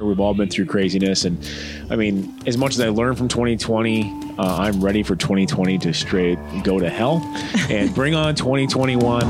We've 0.00 0.20
all 0.20 0.34
been 0.34 0.48
through 0.48 0.66
craziness. 0.66 1.24
And 1.24 1.38
I 1.90 1.96
mean, 1.96 2.38
as 2.46 2.56
much 2.56 2.74
as 2.74 2.80
I 2.80 2.88
learned 2.88 3.18
from 3.18 3.28
2020, 3.28 4.34
uh, 4.38 4.56
I'm 4.58 4.82
ready 4.82 5.02
for 5.02 5.14
2020 5.14 5.78
to 5.78 5.94
straight 5.94 6.38
go 6.64 6.78
to 6.78 6.90
hell 6.90 7.22
and 7.70 7.94
bring 7.94 8.14
on 8.14 8.34
2021. 8.34 9.22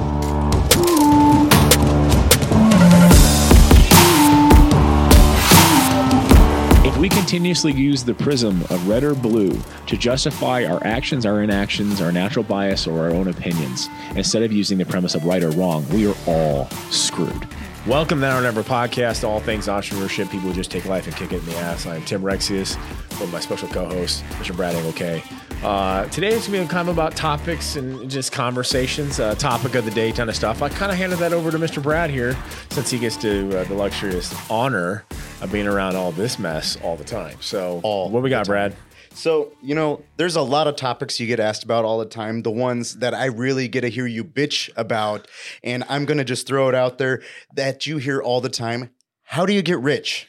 If 6.85 6.97
we 6.97 7.09
continuously 7.09 7.73
use 7.73 8.05
the 8.05 8.15
prism 8.15 8.63
of 8.63 8.89
red 8.89 9.05
or 9.05 9.15
blue 9.15 9.61
to 9.87 9.97
justify 9.97 10.65
our 10.65 10.85
actions, 10.87 11.27
our 11.27 11.43
inactions, 11.43 12.01
our 12.01 12.13
natural 12.13 12.45
bias, 12.45 12.87
or 12.87 13.01
our 13.01 13.11
own 13.11 13.29
opinions, 13.29 13.89
instead 14.15 14.43
of 14.43 14.53
using 14.53 14.79
the 14.79 14.87
premise 14.87 15.15
of 15.15 15.25
right 15.25 15.43
or 15.43 15.51
wrong, 15.51 15.87
we 15.91 16.07
are 16.07 16.17
all 16.27 16.69
screwed. 16.91 17.47
Welcome 17.87 18.21
to 18.21 18.31
our 18.31 18.41
Never 18.41 18.63
podcast, 18.63 19.27
all 19.27 19.41
things 19.41 19.67
entrepreneurship. 19.67 20.31
People 20.31 20.51
who 20.51 20.53
just 20.53 20.71
take 20.71 20.85
life 20.85 21.09
and 21.09 21.17
kick 21.17 21.33
it 21.33 21.41
in 21.41 21.47
the 21.47 21.57
ass. 21.57 21.85
I'm 21.85 22.05
Tim 22.05 22.23
Rexius 22.23 22.77
with 23.19 23.33
my 23.33 23.41
special 23.41 23.67
co-host, 23.69 24.23
Mr. 24.39 24.55
Brad 24.55 24.77
Engelke. 24.77 25.21
Uh, 25.65 26.05
today 26.11 26.29
it's 26.29 26.47
gonna 26.47 26.63
be 26.63 26.69
kind 26.69 26.89
of 26.89 26.95
about 26.95 27.17
topics 27.17 27.75
and 27.75 28.09
just 28.09 28.31
conversations, 28.31 29.19
uh, 29.19 29.35
topic 29.35 29.75
of 29.75 29.85
the 29.85 29.91
day 29.91 30.13
kind 30.13 30.31
of 30.31 30.37
stuff. 30.37 30.63
I 30.63 30.69
kind 30.69 30.93
of 30.93 30.99
handed 30.99 31.19
that 31.19 31.33
over 31.33 31.51
to 31.51 31.59
Mr. 31.59 31.83
Brad 31.83 32.09
here 32.11 32.37
since 32.71 32.89
he 32.89 33.01
gets 33.01 33.17
to 33.19 33.59
uh, 33.61 33.65
the 33.65 33.75
luxurious 33.75 34.33
honor 34.49 35.05
of 35.41 35.51
being 35.51 35.67
around 35.67 35.97
all 35.97 36.13
this 36.13 36.39
mess 36.39 36.79
all 36.85 36.95
the 36.97 37.03
time. 37.05 37.37
So, 37.41 37.81
All 37.83 38.09
what 38.11 38.23
we 38.23 38.31
got, 38.31 38.45
the. 38.45 38.51
Brad? 38.51 38.77
So, 39.15 39.53
you 39.63 39.75
know, 39.75 40.03
there's 40.17 40.37
a 40.37 40.43
lot 40.43 40.67
of 40.67 40.77
topics 40.77 41.21
you 41.21 41.27
get 41.27 41.39
asked 41.41 41.63
about 41.65 41.85
all 41.85 41.99
the 41.99 42.07
time. 42.07 42.43
The 42.43 42.51
ones 42.51 42.97
that 42.97 43.15
I 43.15 43.27
really 43.27 43.69
get 43.69 43.83
to 43.83 43.89
hear 43.89 44.07
you 44.07 44.25
bitch 44.25 44.71
about, 44.77 45.29
and 45.63 45.85
I'm 45.89 46.05
going 46.05 46.19
to 46.19 46.25
just 46.25 46.47
throw 46.47 46.69
it 46.69 46.75
out 46.75 46.99
there 46.99 47.23
that 47.55 47.87
you 47.87 47.99
hear 47.99 48.21
all 48.21 48.41
the 48.41 48.49
time. 48.49 48.91
How 49.23 49.47
do 49.47 49.53
you 49.53 49.63
get 49.63 49.79
rich? 49.81 50.27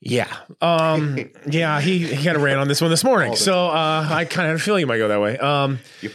Yeah. 0.00 0.34
Um, 0.60 1.30
yeah, 1.48 1.80
he, 1.80 1.98
he 2.00 2.24
kind 2.24 2.36
of 2.36 2.42
ran 2.42 2.58
on 2.58 2.68
this 2.68 2.80
one 2.80 2.90
this 2.90 3.04
morning. 3.04 3.36
So 3.36 3.68
uh, 3.68 4.06
I 4.10 4.24
kind 4.24 4.50
of 4.52 4.60
feel 4.60 4.78
you 4.78 4.86
might 4.86 4.98
go 4.98 5.08
that 5.08 5.20
way. 5.20 5.38
Um, 5.38 5.78
Yep. 6.02 6.12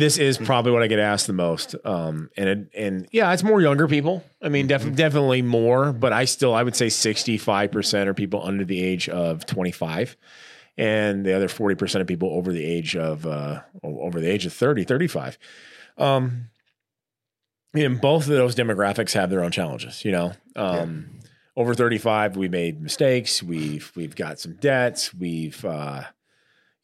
this 0.00 0.18
is 0.18 0.38
probably 0.38 0.72
what 0.72 0.82
I 0.82 0.86
get 0.86 0.98
asked 0.98 1.26
the 1.26 1.32
most. 1.32 1.74
Um, 1.84 2.30
and 2.36 2.48
it, 2.48 2.68
and 2.76 3.08
yeah, 3.12 3.32
it's 3.32 3.42
more 3.42 3.60
younger 3.60 3.86
people. 3.86 4.24
I 4.40 4.48
mean, 4.48 4.66
def- 4.66 4.82
Mm-hmm. 4.82 4.94
definitely 4.94 5.42
more, 5.42 5.92
but 5.92 6.12
I 6.12 6.24
still, 6.24 6.54
I 6.54 6.62
would 6.62 6.74
say 6.76 6.86
65% 6.86 8.06
are 8.06 8.14
people 8.14 8.42
under 8.44 8.64
the 8.64 8.82
age 8.82 9.08
of 9.08 9.46
25 9.46 10.16
and 10.76 11.24
the 11.24 11.34
other 11.34 11.48
40% 11.48 12.00
of 12.00 12.06
people 12.06 12.30
over 12.30 12.52
the 12.52 12.64
age 12.64 12.96
of, 12.96 13.26
uh, 13.26 13.60
over 13.82 14.20
the 14.20 14.30
age 14.30 14.46
of 14.46 14.52
30, 14.52 14.84
35. 14.84 15.38
Um, 15.98 16.46
and 17.74 18.00
both 18.00 18.22
of 18.22 18.30
those 18.30 18.54
demographics 18.54 19.12
have 19.12 19.30
their 19.30 19.44
own 19.44 19.50
challenges, 19.50 20.04
you 20.04 20.12
know? 20.12 20.32
Um, 20.56 21.20
over 21.56 21.74
35 21.74 22.36
we 22.36 22.48
made 22.48 22.80
mistakes 22.80 23.42
we've 23.42 23.92
we've 23.94 24.14
got 24.16 24.38
some 24.38 24.54
debts 24.54 25.12
we've 25.12 25.62
uh 25.64 26.04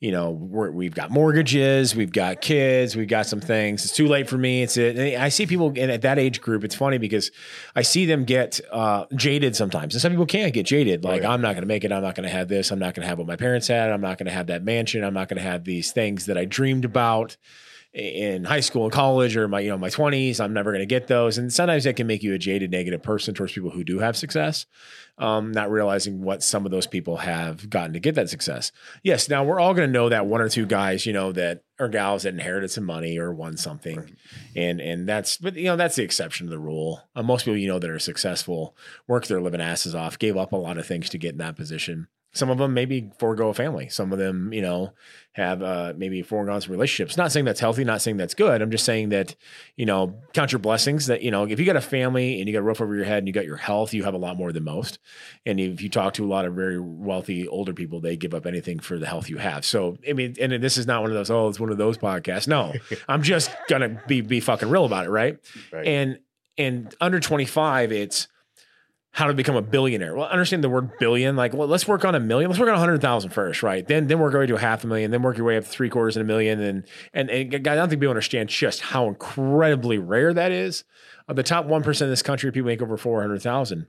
you 0.01 0.13
know 0.13 0.31
we're, 0.31 0.71
we've 0.71 0.95
got 0.95 1.11
mortgages 1.11 1.97
we've 1.97 2.13
got 2.13 2.41
kids 2.43 2.95
we've 2.95 3.09
got 3.09 3.27
some 3.27 3.41
things. 3.41 3.85
It's 3.85 3.95
too 3.95 4.07
late 4.07 4.29
for 4.29 4.37
me. 4.37 4.63
It's 4.63 4.77
it 4.77 5.19
i 5.19 5.29
see 5.29 5.47
people 5.47 5.73
in 5.73 5.91
at 5.91 6.03
that 6.03 6.19
age 6.19 6.41
group 6.41 6.65
it's 6.65 6.75
funny 6.75 6.99
because 6.99 7.31
i 7.75 7.83
see 7.83 8.05
them 8.05 8.25
get 8.25 8.61
uh 8.71 9.07
jaded 9.15 9.57
sometimes. 9.57 9.95
And 9.95 10.03
some 10.03 10.13
people 10.13 10.27
can't 10.27 10.53
get 10.53 10.67
jaded 10.67 11.05
like 11.05 11.23
yeah. 11.23 11.31
i'm 11.31 11.41
not 11.41 11.53
going 11.53 11.63
to 11.63 11.69
make 11.69 11.85
it. 11.85 11.93
I'm 11.93 12.03
not 12.03 12.15
going 12.15 12.29
to 12.29 12.35
have 12.35 12.49
this. 12.49 12.71
I'm 12.71 12.79
not 12.79 12.95
going 12.95 13.03
to 13.03 13.09
have 13.09 13.19
what 13.19 13.27
my 13.27 13.37
parents 13.37 13.69
had. 13.69 13.91
I'm 13.91 14.01
not 14.01 14.19
going 14.19 14.27
to 14.27 14.33
have 14.33 14.49
that 14.49 14.63
mansion. 14.63 15.03
I'm 15.03 15.15
not 15.15 15.29
going 15.29 15.39
to 15.39 15.49
have 15.49 15.65
these 15.65 15.93
things 15.93 16.27
that 16.27 16.37
i 16.37 16.45
dreamed 16.45 16.85
about 16.85 17.37
in 17.97 18.45
high 18.45 18.61
school 18.61 18.85
and 18.85 18.93
college 18.93 19.39
or 19.39 19.49
my 19.49 19.59
you 19.59 19.71
know 19.71 19.79
my 19.79 19.89
20s 19.89 20.39
i'm 20.39 20.53
never 20.53 20.71
going 20.71 20.83
to 20.83 20.87
get 20.87 21.07
those. 21.07 21.39
And 21.39 21.51
sometimes 21.51 21.85
that 21.85 21.97
can 21.97 22.07
make 22.07 22.23
you 22.23 22.35
a 22.35 22.39
jaded 22.39 22.71
negative 22.71 23.03
person 23.03 23.35
towards 23.35 23.55
people 23.55 23.71
who 23.71 23.85
do 23.85 23.99
have 24.01 24.17
success 24.19 24.67
um, 25.19 25.51
not 25.51 25.71
realizing 25.71 26.21
what 26.21 26.43
some 26.43 26.67
of 26.67 26.71
those 26.71 26.87
people 26.87 27.17
have 27.17 27.71
gotten 27.71 27.95
to 27.95 28.01
get 28.01 28.15
that 28.17 28.29
success. 28.29 28.71
Yes 29.03 29.31
now 29.31 29.45
we're 29.45 29.59
all 29.59 29.73
going 29.73 29.89
to 29.89 29.93
know 29.93 30.11
that 30.11 30.27
one 30.27 30.43
or 30.43 30.51
two 30.51 30.67
guys 30.67 31.07
you 31.07 31.15
know 31.15 31.33
that 31.33 31.63
or 31.81 31.89
gals 31.89 32.25
that 32.25 32.35
inherited 32.35 32.71
some 32.71 32.85
money 32.85 33.19
or 33.19 33.33
won 33.33 33.57
something. 33.57 34.15
And 34.55 34.79
and 34.79 35.09
that's 35.09 35.39
but 35.39 35.57
you 35.57 35.65
know 35.65 35.77
that's 35.77 35.97
the 35.97 36.05
exception 36.05 36.47
to 36.47 36.51
the 36.51 36.59
rule. 36.59 37.01
Uh, 37.15 37.23
most 37.23 37.47
people 37.47 37.57
you 37.57 37.69
know 37.69 37.79
that 37.79 37.89
are 37.89 37.99
successful 37.99 38.77
work 39.07 39.27
their 39.27 39.41
living 39.41 39.63
asses 39.63 39.95
off 39.95 40.19
gave 40.19 40.37
up 40.37 40.53
a 40.53 40.57
lot 40.57 40.77
of 40.77 40.87
things 40.87 41.09
to 41.11 41.19
get 41.19 41.33
in 41.33 41.39
that 41.39 41.57
position 41.57 42.09
some 42.37 42.51
of 42.51 42.59
them 42.59 42.75
maybe 42.75 43.11
forego 43.19 43.49
a 43.49 43.55
family. 43.55 43.89
Some 43.89 44.13
of 44.13 44.19
them, 44.19 44.53
you 44.53 44.61
know, 44.61 44.93
have 45.33 45.63
uh, 45.63 45.95
maybe 45.97 46.23
foregone 46.23 46.61
some 46.61 46.73
relationships. 46.73 47.17
Not 47.17 47.33
saying 47.33 47.45
that's 47.45 47.61
healthy, 47.61 47.85
not 47.85 48.03
saying 48.03 48.19
that's 48.19 48.35
good. 48.35 48.61
I'm 48.61 48.71
just 48.71 48.85
saying 48.85 49.09
that, 49.11 49.35
you 49.77 49.87
know, 49.87 50.15
count 50.35 50.53
your 50.53 50.59
blessings 50.59 51.07
that, 51.07 51.23
you 51.23 51.31
know, 51.31 51.45
if 51.45 51.59
you 51.59 51.67
got 51.67 51.77
a 51.77 51.81
family 51.81 52.39
and 52.39 52.49
you 52.49 52.53
got 52.53 52.61
a 52.61 52.63
roof 52.63 52.81
over 52.81 52.95
your 52.95 53.05
head 53.05 53.19
and 53.19 53.27
you 53.27 53.33
got 53.33 53.45
your 53.45 53.57
health, 53.57 53.95
you 53.95 54.05
have 54.05 54.15
a 54.15 54.19
lot 54.19 54.37
more 54.37 54.53
than 54.53 54.65
most. 54.65 54.99
And 55.45 55.59
if 55.59 55.81
you 55.81 55.89
talk 55.89 56.15
to 56.15 56.25
a 56.25 56.29
lot 56.29 56.45
of 56.45 56.55
very 56.55 56.79
wealthy 56.79 57.49
older 57.49 57.73
people, 57.73 58.01
they 58.01 58.17
give 58.17 58.35
up 58.35 58.47
anything 58.47 58.79
for 58.79 58.99
the 58.99 59.07
health 59.07 59.29
you 59.29 59.39
have. 59.39 59.65
So, 59.65 59.97
I 60.09 60.13
mean, 60.13 60.35
and 60.41 60.53
this 60.63 60.77
is 60.77 60.87
not 60.87 61.03
one 61.03 61.11
of 61.11 61.17
those, 61.17 61.31
oh, 61.31 61.49
it's 61.49 61.61
one 61.61 61.71
of 61.71 61.79
those 61.79 61.99
podcasts. 61.99 62.49
No, 62.49 62.73
I'm 63.09 63.23
just 63.23 63.51
going 63.69 63.83
to 63.83 64.03
be, 64.07 64.21
be 64.21 64.41
fucking 64.41 64.69
real 64.69 64.85
about 64.85 65.07
it. 65.07 65.11
Right. 65.11 65.39
Right. 65.73 65.87
And, 65.87 66.19
and 66.59 66.95
under 67.01 67.21
25, 67.21 67.93
it's, 67.93 68.29
how 69.17 69.29
to 69.29 69.33
become 69.33 69.57
a 69.57 69.63
billionaire. 69.63 70.15
Well, 70.15 70.29
understand 70.29 70.63
the 70.63 70.69
word 70.69 70.99
billion. 70.99 71.37
Like, 71.37 71.55
well, 71.55 71.67
let's 71.67 71.89
work 71.89 72.05
on 72.05 72.15
a 72.15 72.21
million. 72.21 72.51
Let's 72.51 72.61
work 72.61 72.69
on 72.69 72.75
a 72.75 72.79
hundred 72.79 73.01
thousand 73.01 73.31
first, 73.31 73.63
right? 73.63 73.89
Then, 73.89 74.09
then 74.09 74.19
work 74.19 74.35
our 74.35 74.41
way 74.41 74.47
to 74.47 74.57
a 74.57 74.59
half 74.59 74.85
a 74.85 74.87
million. 74.87 75.11
Then 75.11 75.23
work 75.23 75.39
your 75.39 75.47
way 75.47 75.57
up 75.57 75.65
to 75.65 75.71
three 75.71 75.89
quarters 75.89 76.19
of 76.19 76.21
a 76.21 76.25
million. 76.27 76.61
And 76.61 76.85
and, 77.15 77.31
and 77.31 77.55
I 77.67 77.75
don't 77.75 77.89
think 77.89 78.03
people 78.03 78.11
understand 78.11 78.51
just 78.51 78.83
how 78.83 79.09
incredibly 79.09 79.97
rare 79.97 80.35
that 80.35 80.53
is. 80.53 80.85
Of 81.29 81.37
the 81.37 81.43
top 81.43 81.65
one 81.65 81.83
percent 81.83 82.09
of 82.09 82.13
this 82.13 82.21
country, 82.21 82.53
people 82.53 82.67
make 82.67 82.83
over 82.83 82.99
four 82.99 83.23
hundred 83.23 83.41
thousand. 83.41 83.87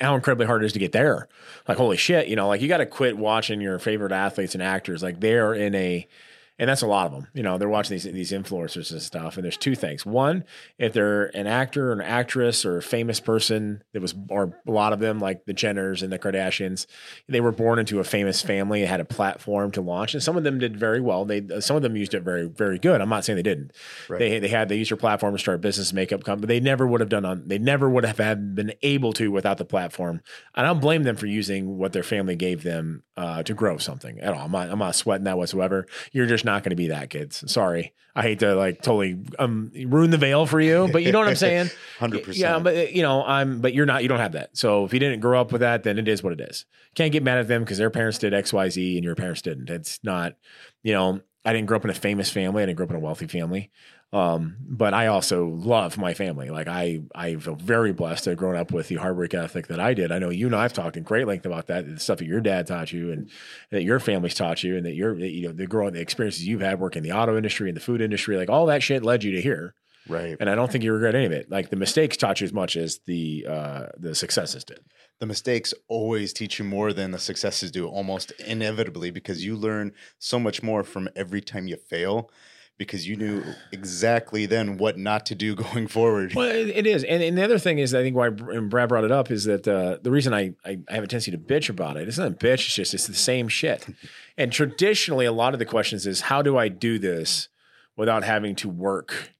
How 0.00 0.16
incredibly 0.16 0.46
hard 0.46 0.64
it 0.64 0.66
is 0.66 0.72
to 0.72 0.80
get 0.80 0.90
there. 0.90 1.28
Like, 1.68 1.78
holy 1.78 1.96
shit, 1.96 2.26
you 2.26 2.34
know, 2.34 2.48
like 2.48 2.60
you 2.60 2.66
got 2.66 2.78
to 2.78 2.86
quit 2.86 3.16
watching 3.16 3.60
your 3.60 3.78
favorite 3.78 4.10
athletes 4.10 4.54
and 4.54 4.62
actors. 4.62 5.04
Like 5.04 5.20
they're 5.20 5.54
in 5.54 5.76
a 5.76 6.08
and 6.58 6.68
that's 6.68 6.82
a 6.82 6.86
lot 6.86 7.06
of 7.06 7.12
them. 7.12 7.28
You 7.34 7.42
know, 7.42 7.56
they're 7.56 7.68
watching 7.68 7.94
these 7.94 8.04
these 8.04 8.32
influencers 8.32 8.90
and 8.90 9.00
stuff. 9.00 9.36
And 9.36 9.44
there's 9.44 9.56
two 9.56 9.76
things. 9.76 10.04
One, 10.04 10.44
if 10.76 10.92
they're 10.92 11.26
an 11.36 11.46
actor 11.46 11.90
or 11.90 11.92
an 11.92 12.00
actress 12.00 12.64
or 12.64 12.78
a 12.78 12.82
famous 12.82 13.20
person 13.20 13.84
that 13.92 14.02
was, 14.02 14.14
or 14.28 14.60
a 14.66 14.70
lot 14.70 14.92
of 14.92 14.98
them, 14.98 15.20
like 15.20 15.44
the 15.44 15.54
Jenners 15.54 16.02
and 16.02 16.12
the 16.12 16.18
Kardashians, 16.18 16.86
they 17.28 17.40
were 17.40 17.52
born 17.52 17.78
into 17.78 18.00
a 18.00 18.04
famous 18.04 18.42
family 18.42 18.80
and 18.80 18.88
had 18.88 19.00
a 19.00 19.04
platform 19.04 19.70
to 19.72 19.80
launch. 19.80 20.14
And 20.14 20.22
some 20.22 20.36
of 20.36 20.42
them 20.42 20.58
did 20.58 20.76
very 20.76 21.00
well. 21.00 21.24
They 21.24 21.46
some 21.60 21.76
of 21.76 21.82
them 21.82 21.96
used 21.96 22.14
it 22.14 22.22
very 22.22 22.48
very 22.48 22.78
good. 22.78 23.00
I'm 23.00 23.08
not 23.08 23.24
saying 23.24 23.36
they 23.36 23.42
didn't. 23.42 23.72
Right. 24.08 24.18
They 24.18 24.38
they 24.40 24.48
had 24.48 24.68
they 24.68 24.76
used 24.76 24.90
their 24.90 24.96
platform 24.96 25.34
to 25.34 25.38
start 25.38 25.56
a 25.56 25.58
business 25.58 25.92
makeup 25.92 26.24
company. 26.24 26.40
But 26.40 26.48
they 26.48 26.60
never 26.60 26.86
would 26.86 27.00
have 27.00 27.08
done 27.08 27.24
on. 27.24 27.46
They 27.46 27.58
never 27.58 27.88
would 27.88 28.04
have 28.04 28.18
had 28.18 28.56
been 28.56 28.72
able 28.82 29.12
to 29.14 29.30
without 29.30 29.58
the 29.58 29.64
platform. 29.64 30.22
And 30.56 30.66
I 30.66 30.68
don't 30.68 30.80
blame 30.80 31.04
them 31.04 31.14
for 31.14 31.26
using 31.26 31.78
what 31.78 31.92
their 31.92 32.02
family 32.02 32.34
gave 32.34 32.64
them 32.64 33.04
uh, 33.16 33.44
to 33.44 33.54
grow 33.54 33.78
something 33.78 34.18
at 34.20 34.34
all. 34.34 34.46
I'm 34.46 34.52
not 34.52 34.70
I'm 34.70 34.78
not 34.80 34.96
sweating 34.96 35.24
that 35.24 35.38
whatsoever. 35.38 35.86
You're 36.10 36.26
just 36.26 36.47
not 36.48 36.62
going 36.62 36.70
to 36.70 36.76
be 36.76 36.88
that, 36.88 37.10
kids. 37.10 37.50
Sorry. 37.50 37.92
I 38.16 38.22
hate 38.22 38.40
to 38.40 38.56
like 38.56 38.82
totally 38.82 39.16
um, 39.38 39.70
ruin 39.86 40.10
the 40.10 40.16
veil 40.16 40.44
for 40.44 40.60
you, 40.60 40.88
but 40.92 41.04
you 41.04 41.12
know 41.12 41.20
what 41.20 41.28
I'm 41.28 41.36
saying? 41.36 41.70
100%. 42.00 42.36
Yeah, 42.36 42.58
but 42.58 42.92
you 42.92 43.02
know, 43.02 43.24
I'm 43.24 43.60
but 43.60 43.74
you're 43.74 43.86
not 43.86 44.02
you 44.02 44.08
don't 44.08 44.18
have 44.18 44.32
that. 44.32 44.56
So 44.56 44.84
if 44.84 44.92
you 44.92 44.98
didn't 44.98 45.20
grow 45.20 45.40
up 45.40 45.52
with 45.52 45.60
that, 45.60 45.84
then 45.84 45.98
it 45.98 46.08
is 46.08 46.20
what 46.20 46.32
it 46.32 46.40
is. 46.40 46.64
Can't 46.96 47.12
get 47.12 47.22
mad 47.22 47.38
at 47.38 47.46
them 47.46 47.62
because 47.62 47.78
their 47.78 47.90
parents 47.90 48.18
did 48.18 48.32
XYZ 48.32 48.96
and 48.96 49.04
your 49.04 49.14
parents 49.14 49.42
didn't. 49.42 49.70
It's 49.70 50.00
not, 50.02 50.34
you 50.82 50.92
know, 50.92 51.20
I 51.44 51.52
didn't 51.52 51.68
grow 51.68 51.76
up 51.76 51.84
in 51.84 51.90
a 51.90 51.94
famous 51.94 52.28
family. 52.28 52.62
I 52.62 52.66
didn't 52.66 52.76
grow 52.76 52.86
up 52.86 52.90
in 52.90 52.96
a 52.96 53.00
wealthy 53.00 53.28
family. 53.28 53.70
Um, 54.10 54.56
but 54.60 54.94
I 54.94 55.08
also 55.08 55.46
love 55.48 55.98
my 55.98 56.14
family. 56.14 56.48
Like 56.48 56.66
I, 56.66 57.02
I 57.14 57.34
feel 57.36 57.56
very 57.56 57.92
blessed 57.92 58.24
to 58.24 58.30
have 58.30 58.38
grown 58.38 58.56
up 58.56 58.72
with 58.72 58.88
the 58.88 58.94
hard 58.94 59.18
work 59.18 59.34
ethic 59.34 59.66
that 59.66 59.80
I 59.80 59.92
did. 59.92 60.10
I 60.10 60.18
know 60.18 60.30
you 60.30 60.46
and 60.46 60.56
I've 60.56 60.72
talked 60.72 60.96
in 60.96 61.02
great 61.02 61.26
length 61.26 61.44
about 61.44 61.66
that, 61.66 61.86
the 61.86 62.00
stuff 62.00 62.18
that 62.18 62.24
your 62.24 62.40
dad 62.40 62.66
taught 62.66 62.90
you 62.90 63.12
and 63.12 63.30
that 63.70 63.82
your 63.82 64.00
family's 64.00 64.32
taught 64.32 64.62
you 64.62 64.78
and 64.78 64.86
that 64.86 64.94
your, 64.94 65.14
that, 65.18 65.30
you 65.30 65.48
know, 65.48 65.52
the 65.52 65.66
growing, 65.66 65.92
the 65.92 66.00
experiences 66.00 66.46
you've 66.46 66.62
had 66.62 66.80
working 66.80 67.04
in 67.04 67.10
the 67.10 67.14
auto 67.14 67.36
industry 67.36 67.68
and 67.68 67.76
the 67.76 67.82
food 67.82 68.00
industry, 68.00 68.38
like 68.38 68.48
all 68.48 68.64
that 68.64 68.82
shit 68.82 69.02
led 69.04 69.24
you 69.24 69.32
to 69.32 69.42
here. 69.42 69.74
right. 70.08 70.38
And 70.40 70.48
I 70.48 70.54
don't 70.54 70.72
think 70.72 70.84
you 70.84 70.92
regret 70.94 71.14
any 71.14 71.26
of 71.26 71.32
it. 71.32 71.50
Like 71.50 71.68
the 71.68 71.76
mistakes 71.76 72.16
taught 72.16 72.40
you 72.40 72.46
as 72.46 72.52
much 72.54 72.76
as 72.76 73.00
the, 73.04 73.46
uh, 73.46 73.86
the 73.98 74.14
successes 74.14 74.64
did. 74.64 74.80
the 75.20 75.26
mistakes 75.26 75.74
always 75.88 76.32
teach 76.32 76.58
you 76.58 76.64
more 76.64 76.92
than 76.92 77.10
the 77.10 77.18
successes 77.18 77.70
do, 77.70 77.86
almost 77.86 78.30
inevitably, 78.40 79.10
because 79.10 79.44
you 79.44 79.56
learn 79.56 79.92
so 80.18 80.38
much 80.38 80.62
more 80.62 80.84
from 80.84 81.08
every 81.16 81.40
time 81.40 81.66
you 81.66 81.76
fail 81.76 82.30
because 82.78 83.08
you 83.08 83.16
knew 83.16 83.42
exactly 83.72 84.46
then 84.46 84.78
what 84.78 84.96
not 84.96 85.26
to 85.26 85.34
do 85.34 85.54
going 85.72 85.88
forward. 85.88 86.34
Well, 86.34 86.48
it 86.48 86.68
it 86.68 86.86
is, 86.86 87.04
and, 87.04 87.22
and 87.22 87.36
the 87.36 87.44
other 87.44 87.58
thing 87.58 87.78
is, 87.78 87.94
I 87.94 88.02
think 88.02 88.16
why 88.16 88.28
and 88.28 88.70
Brad 88.70 88.88
brought 88.88 89.04
it 89.04 89.10
up 89.10 89.30
is 89.30 89.44
that 89.44 89.66
uh, 89.68 89.98
the 90.00 90.10
reason 90.10 90.32
I, 90.32 90.54
I 90.64 90.78
I 90.88 90.94
have 90.94 91.04
a 91.04 91.08
tendency 91.08 91.32
to 91.32 91.38
bitch 91.38 91.68
about 91.68 91.96
it. 91.96 92.08
It's 92.08 92.18
not 92.18 92.28
a 92.28 92.34
bitch; 92.34 92.66
it's 92.66 92.74
just 92.74 92.94
it's 92.94 93.06
the 93.06 93.14
same 93.14 93.48
shit. 93.48 93.86
and 94.38 94.52
traditionally, 94.52 95.26
a 95.26 95.32
lot 95.32 95.52
of 95.52 95.58
the 95.58 95.66
questions 95.66 96.06
is 96.06 96.22
how 96.22 96.40
do 96.40 96.56
I 96.56 96.68
do 96.68 96.98
this 96.98 97.48
without 97.96 98.24
having 98.24 98.54
to 98.56 98.68
work 98.68 99.32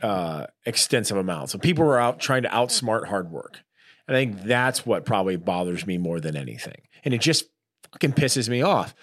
uh, 0.00 0.46
extensive 0.64 1.16
amounts? 1.16 1.52
So 1.52 1.58
people 1.58 1.84
are 1.84 1.98
out 1.98 2.20
trying 2.20 2.44
to 2.44 2.48
outsmart 2.48 3.08
hard 3.08 3.30
work. 3.30 3.58
And 4.06 4.16
I 4.16 4.20
think 4.20 4.42
that's 4.42 4.84
what 4.84 5.04
probably 5.04 5.36
bothers 5.36 5.86
me 5.86 5.96
more 5.96 6.18
than 6.18 6.36
anything, 6.36 6.82
and 7.04 7.14
it 7.14 7.20
just 7.20 7.44
fucking 7.92 8.12
pisses 8.12 8.48
me 8.48 8.62
off. 8.62 8.94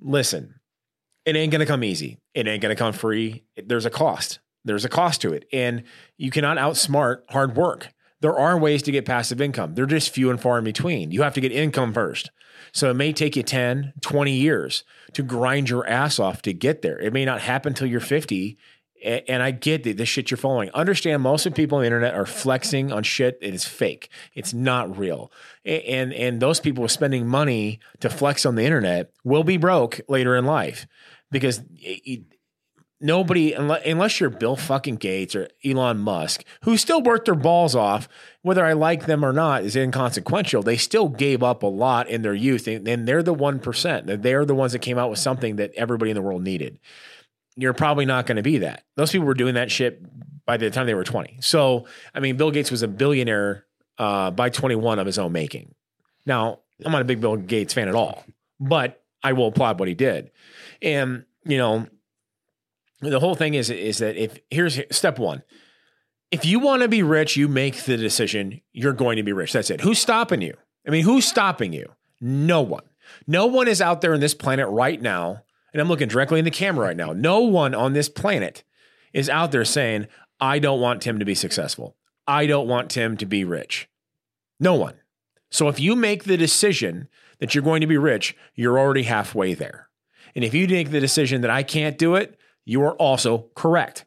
Listen, 0.00 0.55
it 1.26 1.36
ain't 1.36 1.52
gonna 1.52 1.66
come 1.66 1.84
easy. 1.84 2.18
It 2.34 2.46
ain't 2.46 2.62
gonna 2.62 2.76
come 2.76 2.92
free. 2.92 3.44
There's 3.56 3.84
a 3.84 3.90
cost. 3.90 4.38
There's 4.64 4.84
a 4.84 4.88
cost 4.88 5.20
to 5.20 5.32
it, 5.32 5.46
and 5.52 5.82
you 6.16 6.30
cannot 6.30 6.56
outsmart 6.56 7.22
hard 7.28 7.56
work. 7.56 7.92
There 8.20 8.38
are 8.38 8.58
ways 8.58 8.82
to 8.84 8.92
get 8.92 9.04
passive 9.04 9.40
income. 9.40 9.74
They're 9.74 9.86
just 9.86 10.10
few 10.10 10.30
and 10.30 10.40
far 10.40 10.58
in 10.58 10.64
between. 10.64 11.10
You 11.10 11.22
have 11.22 11.34
to 11.34 11.40
get 11.40 11.52
income 11.52 11.92
first. 11.92 12.30
So 12.72 12.90
it 12.90 12.94
may 12.94 13.12
take 13.12 13.36
you 13.36 13.42
10, 13.42 13.92
20 14.00 14.32
years 14.32 14.84
to 15.12 15.22
grind 15.22 15.68
your 15.68 15.86
ass 15.86 16.18
off 16.18 16.42
to 16.42 16.52
get 16.52 16.82
there. 16.82 16.98
It 16.98 17.12
may 17.12 17.24
not 17.24 17.42
happen 17.42 17.70
until 17.70 17.86
you're 17.86 18.00
50. 18.00 18.56
And 19.04 19.42
I 19.42 19.50
get 19.50 19.84
the, 19.84 19.92
the 19.92 20.06
shit 20.06 20.30
you're 20.30 20.38
following. 20.38 20.70
Understand 20.70 21.22
most 21.22 21.46
of 21.46 21.52
the 21.52 21.56
people 21.56 21.76
on 21.76 21.82
the 21.82 21.86
internet 21.86 22.14
are 22.14 22.26
flexing 22.26 22.92
on 22.92 23.02
shit 23.02 23.40
that 23.40 23.52
is 23.52 23.64
fake. 23.64 24.08
It's 24.34 24.52
not 24.54 24.96
real. 24.96 25.30
And 25.64 26.12
and 26.12 26.40
those 26.40 26.60
people 26.60 26.86
spending 26.88 27.26
money 27.26 27.80
to 28.00 28.10
flex 28.10 28.46
on 28.46 28.54
the 28.54 28.64
internet 28.64 29.10
will 29.24 29.44
be 29.44 29.56
broke 29.56 30.00
later 30.08 30.36
in 30.36 30.44
life 30.44 30.86
because 31.30 31.60
it, 31.78 32.22
nobody 33.00 33.52
unless 33.52 34.20
you're 34.20 34.30
Bill 34.30 34.56
fucking 34.56 34.96
Gates 34.96 35.36
or 35.36 35.48
Elon 35.64 35.98
Musk, 35.98 36.44
who 36.62 36.76
still 36.76 37.02
worked 37.02 37.26
their 37.26 37.34
balls 37.34 37.74
off, 37.74 38.08
whether 38.42 38.64
I 38.64 38.72
like 38.72 39.06
them 39.06 39.24
or 39.24 39.32
not 39.32 39.64
is 39.64 39.76
inconsequential. 39.76 40.62
They 40.62 40.76
still 40.76 41.08
gave 41.08 41.42
up 41.42 41.62
a 41.62 41.66
lot 41.66 42.08
in 42.08 42.22
their 42.22 42.34
youth, 42.34 42.66
and 42.66 43.06
they're 43.06 43.22
the 43.22 43.34
one 43.34 43.58
percent. 43.58 44.22
They're 44.22 44.44
the 44.44 44.54
ones 44.54 44.72
that 44.72 44.80
came 44.80 44.98
out 44.98 45.10
with 45.10 45.18
something 45.18 45.56
that 45.56 45.72
everybody 45.74 46.10
in 46.10 46.16
the 46.16 46.22
world 46.22 46.42
needed. 46.42 46.78
You're 47.56 47.72
probably 47.72 48.04
not 48.04 48.26
going 48.26 48.36
to 48.36 48.42
be 48.42 48.58
that. 48.58 48.84
Those 48.96 49.12
people 49.12 49.26
were 49.26 49.34
doing 49.34 49.54
that 49.54 49.70
shit 49.70 50.02
by 50.44 50.56
the 50.56 50.70
time 50.70 50.86
they 50.86 50.94
were 50.94 51.04
20. 51.04 51.38
So, 51.40 51.86
I 52.14 52.20
mean, 52.20 52.36
Bill 52.36 52.50
Gates 52.50 52.70
was 52.70 52.82
a 52.82 52.88
billionaire 52.88 53.64
uh, 53.98 54.30
by 54.30 54.50
21 54.50 54.98
of 54.98 55.06
his 55.06 55.18
own 55.18 55.32
making. 55.32 55.74
Now, 56.26 56.60
I'm 56.84 56.92
not 56.92 57.02
a 57.02 57.06
big 57.06 57.20
Bill 57.20 57.36
Gates 57.36 57.72
fan 57.72 57.88
at 57.88 57.94
all, 57.94 58.24
but 58.60 59.02
I 59.22 59.32
will 59.32 59.48
applaud 59.48 59.78
what 59.78 59.88
he 59.88 59.94
did. 59.94 60.30
And 60.82 61.24
you 61.44 61.56
know, 61.56 61.86
the 63.00 63.20
whole 63.20 63.34
thing 63.34 63.54
is 63.54 63.70
is 63.70 63.98
that 63.98 64.16
if 64.16 64.38
here's 64.50 64.80
step 64.90 65.18
one 65.18 65.42
if 66.30 66.44
you 66.44 66.58
want 66.58 66.82
to 66.82 66.88
be 66.88 67.02
rich 67.02 67.36
you 67.36 67.48
make 67.48 67.84
the 67.84 67.96
decision 67.96 68.60
you're 68.72 68.92
going 68.92 69.16
to 69.16 69.22
be 69.22 69.32
rich 69.32 69.52
that's 69.52 69.70
it 69.70 69.80
who's 69.80 69.98
stopping 69.98 70.40
you 70.40 70.54
i 70.86 70.90
mean 70.90 71.04
who's 71.04 71.26
stopping 71.26 71.72
you 71.72 71.86
no 72.20 72.60
one 72.62 72.84
no 73.26 73.46
one 73.46 73.68
is 73.68 73.80
out 73.80 74.00
there 74.00 74.14
on 74.14 74.20
this 74.20 74.34
planet 74.34 74.68
right 74.68 75.00
now 75.00 75.42
and 75.76 75.82
i'm 75.82 75.88
looking 75.88 76.08
directly 76.08 76.38
in 76.38 76.44
the 76.44 76.50
camera 76.50 76.86
right 76.86 76.96
now 76.96 77.12
no 77.12 77.40
one 77.40 77.74
on 77.74 77.92
this 77.92 78.08
planet 78.08 78.64
is 79.12 79.28
out 79.28 79.52
there 79.52 79.64
saying 79.64 80.06
i 80.40 80.58
don't 80.58 80.80
want 80.80 81.02
tim 81.02 81.18
to 81.18 81.24
be 81.24 81.34
successful 81.34 81.96
i 82.26 82.46
don't 82.46 82.68
want 82.68 82.90
tim 82.90 83.16
to 83.16 83.26
be 83.26 83.44
rich 83.44 83.88
no 84.58 84.74
one 84.74 84.94
so 85.50 85.68
if 85.68 85.78
you 85.78 85.94
make 85.94 86.24
the 86.24 86.36
decision 86.36 87.08
that 87.38 87.54
you're 87.54 87.64
going 87.64 87.80
to 87.80 87.86
be 87.86 87.98
rich 87.98 88.36
you're 88.54 88.78
already 88.78 89.04
halfway 89.04 89.54
there 89.54 89.88
and 90.34 90.44
if 90.44 90.54
you 90.54 90.66
make 90.66 90.90
the 90.90 91.00
decision 91.00 91.40
that 91.40 91.50
i 91.50 91.62
can't 91.62 91.98
do 91.98 92.14
it 92.14 92.38
you 92.66 92.82
are 92.82 92.94
also 92.94 93.48
correct. 93.54 94.04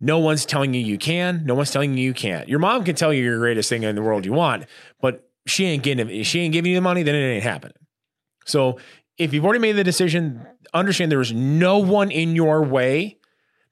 No 0.00 0.18
one's 0.18 0.44
telling 0.44 0.74
you 0.74 0.80
you 0.80 0.98
can. 0.98 1.44
No 1.46 1.54
one's 1.54 1.70
telling 1.70 1.96
you 1.96 2.04
you 2.04 2.14
can't. 2.14 2.48
Your 2.48 2.58
mom 2.58 2.84
can 2.84 2.94
tell 2.94 3.12
you 3.12 3.24
you're 3.24 3.34
the 3.34 3.40
greatest 3.40 3.70
thing 3.70 3.82
in 3.82 3.96
the 3.96 4.02
world 4.02 4.26
you 4.26 4.34
want, 4.34 4.66
but 5.00 5.28
she 5.46 5.64
ain't 5.64 5.82
getting 5.82 6.22
she 6.22 6.40
ain't 6.40 6.52
giving 6.52 6.70
you 6.70 6.76
the 6.76 6.82
money. 6.82 7.02
Then 7.02 7.14
it 7.14 7.26
ain't 7.26 7.42
happening. 7.42 7.76
So 8.44 8.78
if 9.18 9.32
you've 9.32 9.44
already 9.44 9.60
made 9.60 9.72
the 9.72 9.84
decision, 9.84 10.46
understand 10.72 11.10
there 11.10 11.20
is 11.20 11.32
no 11.32 11.78
one 11.78 12.10
in 12.10 12.34
your 12.34 12.62
way 12.62 13.18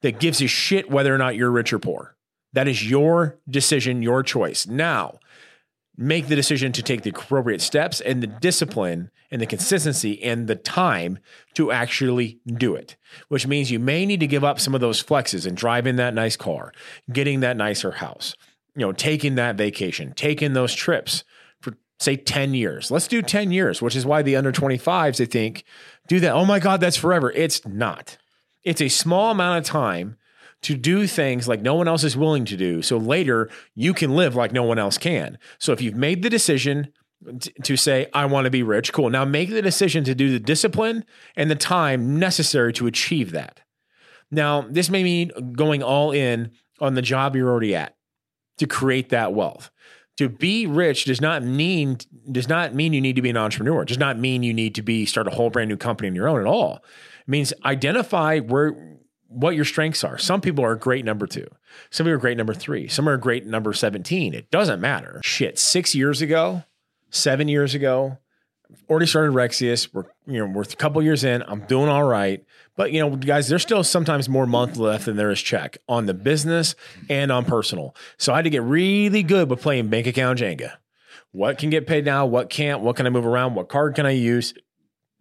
that 0.02 0.20
gives 0.20 0.40
a 0.42 0.46
shit 0.46 0.90
whether 0.90 1.14
or 1.14 1.18
not 1.18 1.36
you're 1.36 1.50
rich 1.50 1.72
or 1.72 1.78
poor. 1.78 2.16
That 2.52 2.68
is 2.68 2.88
your 2.88 3.38
decision, 3.48 4.02
your 4.02 4.22
choice. 4.22 4.66
Now, 4.66 5.18
make 5.96 6.28
the 6.28 6.36
decision 6.36 6.72
to 6.72 6.82
take 6.82 7.02
the 7.02 7.10
appropriate 7.10 7.60
steps 7.60 8.00
and 8.00 8.22
the 8.22 8.26
discipline 8.26 9.10
and 9.30 9.40
the 9.40 9.46
consistency 9.46 10.22
and 10.22 10.46
the 10.46 10.54
time 10.54 11.18
to 11.54 11.72
actually 11.72 12.40
do 12.46 12.74
it, 12.74 12.96
which 13.28 13.46
means 13.46 13.70
you 13.70 13.78
may 13.78 14.04
need 14.04 14.20
to 14.20 14.26
give 14.26 14.44
up 14.44 14.60
some 14.60 14.74
of 14.74 14.80
those 14.80 15.02
flexes 15.02 15.46
and 15.46 15.56
driving 15.56 15.96
that 15.96 16.14
nice 16.14 16.36
car, 16.36 16.72
getting 17.10 17.40
that 17.40 17.56
nicer 17.56 17.92
house, 17.92 18.34
you 18.76 18.80
know, 18.80 18.92
taking 18.92 19.36
that 19.36 19.56
vacation, 19.56 20.12
taking 20.14 20.52
those 20.52 20.74
trips 20.74 21.24
say 21.98 22.16
10 22.16 22.54
years. 22.54 22.90
Let's 22.90 23.08
do 23.08 23.22
10 23.22 23.52
years, 23.52 23.80
which 23.80 23.96
is 23.96 24.04
why 24.06 24.22
the 24.22 24.36
under 24.36 24.52
25s, 24.52 25.20
I 25.20 25.24
think, 25.24 25.64
do 26.08 26.20
that. 26.20 26.32
Oh 26.32 26.44
my 26.44 26.58
God, 26.58 26.80
that's 26.80 26.96
forever. 26.96 27.30
It's 27.32 27.66
not. 27.66 28.18
It's 28.64 28.80
a 28.80 28.88
small 28.88 29.30
amount 29.30 29.58
of 29.58 29.64
time 29.64 30.16
to 30.62 30.76
do 30.76 31.06
things 31.06 31.48
like 31.48 31.60
no 31.60 31.74
one 31.74 31.88
else 31.88 32.04
is 32.04 32.16
willing 32.16 32.44
to 32.46 32.56
do. 32.56 32.82
So 32.82 32.96
later 32.96 33.50
you 33.74 33.94
can 33.94 34.14
live 34.14 34.34
like 34.34 34.52
no 34.52 34.62
one 34.62 34.78
else 34.78 34.98
can. 34.98 35.38
So 35.58 35.72
if 35.72 35.80
you've 35.80 35.96
made 35.96 36.22
the 36.22 36.30
decision 36.30 36.92
to 37.62 37.76
say, 37.76 38.08
I 38.12 38.26
want 38.26 38.46
to 38.46 38.50
be 38.50 38.62
rich, 38.62 38.92
cool. 38.92 39.10
Now 39.10 39.24
make 39.24 39.50
the 39.50 39.62
decision 39.62 40.04
to 40.04 40.14
do 40.14 40.30
the 40.30 40.40
discipline 40.40 41.04
and 41.36 41.50
the 41.50 41.56
time 41.56 42.18
necessary 42.18 42.72
to 42.74 42.86
achieve 42.86 43.32
that. 43.32 43.60
Now, 44.30 44.62
this 44.68 44.88
may 44.88 45.02
mean 45.04 45.52
going 45.52 45.82
all 45.82 46.10
in 46.10 46.52
on 46.80 46.94
the 46.94 47.02
job 47.02 47.36
you're 47.36 47.50
already 47.50 47.74
at 47.76 47.96
to 48.58 48.66
create 48.66 49.10
that 49.10 49.34
wealth. 49.34 49.70
To 50.18 50.28
be 50.28 50.66
rich 50.66 51.04
does 51.04 51.20
not 51.20 51.42
mean 51.42 51.98
does 52.30 52.48
not 52.48 52.74
mean 52.74 52.92
you 52.92 53.00
need 53.00 53.16
to 53.16 53.22
be 53.22 53.30
an 53.30 53.36
entrepreneur. 53.36 53.84
Does 53.84 53.98
not 53.98 54.18
mean 54.18 54.42
you 54.42 54.52
need 54.52 54.74
to 54.74 54.82
be 54.82 55.06
start 55.06 55.26
a 55.26 55.30
whole 55.30 55.50
brand 55.50 55.68
new 55.68 55.76
company 55.76 56.08
on 56.08 56.14
your 56.14 56.28
own 56.28 56.40
at 56.40 56.46
all. 56.46 56.76
It 56.76 57.28
means 57.28 57.52
identify 57.64 58.40
where 58.40 58.98
what 59.28 59.54
your 59.54 59.64
strengths 59.64 60.04
are. 60.04 60.18
Some 60.18 60.40
people 60.40 60.64
are 60.64 60.74
great 60.74 61.04
number 61.04 61.26
two. 61.26 61.46
Some 61.90 62.04
people 62.04 62.14
are 62.14 62.18
great 62.18 62.36
number 62.36 62.54
three. 62.54 62.88
Some 62.88 63.08
are 63.08 63.16
great 63.16 63.46
number 63.46 63.72
17. 63.72 64.34
It 64.34 64.50
doesn't 64.50 64.80
matter. 64.80 65.20
Shit, 65.24 65.58
six 65.58 65.94
years 65.94 66.20
ago, 66.20 66.64
seven 67.10 67.48
years 67.48 67.74
ago, 67.74 68.18
already 68.88 69.06
started 69.06 69.32
Rexius. 69.32 69.92
We're, 69.92 70.04
you 70.26 70.38
know, 70.38 70.46
we're 70.46 70.62
a 70.62 70.66
couple 70.66 71.02
years 71.02 71.24
in. 71.24 71.42
I'm 71.42 71.60
doing 71.66 71.88
all 71.88 72.04
right. 72.04 72.44
But, 72.76 72.92
you 72.92 73.00
know, 73.00 73.16
guys, 73.16 73.48
there's 73.48 73.62
still 73.62 73.84
sometimes 73.84 74.28
more 74.28 74.46
month 74.46 74.76
left 74.76 75.06
than 75.06 75.16
there 75.16 75.30
is 75.30 75.40
check 75.42 75.78
on 75.88 76.06
the 76.06 76.14
business 76.14 76.74
and 77.08 77.30
on 77.30 77.44
personal. 77.44 77.94
So 78.16 78.32
I 78.32 78.36
had 78.36 78.44
to 78.44 78.50
get 78.50 78.62
really 78.62 79.22
good 79.22 79.50
with 79.50 79.60
playing 79.60 79.88
bank 79.88 80.06
account 80.06 80.38
Jenga. 80.38 80.72
What 81.32 81.58
can 81.58 81.70
get 81.70 81.86
paid 81.86 82.04
now? 82.04 82.26
What 82.26 82.50
can't? 82.50 82.80
What 82.80 82.96
can 82.96 83.06
I 83.06 83.10
move 83.10 83.26
around? 83.26 83.54
What 83.54 83.69
card 83.69 83.94
can 83.94 84.06
I 84.06 84.10
use? 84.10 84.54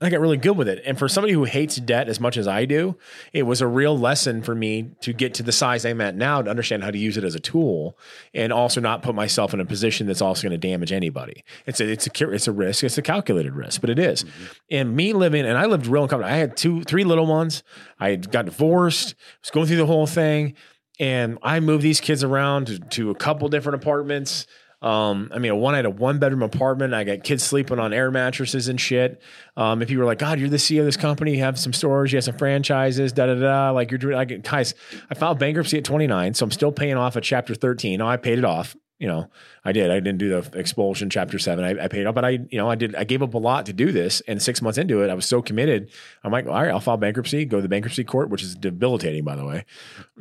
I 0.01 0.09
got 0.09 0.19
really 0.19 0.37
good 0.37 0.57
with 0.57 0.67
it. 0.67 0.81
And 0.83 0.97
for 0.97 1.07
somebody 1.07 1.33
who 1.33 1.43
hates 1.43 1.75
debt 1.75 2.09
as 2.09 2.19
much 2.19 2.35
as 2.35 2.47
I 2.47 2.65
do, 2.65 2.97
it 3.33 3.43
was 3.43 3.61
a 3.61 3.67
real 3.67 3.95
lesson 3.95 4.41
for 4.41 4.55
me 4.55 4.91
to 5.01 5.13
get 5.13 5.35
to 5.35 5.43
the 5.43 5.51
size 5.51 5.85
I'm 5.85 6.01
at 6.01 6.15
now 6.15 6.41
to 6.41 6.49
understand 6.49 6.83
how 6.83 6.89
to 6.89 6.97
use 6.97 7.17
it 7.17 7.23
as 7.23 7.35
a 7.35 7.39
tool 7.39 7.97
and 8.33 8.51
also 8.51 8.81
not 8.81 9.03
put 9.03 9.13
myself 9.13 9.53
in 9.53 9.59
a 9.59 9.65
position 9.65 10.07
that's 10.07 10.21
also 10.21 10.47
going 10.47 10.59
to 10.59 10.67
damage 10.67 10.91
anybody. 10.91 11.43
It's 11.67 11.79
a, 11.79 11.87
it's 11.87 12.07
a, 12.07 12.29
it's 12.31 12.47
a 12.47 12.51
risk. 12.51 12.83
It's 12.83 12.97
a 12.97 13.03
calculated 13.03 13.53
risk, 13.53 13.79
but 13.79 13.91
it 13.91 13.99
is. 13.99 14.23
Mm-hmm. 14.23 14.45
And 14.71 14.95
me 14.95 15.13
living, 15.13 15.45
and 15.45 15.57
I 15.57 15.65
lived 15.65 15.85
real 15.85 16.03
uncomfortable. 16.03 16.33
I 16.33 16.37
had 16.37 16.57
two, 16.57 16.81
three 16.83 17.03
little 17.03 17.27
ones. 17.27 17.61
I 17.99 18.15
got 18.15 18.45
divorced, 18.45 19.13
was 19.43 19.51
going 19.51 19.67
through 19.67 19.77
the 19.77 19.85
whole 19.85 20.07
thing. 20.07 20.55
And 20.99 21.37
I 21.41 21.59
moved 21.59 21.83
these 21.83 21.99
kids 21.99 22.23
around 22.23 22.67
to, 22.67 22.79
to 22.79 23.09
a 23.11 23.15
couple 23.15 23.49
different 23.49 23.81
apartments. 23.81 24.47
Um, 24.81 25.31
I 25.31 25.37
mean, 25.37 25.55
one 25.57 25.75
I 25.75 25.77
had 25.77 25.85
a 25.85 25.91
one 25.91 26.17
bedroom 26.17 26.41
apartment. 26.41 26.93
I 26.93 27.03
got 27.03 27.23
kids 27.23 27.43
sleeping 27.43 27.77
on 27.77 27.93
air 27.93 28.09
mattresses 28.09 28.67
and 28.67 28.81
shit. 28.81 29.21
Um, 29.55 29.81
if 29.81 29.91
you 29.91 29.99
were 29.99 30.05
like, 30.05 30.17
God, 30.17 30.39
you're 30.39 30.49
the 30.49 30.57
CEO 30.57 30.79
of 30.79 30.85
this 30.85 30.97
company, 30.97 31.35
you 31.35 31.39
have 31.41 31.59
some 31.59 31.73
stores, 31.73 32.11
you 32.11 32.17
have 32.17 32.23
some 32.23 32.37
franchises, 32.37 33.13
da 33.13 33.27
da 33.27 33.35
da. 33.35 33.71
Like 33.71 33.91
you're 33.91 33.99
doing, 33.99 34.15
like 34.15 34.41
guys, 34.43 34.73
I 35.09 35.13
filed 35.13 35.37
bankruptcy 35.37 35.77
at 35.77 35.83
29, 35.83 36.33
so 36.33 36.45
I'm 36.45 36.51
still 36.51 36.71
paying 36.71 36.97
off 36.97 37.15
a 37.15 37.21
Chapter 37.21 37.53
13. 37.53 37.99
No, 37.99 38.07
I 38.07 38.17
paid 38.17 38.39
it 38.39 38.45
off. 38.45 38.75
You 38.97 39.07
know, 39.07 39.31
I 39.65 39.71
did. 39.71 39.89
I 39.89 39.95
didn't 39.95 40.19
do 40.19 40.29
the 40.29 40.59
expulsion 40.59 41.09
Chapter 41.09 41.39
Seven. 41.39 41.65
I, 41.65 41.85
I 41.85 41.87
paid 41.87 42.05
up, 42.05 42.13
but 42.13 42.23
I, 42.23 42.29
you 42.29 42.57
know, 42.57 42.69
I 42.69 42.75
did. 42.75 42.95
I 42.95 43.03
gave 43.03 43.23
up 43.23 43.33
a 43.33 43.39
lot 43.39 43.65
to 43.65 43.73
do 43.73 43.91
this, 43.91 44.21
and 44.27 44.39
six 44.39 44.61
months 44.61 44.77
into 44.77 45.01
it, 45.01 45.09
I 45.09 45.15
was 45.15 45.25
so 45.25 45.41
committed. 45.41 45.89
I'm 46.23 46.31
like, 46.31 46.45
all 46.45 46.53
right, 46.53 46.69
I'll 46.69 46.79
file 46.79 46.97
bankruptcy, 46.97 47.45
go 47.45 47.57
to 47.57 47.63
the 47.63 47.69
bankruptcy 47.69 48.03
court, 48.03 48.29
which 48.29 48.43
is 48.43 48.53
debilitating, 48.53 49.23
by 49.23 49.35
the 49.35 49.45
way. 49.45 49.65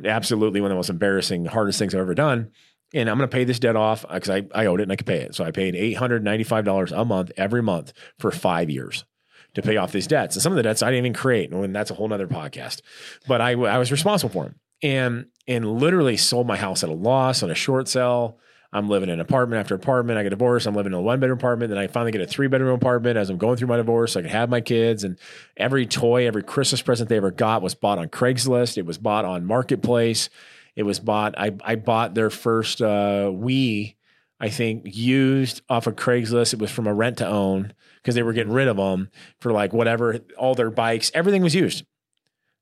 Absolutely 0.03 0.61
one 0.61 0.71
of 0.71 0.75
the 0.75 0.79
most 0.79 0.89
embarrassing, 0.89 1.45
hardest 1.45 1.77
things 1.77 1.93
I've 1.93 2.01
ever 2.01 2.15
done 2.15 2.51
and 2.93 3.09
I'm 3.09 3.17
going 3.17 3.29
to 3.29 3.33
pay 3.33 3.43
this 3.43 3.59
debt 3.59 3.75
off 3.75 4.05
uh, 4.09 4.15
because 4.15 4.29
I, 4.29 4.43
I 4.53 4.65
owed 4.65 4.79
it 4.79 4.83
and 4.83 4.91
I 4.91 4.95
could 4.95 5.07
pay 5.07 5.21
it. 5.21 5.35
So 5.35 5.43
I 5.43 5.51
paid 5.51 5.75
$895 5.75 6.91
a 6.91 7.05
month 7.05 7.31
every 7.37 7.63
month 7.63 7.93
for 8.19 8.31
five 8.31 8.69
years 8.69 9.05
to 9.53 9.61
pay 9.61 9.77
off 9.77 9.91
these 9.91 10.07
debts. 10.07 10.35
And 10.35 10.43
some 10.43 10.51
of 10.51 10.57
the 10.57 10.63
debts 10.63 10.81
I 10.81 10.89
didn't 10.89 11.05
even 11.05 11.13
create. 11.13 11.51
And 11.51 11.75
that's 11.75 11.91
a 11.91 11.93
whole 11.93 12.07
nother 12.07 12.27
podcast, 12.27 12.81
but 13.27 13.41
I, 13.41 13.51
I 13.51 13.77
was 13.77 13.91
responsible 13.91 14.31
for 14.31 14.43
them 14.45 14.55
and, 14.81 15.25
and 15.47 15.79
literally 15.79 16.17
sold 16.17 16.47
my 16.47 16.57
house 16.57 16.83
at 16.83 16.89
a 16.89 16.93
loss 16.93 17.43
on 17.43 17.51
a 17.51 17.55
short 17.55 17.87
sale. 17.87 18.39
I'm 18.73 18.87
living 18.87 19.09
in 19.09 19.19
apartment 19.19 19.59
after 19.59 19.75
apartment. 19.75 20.17
I 20.17 20.23
get 20.23 20.29
divorced. 20.29 20.65
I'm 20.65 20.75
living 20.75 20.93
in 20.93 20.97
a 20.97 21.01
one 21.01 21.19
bedroom 21.19 21.37
apartment. 21.37 21.71
Then 21.71 21.77
I 21.77 21.87
finally 21.87 22.13
get 22.13 22.21
a 22.21 22.25
three 22.25 22.47
bedroom 22.47 22.73
apartment 22.73 23.17
as 23.17 23.29
I'm 23.29 23.37
going 23.37 23.57
through 23.57 23.67
my 23.67 23.75
divorce. 23.75 24.13
So 24.13 24.21
I 24.21 24.23
can 24.23 24.31
have 24.31 24.49
my 24.49 24.61
kids. 24.61 25.03
And 25.03 25.17
every 25.57 25.85
toy, 25.85 26.25
every 26.25 26.43
Christmas 26.43 26.81
present 26.81 27.09
they 27.09 27.17
ever 27.17 27.31
got 27.31 27.61
was 27.61 27.75
bought 27.75 27.97
on 27.97 28.07
Craigslist. 28.07 28.77
It 28.77 28.85
was 28.85 28.97
bought 28.97 29.25
on 29.25 29.45
Marketplace. 29.45 30.29
It 30.75 30.83
was 30.83 30.99
bought. 30.99 31.37
I 31.37 31.51
I 31.63 31.75
bought 31.75 32.13
their 32.13 32.29
first 32.29 32.81
uh, 32.81 33.29
Wii. 33.31 33.95
I 34.39 34.49
think 34.49 34.83
used 34.85 35.61
off 35.69 35.85
of 35.85 35.95
Craigslist. 35.95 36.53
It 36.53 36.59
was 36.59 36.71
from 36.71 36.87
a 36.87 36.93
rent 36.93 37.17
to 37.17 37.27
own 37.27 37.73
because 37.97 38.15
they 38.15 38.23
were 38.23 38.33
getting 38.33 38.53
rid 38.53 38.67
of 38.67 38.77
them 38.77 39.09
for 39.39 39.51
like 39.51 39.71
whatever. 39.71 40.19
All 40.37 40.55
their 40.55 40.71
bikes, 40.71 41.11
everything 41.13 41.43
was 41.43 41.53
used. 41.53 41.85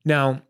Now, 0.04 0.42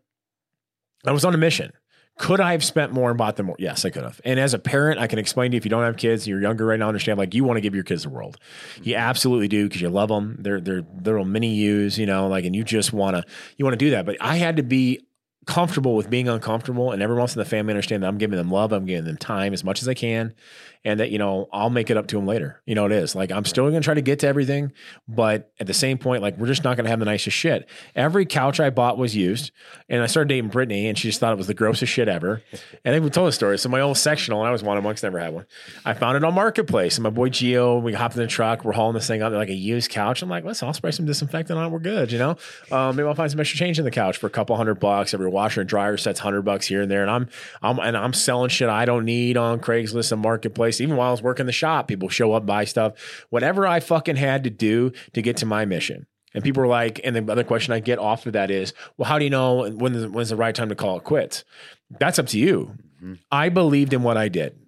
I 1.06 1.12
was 1.12 1.24
on 1.24 1.34
a 1.34 1.38
mission. 1.38 1.72
Could 2.18 2.40
I 2.40 2.52
have 2.52 2.62
spent 2.62 2.92
more 2.92 3.08
and 3.08 3.16
bought 3.16 3.36
them 3.36 3.46
more? 3.46 3.56
Yes, 3.58 3.86
I 3.86 3.90
could 3.90 4.02
have. 4.02 4.20
And 4.24 4.38
as 4.38 4.52
a 4.52 4.58
parent, 4.58 5.00
I 5.00 5.06
can 5.06 5.18
explain 5.18 5.52
to 5.52 5.54
you 5.54 5.58
if 5.58 5.64
you 5.64 5.70
don't 5.70 5.84
have 5.84 5.96
kids, 5.96 6.28
you're 6.28 6.42
younger 6.42 6.66
right 6.66 6.78
now, 6.78 6.88
understand 6.88 7.16
like 7.16 7.34
you 7.34 7.44
want 7.44 7.56
to 7.56 7.62
give 7.62 7.74
your 7.74 7.84
kids 7.84 8.02
the 8.02 8.10
world. 8.10 8.36
You 8.82 8.96
absolutely 8.96 9.48
do 9.48 9.66
because 9.66 9.80
you 9.80 9.88
love 9.88 10.10
them. 10.10 10.36
They're 10.38 10.60
they're 10.60 10.84
they're 11.00 11.24
mini 11.24 11.54
yous, 11.54 11.96
you 11.96 12.04
know, 12.04 12.28
like, 12.28 12.44
and 12.44 12.54
you 12.54 12.62
just 12.62 12.92
want 12.92 13.16
to 13.16 13.24
you 13.56 13.64
want 13.64 13.72
to 13.72 13.78
do 13.78 13.90
that. 13.92 14.04
But 14.04 14.18
I 14.20 14.36
had 14.36 14.56
to 14.56 14.62
be 14.62 15.00
comfortable 15.46 15.96
with 15.96 16.10
being 16.10 16.28
uncomfortable 16.28 16.92
and 16.92 17.02
everyone 17.02 17.22
else 17.22 17.34
in 17.34 17.38
the 17.38 17.44
family 17.44 17.72
understand 17.72 18.02
that 18.02 18.08
I'm 18.08 18.18
giving 18.18 18.36
them 18.36 18.50
love, 18.50 18.72
I'm 18.72 18.84
giving 18.86 19.04
them 19.04 19.16
time 19.16 19.52
as 19.52 19.64
much 19.64 19.82
as 19.82 19.88
I 19.88 19.94
can. 19.94 20.34
and 20.82 20.98
that 21.00 21.10
you 21.10 21.18
know 21.18 21.46
I'll 21.52 21.68
make 21.68 21.90
it 21.90 21.98
up 21.98 22.06
to 22.08 22.16
them 22.16 22.26
later. 22.26 22.62
You 22.64 22.74
know 22.74 22.86
it 22.86 22.92
is 22.92 23.14
like 23.14 23.30
I'm 23.30 23.44
still 23.44 23.64
going 23.68 23.82
to 23.82 23.84
try 23.84 23.92
to 23.94 24.00
get 24.00 24.20
to 24.20 24.26
everything, 24.26 24.72
but 25.06 25.52
at 25.60 25.66
the 25.66 25.74
same 25.74 25.98
point, 25.98 26.22
like 26.22 26.38
we're 26.38 26.46
just 26.46 26.64
not 26.64 26.76
going 26.76 26.84
to 26.84 26.90
have 26.90 26.98
the 27.00 27.04
nicest 27.04 27.36
shit. 27.36 27.68
Every 27.94 28.24
couch 28.24 28.60
I 28.60 28.70
bought 28.70 28.96
was 28.96 29.14
used, 29.14 29.50
and 29.90 30.02
I 30.02 30.06
started 30.06 30.28
dating 30.28 30.48
Brittany, 30.48 30.88
and 30.88 30.96
she 30.96 31.08
just 31.08 31.20
thought 31.20 31.32
it 31.32 31.36
was 31.36 31.48
the 31.48 31.54
grossest 31.54 31.92
shit 31.92 32.08
ever. 32.08 32.42
And 32.82 32.94
I 32.94 32.96
think 32.96 33.04
we 33.04 33.10
told 33.10 33.28
the 33.28 33.32
story. 33.32 33.58
So 33.58 33.68
my 33.68 33.80
old 33.80 33.98
sectional, 33.98 34.40
and 34.40 34.48
I 34.48 34.52
was 34.52 34.62
one 34.62 34.78
amongst 34.78 35.02
never 35.02 35.18
had 35.18 35.34
one. 35.34 35.44
I 35.84 35.92
found 35.92 36.16
it 36.16 36.24
on 36.24 36.32
Marketplace, 36.32 36.96
and 36.96 37.02
my 37.02 37.10
boy 37.10 37.28
Geo, 37.28 37.78
we 37.78 37.92
hopped 37.92 38.14
in 38.16 38.22
the 38.22 38.26
truck, 38.26 38.64
we're 38.64 38.72
hauling 38.72 38.94
this 38.94 39.06
thing 39.06 39.20
up, 39.20 39.32
like 39.34 39.50
a 39.50 39.54
used 39.54 39.90
couch. 39.90 40.22
I'm 40.22 40.30
like, 40.30 40.44
let's 40.44 40.62
all 40.62 40.72
spray 40.72 40.92
some 40.92 41.04
disinfectant 41.04 41.58
on 41.58 41.66
it. 41.66 41.68
We're 41.68 41.78
good, 41.80 42.10
you 42.10 42.18
know. 42.18 42.36
Um, 42.72 42.96
maybe 42.96 43.06
I'll 43.06 43.14
find 43.14 43.30
some 43.30 43.38
extra 43.38 43.58
change 43.58 43.78
in 43.78 43.84
the 43.84 43.90
couch 43.90 44.16
for 44.16 44.28
a 44.28 44.30
couple 44.30 44.56
hundred 44.56 44.76
bucks. 44.76 45.12
Every 45.12 45.28
washer 45.40 45.62
and 45.62 45.68
dryer 45.68 45.96
sets 45.96 46.20
hundred 46.20 46.42
bucks 46.42 46.66
here 46.66 46.82
and 46.82 46.90
there, 46.90 47.02
and 47.02 47.10
I'm 47.10 47.28
I'm 47.62 47.78
and 47.78 47.96
I'm 47.96 48.12
selling 48.12 48.50
shit 48.50 48.68
I 48.68 48.84
don't 48.84 49.04
need 49.04 49.36
on 49.36 49.60
Craigslist 49.60 50.12
and 50.12 50.20
Marketplace. 50.20 50.80
Even 50.80 50.96
while 50.96 51.08
I 51.08 51.12
was 51.12 51.22
working 51.22 51.46
the 51.46 51.52
shop, 51.52 51.88
people 51.88 52.08
show 52.08 52.32
up, 52.32 52.44
buy 52.44 52.64
stuff, 52.64 53.24
whatever 53.30 53.66
I 53.66 53.80
fucking 53.80 54.16
had 54.16 54.44
to 54.44 54.50
do 54.50 54.92
to 55.14 55.22
get 55.22 55.38
to 55.38 55.46
my 55.46 55.64
mission. 55.64 56.06
And 56.34 56.44
people 56.44 56.62
are 56.62 56.68
like, 56.68 57.00
and 57.02 57.16
the 57.16 57.32
other 57.32 57.42
question 57.42 57.72
I 57.72 57.80
get 57.80 57.98
off 57.98 58.26
of 58.26 58.34
that 58.34 58.50
is, 58.50 58.72
well, 58.96 59.08
how 59.08 59.18
do 59.18 59.24
you 59.24 59.30
know 59.30 59.68
when 59.70 60.12
when's 60.12 60.28
the 60.28 60.36
right 60.36 60.54
time 60.54 60.68
to 60.68 60.76
call 60.76 60.98
it 60.98 61.04
quits? 61.04 61.44
That's 61.98 62.18
up 62.18 62.26
to 62.28 62.38
you. 62.38 62.76
Mm-hmm. 63.02 63.14
I 63.32 63.48
believed 63.48 63.92
in 63.92 64.02
what 64.02 64.16
I 64.16 64.28
did. 64.28 64.58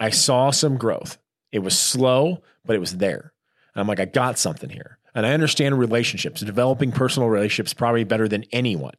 I 0.00 0.10
saw 0.10 0.50
some 0.50 0.78
growth. 0.78 1.18
It 1.50 1.58
was 1.58 1.78
slow, 1.78 2.42
but 2.64 2.76
it 2.76 2.80
was 2.80 2.98
there. 2.98 3.32
And 3.74 3.80
I'm 3.80 3.88
like, 3.88 4.00
I 4.00 4.04
got 4.04 4.38
something 4.38 4.70
here. 4.70 4.98
And 5.14 5.26
I 5.26 5.32
understand 5.32 5.78
relationships, 5.78 6.40
developing 6.40 6.92
personal 6.92 7.28
relationships 7.28 7.74
probably 7.74 8.04
better 8.04 8.28
than 8.28 8.44
anyone. 8.52 8.94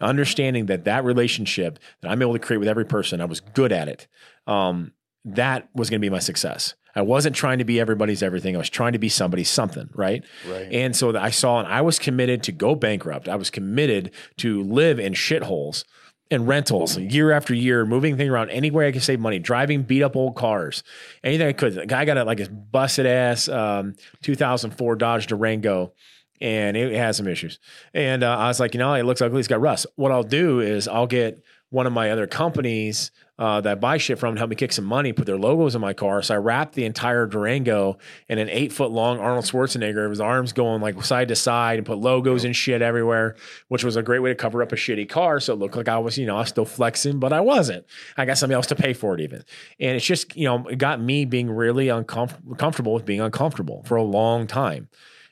Understanding 0.00 0.66
that 0.66 0.84
that 0.84 1.04
relationship 1.04 1.78
that 2.00 2.10
I'm 2.10 2.22
able 2.22 2.34
to 2.34 2.38
create 2.38 2.58
with 2.58 2.68
every 2.68 2.86
person, 2.86 3.20
I 3.20 3.24
was 3.24 3.40
good 3.40 3.72
at 3.72 3.88
it. 3.88 4.06
Um, 4.46 4.92
that 5.24 5.68
was 5.74 5.90
going 5.90 6.00
to 6.00 6.04
be 6.04 6.10
my 6.10 6.20
success. 6.20 6.74
I 6.94 7.02
wasn't 7.02 7.36
trying 7.36 7.58
to 7.58 7.64
be 7.64 7.78
everybody's 7.78 8.22
everything. 8.22 8.56
I 8.56 8.58
was 8.58 8.70
trying 8.70 8.92
to 8.92 8.98
be 8.98 9.08
somebody's 9.08 9.50
something, 9.50 9.88
right? 9.94 10.24
Right. 10.48 10.72
And 10.72 10.96
so 10.96 11.16
I 11.16 11.30
saw, 11.30 11.58
and 11.60 11.68
I 11.68 11.80
was 11.82 11.98
committed 11.98 12.42
to 12.44 12.52
go 12.52 12.74
bankrupt. 12.74 13.28
I 13.28 13.36
was 13.36 13.50
committed 13.50 14.12
to 14.38 14.62
live 14.62 14.98
in 14.98 15.12
shitholes 15.12 15.84
and 16.30 16.46
rentals 16.46 16.98
year 16.98 17.32
after 17.32 17.54
year, 17.54 17.86
moving 17.86 18.16
things 18.16 18.30
around 18.30 18.50
anywhere 18.50 18.86
I 18.86 18.92
could 18.92 19.02
save 19.02 19.20
money, 19.20 19.38
driving 19.38 19.82
beat 19.82 20.02
up 20.02 20.16
old 20.16 20.36
cars, 20.36 20.82
anything 21.24 21.46
I 21.46 21.52
could. 21.52 21.74
The 21.74 21.86
guy 21.86 22.04
got 22.04 22.18
a, 22.18 22.24
like 22.24 22.38
his 22.38 22.48
busted 22.48 23.06
ass 23.06 23.48
um, 23.48 23.94
2004 24.22 24.96
Dodge 24.96 25.26
Durango 25.26 25.92
and 26.40 26.76
it 26.76 26.94
has 26.94 27.16
some 27.16 27.28
issues. 27.28 27.58
And 27.94 28.22
uh, 28.22 28.36
I 28.36 28.48
was 28.48 28.60
like, 28.60 28.74
you 28.74 28.78
know, 28.78 28.94
it 28.94 29.04
looks 29.04 29.22
ugly. 29.22 29.38
It's 29.38 29.48
got 29.48 29.60
rust. 29.60 29.86
What 29.96 30.12
I'll 30.12 30.22
do 30.22 30.60
is 30.60 30.88
I'll 30.88 31.06
get 31.06 31.42
one 31.70 31.86
of 31.86 31.92
my 31.92 32.10
other 32.10 32.26
companies 32.26 33.10
uh, 33.38 33.60
that 33.60 33.70
I 33.70 33.74
buy 33.76 33.98
shit 33.98 34.18
from 34.18 34.34
to 34.34 34.38
help 34.38 34.50
me 34.50 34.56
kick 34.56 34.72
some 34.72 34.84
money, 34.84 35.12
put 35.12 35.26
their 35.26 35.38
logos 35.38 35.74
in 35.74 35.80
my 35.80 35.92
car. 35.92 36.22
So 36.22 36.34
I 36.34 36.38
wrapped 36.38 36.74
the 36.74 36.84
entire 36.84 37.26
Durango 37.26 37.98
in 38.28 38.38
an 38.38 38.48
eight 38.48 38.72
foot 38.72 38.90
long 38.90 39.20
Arnold 39.20 39.44
Schwarzenegger, 39.44 40.08
his 40.08 40.20
arms 40.20 40.52
going 40.52 40.80
like 40.80 41.00
side 41.04 41.28
to 41.28 41.36
side 41.36 41.78
and 41.78 41.86
put 41.86 41.98
logos 41.98 42.44
and 42.44 42.56
shit 42.56 42.82
everywhere, 42.82 43.36
which 43.68 43.84
was 43.84 43.96
a 43.96 44.02
great 44.02 44.20
way 44.20 44.30
to 44.30 44.34
cover 44.34 44.60
up 44.62 44.72
a 44.72 44.76
shitty 44.76 45.08
car. 45.08 45.38
So 45.38 45.52
it 45.52 45.58
looked 45.60 45.76
like 45.76 45.88
I 45.88 45.98
was, 45.98 46.18
you 46.18 46.26
know, 46.26 46.36
I 46.36 46.40
was 46.40 46.48
still 46.48 46.64
flexing, 46.64 47.20
but 47.20 47.32
I 47.32 47.40
wasn't. 47.40 47.86
I 48.16 48.24
got 48.24 48.38
somebody 48.38 48.56
else 48.56 48.66
to 48.68 48.74
pay 48.74 48.92
for 48.92 49.14
it 49.14 49.20
even. 49.20 49.44
And 49.78 49.96
it's 49.96 50.06
just, 50.06 50.34
you 50.36 50.46
know, 50.46 50.66
it 50.66 50.78
got 50.78 51.00
me 51.00 51.24
being 51.24 51.50
really 51.50 51.90
uncomfortable 51.90 52.92
with 52.92 53.04
being 53.04 53.20
uncomfortable 53.20 53.84
for 53.86 53.96
a 53.96 54.02
long 54.02 54.48
time. 54.48 54.88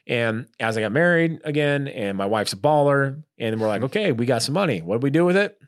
And 0.07 0.47
as 0.61 0.77
I 0.77 0.81
got 0.81 0.93
married 0.93 1.41
again, 1.45 1.89
and 1.89 2.17
my 2.17 2.27
wife's 2.27 2.53
a 2.53 2.57
baller, 2.57 3.23
and 3.39 3.61
we're 3.61 3.69
like, 3.69 3.81
hmm. 3.81 3.87
okay, 3.87 4.13
we 4.13 4.27
got 4.27 4.43
some 4.43 4.55
money. 4.55 4.81
What 4.81 5.01
do 5.01 5.05
we 5.05 5.11
do 5.11 5.25
with 5.25 5.37
it? 5.37 5.59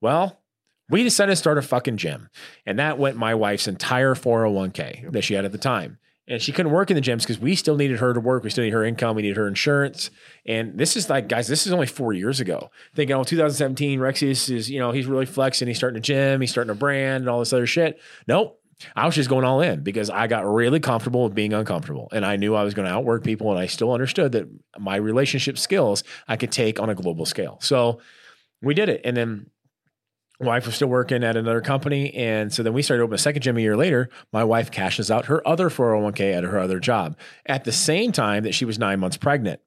Well, 0.00 0.40
we 0.88 1.02
decided 1.02 1.32
to 1.32 1.36
start 1.36 1.58
a 1.58 1.62
fucking 1.62 1.96
gym. 1.96 2.28
And 2.64 2.78
that 2.78 2.98
went 2.98 3.16
my 3.16 3.34
wife's 3.34 3.68
entire 3.68 4.14
401k 4.14 5.10
that 5.12 5.22
she 5.22 5.34
had 5.34 5.44
at 5.44 5.52
the 5.52 5.58
time. 5.58 5.98
And 6.28 6.42
she 6.42 6.50
couldn't 6.50 6.72
work 6.72 6.90
in 6.90 6.96
the 6.96 7.00
gyms 7.00 7.20
because 7.20 7.38
we 7.38 7.54
still 7.54 7.76
needed 7.76 8.00
her 8.00 8.12
to 8.12 8.18
work. 8.18 8.42
We 8.42 8.50
still 8.50 8.64
needed 8.64 8.74
her 8.74 8.84
income. 8.84 9.14
We 9.14 9.22
needed 9.22 9.36
her 9.36 9.46
insurance. 9.46 10.10
And 10.44 10.76
this 10.76 10.96
is 10.96 11.08
like, 11.08 11.28
guys, 11.28 11.46
this 11.46 11.66
is 11.66 11.72
only 11.72 11.86
four 11.86 12.12
years 12.12 12.40
ago. 12.40 12.70
Thinking, 12.96 13.14
oh, 13.14 13.22
2017, 13.22 14.00
Rexius 14.00 14.50
is, 14.52 14.68
you 14.68 14.80
know, 14.80 14.90
he's 14.90 15.06
really 15.06 15.26
flexing. 15.26 15.68
He's 15.68 15.76
starting 15.76 15.98
a 15.98 16.00
gym. 16.00 16.40
He's 16.40 16.50
starting 16.50 16.72
a 16.72 16.74
brand 16.74 17.22
and 17.22 17.28
all 17.28 17.38
this 17.38 17.52
other 17.52 17.66
shit. 17.66 18.00
Nope. 18.26 18.60
I 18.94 19.06
was 19.06 19.14
just 19.14 19.28
going 19.28 19.44
all 19.44 19.60
in 19.60 19.82
because 19.82 20.10
I 20.10 20.26
got 20.26 20.44
really 20.46 20.80
comfortable 20.80 21.24
with 21.24 21.34
being 21.34 21.54
uncomfortable. 21.54 22.08
And 22.12 22.24
I 22.24 22.36
knew 22.36 22.54
I 22.54 22.62
was 22.62 22.74
going 22.74 22.86
to 22.86 22.92
outwork 22.92 23.24
people. 23.24 23.50
And 23.50 23.58
I 23.58 23.66
still 23.66 23.92
understood 23.92 24.32
that 24.32 24.48
my 24.78 24.96
relationship 24.96 25.58
skills 25.58 26.04
I 26.28 26.36
could 26.36 26.52
take 26.52 26.78
on 26.78 26.90
a 26.90 26.94
global 26.94 27.24
scale. 27.24 27.58
So 27.60 28.00
we 28.60 28.74
did 28.74 28.88
it. 28.88 29.00
And 29.04 29.16
then 29.16 29.50
wife 30.38 30.66
was 30.66 30.74
still 30.74 30.88
working 30.88 31.24
at 31.24 31.36
another 31.36 31.62
company. 31.62 32.12
And 32.14 32.52
so 32.52 32.62
then 32.62 32.74
we 32.74 32.82
started 32.82 33.02
opening 33.02 33.14
a 33.14 33.18
second 33.18 33.42
gym 33.42 33.56
a 33.56 33.60
year 33.60 33.76
later. 33.76 34.10
My 34.32 34.44
wife 34.44 34.70
cashes 34.70 35.10
out 35.10 35.26
her 35.26 35.46
other 35.48 35.70
401k 35.70 36.34
at 36.34 36.44
her 36.44 36.58
other 36.58 36.78
job 36.78 37.16
at 37.46 37.64
the 37.64 37.72
same 37.72 38.12
time 38.12 38.44
that 38.44 38.54
she 38.54 38.66
was 38.66 38.78
nine 38.78 39.00
months 39.00 39.16
pregnant. 39.16 39.60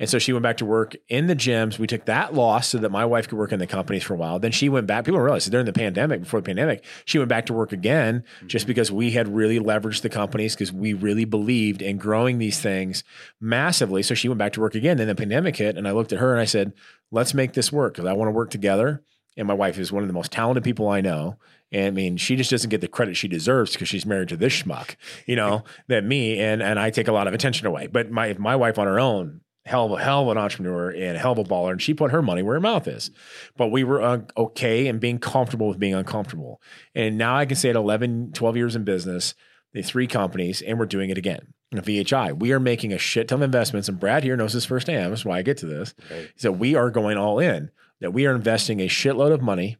And 0.00 0.08
so 0.08 0.18
she 0.18 0.32
went 0.32 0.42
back 0.42 0.56
to 0.56 0.64
work 0.64 0.96
in 1.08 1.26
the 1.26 1.36
gyms. 1.36 1.78
We 1.78 1.86
took 1.86 2.06
that 2.06 2.32
loss 2.32 2.68
so 2.68 2.78
that 2.78 2.90
my 2.90 3.04
wife 3.04 3.28
could 3.28 3.36
work 3.36 3.52
in 3.52 3.58
the 3.58 3.66
companies 3.66 4.02
for 4.02 4.14
a 4.14 4.16
while. 4.16 4.38
Then 4.38 4.50
she 4.50 4.70
went 4.70 4.86
back. 4.86 5.04
People 5.04 5.20
realize 5.20 5.44
during 5.44 5.66
the 5.66 5.74
pandemic, 5.74 6.20
before 6.20 6.40
the 6.40 6.46
pandemic, 6.46 6.82
she 7.04 7.18
went 7.18 7.28
back 7.28 7.44
to 7.46 7.52
work 7.52 7.70
again 7.70 8.24
mm-hmm. 8.38 8.46
just 8.46 8.66
because 8.66 8.90
we 8.90 9.10
had 9.10 9.28
really 9.28 9.60
leveraged 9.60 10.00
the 10.00 10.08
companies 10.08 10.54
because 10.54 10.72
we 10.72 10.94
really 10.94 11.26
believed 11.26 11.82
in 11.82 11.98
growing 11.98 12.38
these 12.38 12.58
things 12.58 13.04
massively. 13.40 14.02
So 14.02 14.14
she 14.14 14.26
went 14.28 14.38
back 14.38 14.54
to 14.54 14.60
work 14.60 14.74
again. 14.74 14.96
Then 14.96 15.06
the 15.06 15.14
pandemic 15.14 15.56
hit, 15.56 15.76
and 15.76 15.86
I 15.86 15.92
looked 15.92 16.14
at 16.14 16.18
her 16.18 16.32
and 16.32 16.40
I 16.40 16.46
said, 16.46 16.72
let's 17.10 17.34
make 17.34 17.52
this 17.52 17.70
work 17.70 17.94
because 17.94 18.08
I 18.08 18.14
want 18.14 18.28
to 18.28 18.32
work 18.32 18.50
together. 18.50 19.02
And 19.36 19.46
my 19.46 19.54
wife 19.54 19.78
is 19.78 19.92
one 19.92 20.02
of 20.02 20.08
the 20.08 20.14
most 20.14 20.32
talented 20.32 20.64
people 20.64 20.88
I 20.88 21.02
know. 21.02 21.36
And 21.72 21.86
I 21.86 21.90
mean, 21.90 22.16
she 22.16 22.36
just 22.36 22.50
doesn't 22.50 22.70
get 22.70 22.80
the 22.80 22.88
credit 22.88 23.16
she 23.16 23.28
deserves 23.28 23.72
because 23.72 23.88
she's 23.88 24.06
married 24.06 24.30
to 24.30 24.36
this 24.36 24.62
schmuck, 24.62 24.96
you 25.26 25.36
know, 25.36 25.64
than 25.88 26.08
me. 26.08 26.40
And 26.40 26.62
and 26.62 26.80
I 26.80 26.90
take 26.90 27.06
a 27.06 27.12
lot 27.12 27.28
of 27.28 27.34
attention 27.34 27.66
away. 27.66 27.86
But 27.86 28.10
my 28.10 28.34
my 28.38 28.56
wife 28.56 28.78
on 28.78 28.86
her 28.86 28.98
own 28.98 29.40
hell 29.70 29.86
of 29.86 29.92
a 29.92 30.02
hell 30.02 30.22
of 30.22 30.36
an 30.36 30.42
entrepreneur 30.42 30.90
and 30.90 31.16
hell 31.16 31.32
of 31.32 31.38
a 31.38 31.44
baller, 31.44 31.70
and 31.70 31.80
she 31.80 31.94
put 31.94 32.10
her 32.10 32.22
money 32.22 32.42
where 32.42 32.54
her 32.54 32.60
mouth 32.60 32.88
is. 32.88 33.12
But 33.56 33.68
we 33.68 33.84
were 33.84 34.02
uh, 34.02 34.22
okay 34.36 34.88
and 34.88 34.98
being 34.98 35.20
comfortable 35.20 35.68
with 35.68 35.78
being 35.78 35.94
uncomfortable. 35.94 36.60
And 36.94 37.16
now 37.16 37.36
I 37.36 37.46
can 37.46 37.56
say 37.56 37.70
at 37.70 37.76
11, 37.76 38.32
12 38.32 38.56
years 38.56 38.74
in 38.74 38.82
business, 38.82 39.34
the 39.72 39.82
three 39.82 40.08
companies, 40.08 40.60
and 40.60 40.78
we're 40.78 40.86
doing 40.86 41.10
it 41.10 41.18
again. 41.18 41.54
VHI, 41.72 42.36
we 42.36 42.50
are 42.50 42.58
making 42.58 42.92
a 42.92 42.98
shit 42.98 43.28
ton 43.28 43.38
of 43.38 43.42
investments, 43.42 43.88
and 43.88 44.00
Brad 44.00 44.24
here 44.24 44.36
knows 44.36 44.52
this 44.52 44.64
firsthand. 44.64 45.12
That's 45.12 45.24
why 45.24 45.38
I 45.38 45.42
get 45.42 45.58
to 45.58 45.66
this. 45.66 45.94
Okay. 46.04 46.28
So 46.34 46.50
we 46.50 46.74
are 46.74 46.90
going 46.90 47.16
all 47.16 47.38
in. 47.38 47.70
That 48.00 48.12
we 48.12 48.26
are 48.26 48.34
investing 48.34 48.80
a 48.80 48.88
shitload 48.88 49.30
of 49.30 49.42
money 49.42 49.76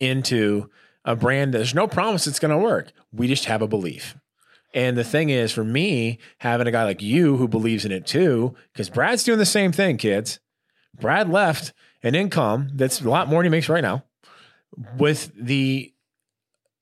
into 0.00 0.70
a 1.04 1.14
brand. 1.14 1.54
There's 1.54 1.74
no 1.74 1.86
promise 1.86 2.26
it's 2.26 2.40
going 2.40 2.50
to 2.50 2.58
work. 2.58 2.92
We 3.12 3.28
just 3.28 3.44
have 3.44 3.62
a 3.62 3.68
belief. 3.68 4.16
And 4.74 4.96
the 4.96 5.04
thing 5.04 5.28
is, 5.28 5.52
for 5.52 5.64
me, 5.64 6.18
having 6.38 6.66
a 6.66 6.70
guy 6.70 6.84
like 6.84 7.02
you 7.02 7.36
who 7.36 7.46
believes 7.46 7.84
in 7.84 7.92
it 7.92 8.06
too, 8.06 8.54
because 8.72 8.88
Brad's 8.88 9.24
doing 9.24 9.38
the 9.38 9.46
same 9.46 9.72
thing, 9.72 9.98
kids. 9.98 10.40
Brad 10.98 11.28
left 11.28 11.72
an 12.02 12.14
income 12.14 12.70
that's 12.74 13.00
a 13.00 13.08
lot 13.08 13.28
more 13.28 13.42
than 13.42 13.52
he 13.52 13.56
makes 13.56 13.68
right 13.68 13.82
now 13.82 14.04
with 14.98 15.30
the 15.36 15.92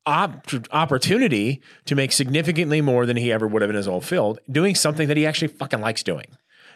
op- 0.06 0.46
opportunity 0.72 1.60
to 1.86 1.94
make 1.94 2.12
significantly 2.12 2.80
more 2.80 3.06
than 3.06 3.16
he 3.16 3.32
ever 3.32 3.46
would 3.46 3.62
have 3.62 3.70
in 3.70 3.76
his 3.76 3.88
old 3.88 4.04
field, 4.04 4.38
doing 4.50 4.74
something 4.74 5.08
that 5.08 5.16
he 5.16 5.26
actually 5.26 5.48
fucking 5.48 5.80
likes 5.80 6.02
doing. 6.02 6.26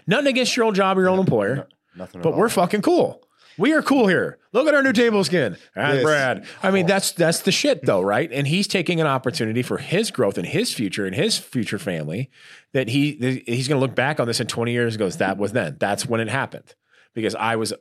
Nothing 0.06 0.28
against 0.28 0.56
your 0.56 0.66
old 0.66 0.74
job 0.74 0.98
or 0.98 1.02
your 1.02 1.10
old 1.10 1.20
employer, 1.20 1.68
no, 1.96 2.06
but 2.22 2.36
we're 2.36 2.48
fucking 2.48 2.82
cool. 2.82 3.22
We 3.58 3.72
are 3.72 3.82
cool 3.82 4.06
here. 4.06 4.38
Look 4.52 4.66
at 4.66 4.74
our 4.74 4.82
new 4.82 4.92
table 4.92 5.22
skin. 5.24 5.56
And 5.74 5.94
yes. 5.94 6.02
Brad. 6.02 6.46
I 6.62 6.70
mean, 6.70 6.84
oh. 6.84 6.88
that's 6.88 7.12
that's 7.12 7.40
the 7.40 7.52
shit 7.52 7.84
though, 7.84 8.00
right? 8.00 8.30
And 8.32 8.46
he's 8.46 8.66
taking 8.66 9.00
an 9.00 9.06
opportunity 9.06 9.62
for 9.62 9.78
his 9.78 10.10
growth 10.10 10.38
and 10.38 10.46
his 10.46 10.72
future 10.72 11.06
and 11.06 11.14
his 11.14 11.38
future 11.38 11.78
family 11.78 12.30
that 12.72 12.88
he 12.88 13.42
he's 13.46 13.68
going 13.68 13.80
to 13.80 13.86
look 13.86 13.94
back 13.94 14.20
on 14.20 14.26
this 14.26 14.40
in 14.40 14.46
20 14.46 14.72
years 14.72 14.94
and 14.94 14.98
goes, 14.98 15.18
that 15.18 15.38
was 15.38 15.52
then. 15.52 15.76
That's 15.78 16.06
when 16.06 16.20
it 16.20 16.28
happened. 16.28 16.74
Because 17.14 17.34
I 17.34 17.56
was 17.56 17.72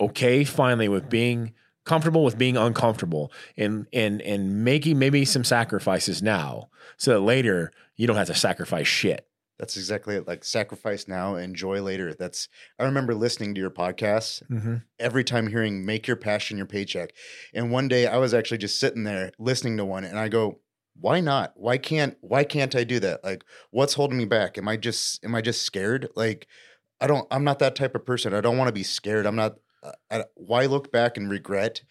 okay 0.00 0.44
finally 0.44 0.88
with 0.88 1.08
being 1.08 1.52
comfortable 1.84 2.24
with 2.24 2.38
being 2.38 2.56
uncomfortable 2.56 3.32
and 3.56 3.86
and 3.92 4.20
and 4.22 4.64
making 4.64 4.98
maybe 4.98 5.24
some 5.24 5.44
sacrifices 5.44 6.22
now 6.22 6.68
so 6.96 7.12
that 7.12 7.20
later 7.20 7.70
you 7.96 8.06
don't 8.06 8.16
have 8.16 8.26
to 8.26 8.34
sacrifice 8.34 8.86
shit. 8.86 9.28
That's 9.58 9.76
exactly 9.76 10.16
it. 10.16 10.26
Like 10.26 10.44
sacrifice 10.44 11.06
now, 11.06 11.36
enjoy 11.36 11.80
later. 11.80 12.12
That's 12.12 12.48
I 12.78 12.84
remember 12.84 13.14
listening 13.14 13.54
to 13.54 13.60
your 13.60 13.70
podcast 13.70 14.42
mm-hmm. 14.50 14.76
every 14.98 15.22
time 15.22 15.46
hearing 15.46 15.86
"Make 15.86 16.08
your 16.08 16.16
passion 16.16 16.56
your 16.56 16.66
paycheck." 16.66 17.12
And 17.52 17.70
one 17.70 17.86
day 17.86 18.06
I 18.06 18.16
was 18.16 18.34
actually 18.34 18.58
just 18.58 18.80
sitting 18.80 19.04
there 19.04 19.30
listening 19.38 19.76
to 19.76 19.84
one, 19.84 20.04
and 20.04 20.18
I 20.18 20.28
go, 20.28 20.58
"Why 21.00 21.20
not? 21.20 21.52
Why 21.54 21.78
can't? 21.78 22.16
Why 22.20 22.42
can't 22.42 22.74
I 22.74 22.82
do 22.82 22.98
that? 23.00 23.22
Like, 23.22 23.44
what's 23.70 23.94
holding 23.94 24.18
me 24.18 24.24
back? 24.24 24.58
Am 24.58 24.68
I 24.68 24.76
just 24.76 25.24
am 25.24 25.36
I 25.36 25.40
just 25.40 25.62
scared? 25.62 26.08
Like, 26.16 26.48
I 27.00 27.06
don't. 27.06 27.28
I'm 27.30 27.44
not 27.44 27.60
that 27.60 27.76
type 27.76 27.94
of 27.94 28.04
person. 28.04 28.34
I 28.34 28.40
don't 28.40 28.58
want 28.58 28.68
to 28.68 28.72
be 28.72 28.82
scared. 28.82 29.24
I'm 29.24 29.36
not. 29.36 29.58
Uh, 29.84 29.92
I, 30.10 30.24
why 30.34 30.66
look 30.66 30.90
back 30.90 31.16
and 31.16 31.30
regret? 31.30 31.82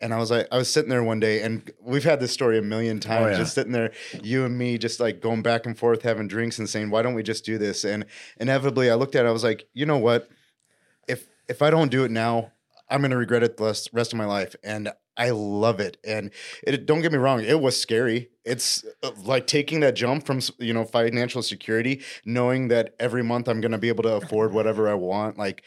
And 0.00 0.12
I 0.12 0.18
was 0.18 0.30
like, 0.30 0.46
I 0.52 0.58
was 0.58 0.70
sitting 0.70 0.90
there 0.90 1.02
one 1.02 1.20
day, 1.20 1.40
and 1.42 1.70
we've 1.80 2.04
had 2.04 2.20
this 2.20 2.32
story 2.32 2.58
a 2.58 2.62
million 2.62 3.00
times. 3.00 3.26
Oh, 3.26 3.30
yeah. 3.30 3.36
Just 3.38 3.54
sitting 3.54 3.72
there, 3.72 3.92
you 4.22 4.44
and 4.44 4.56
me, 4.56 4.76
just 4.76 5.00
like 5.00 5.20
going 5.20 5.42
back 5.42 5.64
and 5.64 5.76
forth, 5.76 6.02
having 6.02 6.28
drinks, 6.28 6.58
and 6.58 6.68
saying, 6.68 6.90
"Why 6.90 7.02
don't 7.02 7.14
we 7.14 7.22
just 7.22 7.44
do 7.44 7.56
this?" 7.56 7.84
And 7.84 8.04
inevitably, 8.38 8.90
I 8.90 8.94
looked 8.94 9.14
at 9.14 9.24
it. 9.24 9.28
I 9.28 9.32
was 9.32 9.44
like, 9.44 9.68
you 9.72 9.86
know 9.86 9.98
what? 9.98 10.28
If 11.08 11.26
if 11.48 11.62
I 11.62 11.70
don't 11.70 11.90
do 11.90 12.04
it 12.04 12.10
now, 12.10 12.52
I'm 12.88 13.00
going 13.00 13.10
to 13.10 13.16
regret 13.16 13.42
it 13.42 13.56
the 13.56 13.88
rest 13.92 14.12
of 14.12 14.18
my 14.18 14.26
life. 14.26 14.54
And 14.62 14.92
I 15.16 15.30
love 15.30 15.80
it. 15.80 15.96
And 16.04 16.30
it, 16.62 16.86
don't 16.86 17.02
get 17.02 17.12
me 17.12 17.18
wrong, 17.18 17.42
it 17.42 17.60
was 17.60 17.78
scary. 17.78 18.30
It's 18.44 18.84
uh, 19.02 19.10
like 19.24 19.46
taking 19.46 19.80
that 19.80 19.96
jump 19.96 20.26
from, 20.26 20.40
you 20.58 20.72
know, 20.74 20.84
financial 20.84 21.42
security, 21.42 22.02
knowing 22.24 22.68
that 22.68 22.94
every 23.00 23.22
month 23.22 23.48
I'm 23.48 23.60
going 23.60 23.72
to 23.72 23.78
be 23.78 23.88
able 23.88 24.04
to 24.04 24.16
afford 24.16 24.52
whatever 24.52 24.88
I 24.88 24.94
want, 24.94 25.38
like 25.38 25.62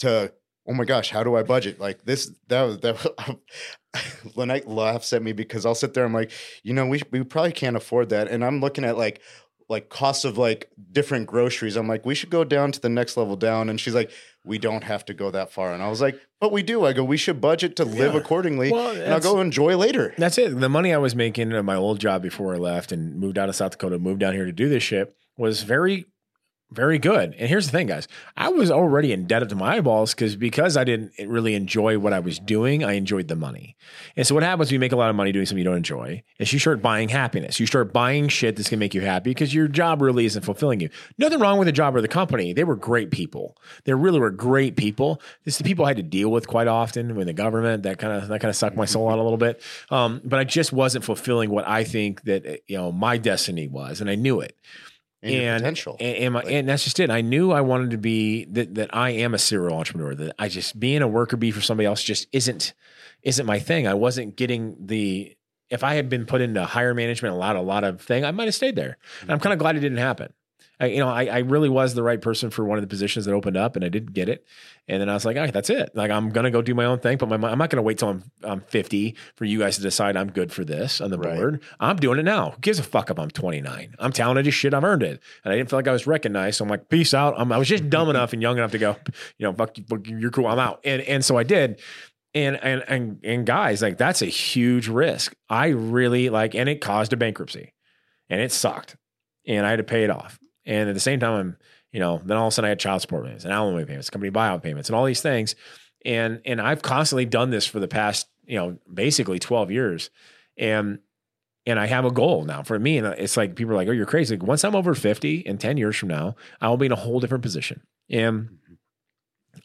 to, 0.00 0.32
oh 0.66 0.74
my 0.74 0.84
gosh, 0.84 1.10
how 1.10 1.24
do 1.24 1.36
I 1.36 1.42
budget? 1.42 1.80
Like 1.80 2.04
this, 2.04 2.30
that 2.48 2.62
was, 2.62 2.78
that 2.80 3.38
Lynette 4.36 4.68
laughs 4.68 5.12
at 5.12 5.22
me 5.22 5.32
because 5.32 5.66
I'll 5.66 5.74
sit 5.74 5.94
there, 5.94 6.04
I'm 6.04 6.14
like, 6.14 6.30
you 6.62 6.72
know, 6.72 6.86
we, 6.86 7.02
we 7.10 7.22
probably 7.24 7.52
can't 7.52 7.76
afford 7.76 8.10
that. 8.10 8.28
And 8.28 8.44
I'm 8.44 8.60
looking 8.60 8.84
at 8.84 8.96
like, 8.96 9.20
like 9.68 9.88
costs 9.88 10.24
of 10.24 10.36
like 10.36 10.70
different 10.90 11.26
groceries. 11.26 11.76
I'm 11.76 11.88
like, 11.88 12.04
we 12.04 12.14
should 12.14 12.30
go 12.30 12.44
down 12.44 12.72
to 12.72 12.80
the 12.80 12.88
next 12.90 13.16
level 13.16 13.36
down. 13.36 13.68
And 13.70 13.80
she's 13.80 13.94
like, 13.94 14.10
we 14.44 14.58
don't 14.58 14.84
have 14.84 15.04
to 15.06 15.14
go 15.14 15.30
that 15.30 15.50
far. 15.50 15.72
And 15.72 15.82
I 15.82 15.88
was 15.88 16.00
like, 16.00 16.20
but 16.40 16.52
we 16.52 16.62
do. 16.62 16.84
I 16.84 16.92
go, 16.92 17.04
we 17.04 17.16
should 17.16 17.40
budget 17.40 17.76
to 17.76 17.84
live 17.84 18.12
Yeah. 18.14 18.20
accordingly. 18.20 18.70
Well, 18.70 18.90
and 18.94 19.14
I'll 19.14 19.20
go 19.20 19.40
enjoy 19.40 19.76
later. 19.76 20.14
That's 20.18 20.36
it. 20.36 20.58
The 20.60 20.68
money 20.68 20.92
I 20.92 20.98
was 20.98 21.14
making 21.14 21.52
at 21.52 21.64
my 21.64 21.76
old 21.76 22.00
job 22.00 22.22
before 22.22 22.54
I 22.54 22.58
left 22.58 22.92
and 22.92 23.16
moved 23.16 23.38
out 23.38 23.48
of 23.48 23.56
South 23.56 23.72
Dakota, 23.72 23.98
moved 23.98 24.20
down 24.20 24.34
here 24.34 24.44
to 24.44 24.52
do 24.52 24.68
this 24.68 24.82
shit 24.82 25.14
was 25.38 25.62
very, 25.62 26.04
very 26.72 26.98
good. 26.98 27.34
And 27.38 27.48
here's 27.48 27.66
the 27.66 27.72
thing, 27.72 27.86
guys. 27.86 28.08
I 28.36 28.48
was 28.48 28.70
already 28.70 29.12
indebted 29.12 29.48
to 29.50 29.54
my 29.54 29.76
eyeballs 29.76 30.14
because 30.14 30.36
because 30.36 30.76
I 30.76 30.84
didn't 30.84 31.12
really 31.18 31.54
enjoy 31.54 31.98
what 31.98 32.12
I 32.12 32.20
was 32.20 32.38
doing, 32.38 32.82
I 32.82 32.92
enjoyed 32.92 33.28
the 33.28 33.36
money. 33.36 33.76
And 34.16 34.26
so 34.26 34.34
what 34.34 34.42
happens 34.42 34.68
when 34.68 34.74
you 34.74 34.80
make 34.80 34.92
a 34.92 34.96
lot 34.96 35.10
of 35.10 35.16
money 35.16 35.32
doing 35.32 35.46
something 35.46 35.58
you 35.58 35.64
don't 35.64 35.76
enjoy 35.76 36.22
is 36.38 36.52
you 36.52 36.58
start 36.58 36.82
buying 36.82 37.08
happiness. 37.08 37.60
You 37.60 37.66
start 37.66 37.92
buying 37.92 38.28
shit 38.28 38.56
that's 38.56 38.68
gonna 38.68 38.80
make 38.80 38.94
you 38.94 39.02
happy 39.02 39.30
because 39.30 39.54
your 39.54 39.68
job 39.68 40.02
really 40.02 40.24
isn't 40.24 40.44
fulfilling 40.44 40.80
you. 40.80 40.88
Nothing 41.18 41.40
wrong 41.40 41.58
with 41.58 41.66
the 41.66 41.72
job 41.72 41.94
or 41.94 42.00
the 42.00 42.08
company. 42.08 42.52
They 42.52 42.64
were 42.64 42.76
great 42.76 43.10
people. 43.10 43.56
They 43.84 43.94
really 43.94 44.20
were 44.20 44.30
great 44.30 44.76
people. 44.76 45.20
Is 45.44 45.58
the 45.58 45.64
people 45.64 45.84
I 45.84 45.88
had 45.88 45.96
to 45.98 46.02
deal 46.02 46.30
with 46.30 46.48
quite 46.48 46.68
often 46.68 47.14
when 47.14 47.26
the 47.26 47.32
government 47.32 47.82
that 47.82 47.98
kind 47.98 48.12
of 48.12 48.28
that 48.28 48.40
kind 48.40 48.50
of 48.50 48.56
sucked 48.56 48.76
my 48.76 48.86
soul 48.86 49.08
out 49.08 49.18
a 49.18 49.22
little 49.22 49.38
bit. 49.38 49.60
Um, 49.90 50.20
but 50.24 50.38
I 50.38 50.44
just 50.44 50.72
wasn't 50.72 51.04
fulfilling 51.04 51.50
what 51.50 51.66
I 51.68 51.84
think 51.84 52.22
that 52.22 52.62
you 52.66 52.76
know 52.76 52.92
my 52.92 53.18
destiny 53.18 53.68
was, 53.68 54.00
and 54.00 54.08
I 54.08 54.14
knew 54.14 54.40
it 54.40 54.56
And, 55.22 55.34
and 55.34 55.60
potential. 55.60 55.96
And, 56.00 56.16
and, 56.16 56.34
my, 56.34 56.40
and 56.42 56.68
that's 56.68 56.84
just 56.84 56.98
it. 56.98 57.10
I 57.10 57.20
knew 57.20 57.52
I 57.52 57.60
wanted 57.60 57.90
to 57.90 57.98
be 57.98 58.44
that 58.46 58.74
that 58.74 58.94
I 58.94 59.10
am 59.10 59.34
a 59.34 59.38
serial 59.38 59.76
entrepreneur. 59.76 60.14
That 60.14 60.34
I 60.38 60.48
just 60.48 60.78
being 60.78 61.02
a 61.02 61.08
worker 61.08 61.36
bee 61.36 61.52
for 61.52 61.60
somebody 61.60 61.86
else 61.86 62.02
just 62.02 62.26
isn't 62.32 62.74
isn't 63.22 63.46
my 63.46 63.60
thing. 63.60 63.86
I 63.86 63.94
wasn't 63.94 64.36
getting 64.36 64.76
the 64.80 65.36
if 65.70 65.84
I 65.84 65.94
had 65.94 66.08
been 66.08 66.26
put 66.26 66.40
into 66.40 66.64
higher 66.64 66.92
management, 66.92 67.34
a 67.34 67.38
lot 67.38 67.56
a 67.56 67.60
lot 67.60 67.84
of 67.84 68.00
thing, 68.00 68.24
I 68.24 68.30
might 68.32 68.44
have 68.44 68.54
stayed 68.54 68.76
there. 68.76 68.98
And 69.20 69.30
I'm 69.30 69.40
kind 69.40 69.52
of 69.52 69.58
glad 69.58 69.76
it 69.76 69.80
didn't 69.80 69.98
happen. 69.98 70.32
I, 70.80 70.86
you 70.86 70.98
know, 70.98 71.08
I, 71.08 71.26
I 71.26 71.38
really 71.38 71.68
was 71.68 71.94
the 71.94 72.02
right 72.02 72.20
person 72.20 72.50
for 72.50 72.64
one 72.64 72.76
of 72.76 72.82
the 72.82 72.88
positions 72.88 73.26
that 73.26 73.34
opened 73.34 73.56
up, 73.56 73.76
and 73.76 73.84
I 73.84 73.88
didn't 73.88 74.14
get 74.14 74.28
it. 74.28 74.44
And 74.88 75.00
then 75.00 75.08
I 75.08 75.14
was 75.14 75.24
like, 75.24 75.36
all 75.36 75.42
right, 75.44 75.52
that's 75.52 75.70
it. 75.70 75.90
Like 75.94 76.10
I'm 76.10 76.30
gonna 76.30 76.50
go 76.50 76.60
do 76.60 76.74
my 76.74 76.86
own 76.86 76.98
thing, 76.98 77.18
but 77.18 77.28
my, 77.28 77.48
I'm 77.48 77.58
not 77.58 77.70
gonna 77.70 77.82
wait 77.82 77.98
till 77.98 78.08
I'm 78.08 78.24
I'm 78.42 78.60
50 78.62 79.14
for 79.36 79.44
you 79.44 79.60
guys 79.60 79.76
to 79.76 79.82
decide 79.82 80.16
I'm 80.16 80.32
good 80.32 80.52
for 80.52 80.64
this 80.64 81.00
on 81.00 81.10
the 81.10 81.18
Right. 81.18 81.36
board. 81.36 81.62
I'm 81.78 81.96
doing 81.96 82.18
it 82.18 82.24
now. 82.24 82.50
Who 82.50 82.60
gives 82.60 82.78
a 82.80 82.82
fuck 82.82 83.10
if 83.10 83.18
I'm 83.18 83.30
29? 83.30 83.94
I'm 83.98 84.12
talented 84.12 84.46
as 84.48 84.54
shit. 84.54 84.74
I've 84.74 84.82
earned 84.82 85.04
it, 85.04 85.22
and 85.44 85.52
I 85.52 85.56
didn't 85.56 85.70
feel 85.70 85.78
like 85.78 85.88
I 85.88 85.92
was 85.92 86.06
recognized. 86.06 86.56
So 86.56 86.64
I'm 86.64 86.68
like, 86.68 86.88
peace 86.88 87.14
out. 87.14 87.34
I'm, 87.36 87.52
I 87.52 87.58
was 87.58 87.68
just 87.68 87.88
dumb 87.88 88.10
enough 88.10 88.32
and 88.32 88.42
young 88.42 88.58
enough 88.58 88.72
to 88.72 88.78
go, 88.78 88.96
you 89.38 89.46
know, 89.46 89.52
fuck, 89.52 89.78
you, 89.78 89.84
fuck 89.88 90.06
you, 90.08 90.18
you're 90.18 90.30
cool. 90.32 90.46
I'm 90.48 90.58
out. 90.58 90.80
And 90.84 91.00
and 91.02 91.24
so 91.24 91.36
I 91.38 91.44
did. 91.44 91.80
And 92.34 92.56
and 92.56 92.82
and 92.88 93.20
and 93.22 93.46
guys, 93.46 93.82
like 93.82 93.98
that's 93.98 94.22
a 94.22 94.26
huge 94.26 94.88
risk. 94.88 95.34
I 95.50 95.68
really 95.68 96.28
like, 96.30 96.54
and 96.54 96.68
it 96.68 96.80
caused 96.80 97.12
a 97.12 97.16
bankruptcy, 97.16 97.72
and 98.30 98.40
it 98.40 98.50
sucked, 98.50 98.96
and 99.46 99.64
I 99.66 99.70
had 99.70 99.76
to 99.76 99.84
pay 99.84 100.02
it 100.02 100.10
off. 100.10 100.38
And 100.64 100.88
at 100.88 100.94
the 100.94 101.00
same 101.00 101.20
time, 101.20 101.32
I'm, 101.32 101.56
you 101.92 102.00
know, 102.00 102.20
then 102.24 102.36
all 102.36 102.46
of 102.46 102.52
a 102.52 102.54
sudden 102.54 102.66
I 102.66 102.70
had 102.70 102.78
child 102.78 103.02
support 103.02 103.24
payments 103.24 103.44
and 103.44 103.52
alimony 103.52 103.84
payments, 103.84 104.10
company 104.10 104.30
buyout 104.30 104.62
payments, 104.62 104.88
and 104.88 104.96
all 104.96 105.04
these 105.04 105.22
things. 105.22 105.54
And 106.04 106.40
and 106.44 106.60
I've 106.60 106.82
constantly 106.82 107.26
done 107.26 107.50
this 107.50 107.66
for 107.66 107.80
the 107.80 107.88
past, 107.88 108.28
you 108.44 108.56
know, 108.56 108.78
basically 108.92 109.38
12 109.38 109.70
years. 109.70 110.10
And 110.56 110.98
and 111.66 111.78
I 111.78 111.86
have 111.86 112.04
a 112.04 112.10
goal 112.10 112.44
now 112.44 112.62
for 112.62 112.78
me. 112.78 112.98
And 112.98 113.06
it's 113.06 113.36
like 113.36 113.54
people 113.54 113.72
are 113.72 113.76
like, 113.76 113.88
oh, 113.88 113.92
you're 113.92 114.06
crazy. 114.06 114.36
Like, 114.36 114.46
once 114.46 114.64
I'm 114.64 114.74
over 114.74 114.94
50 114.94 115.46
and 115.46 115.60
10 115.60 115.76
years 115.76 115.96
from 115.96 116.08
now, 116.08 116.34
I 116.60 116.68
will 116.68 116.76
be 116.76 116.86
in 116.86 116.92
a 116.92 116.96
whole 116.96 117.20
different 117.20 117.42
position. 117.42 117.82
And 118.10 118.44
mm-hmm. 118.44 118.74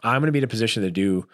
I'm 0.03 0.21
going 0.21 0.27
to 0.27 0.31
be 0.31 0.39
in 0.39 0.43
a 0.43 0.49
position 0.49 0.83
to 0.83 0.91
do 0.91 1.27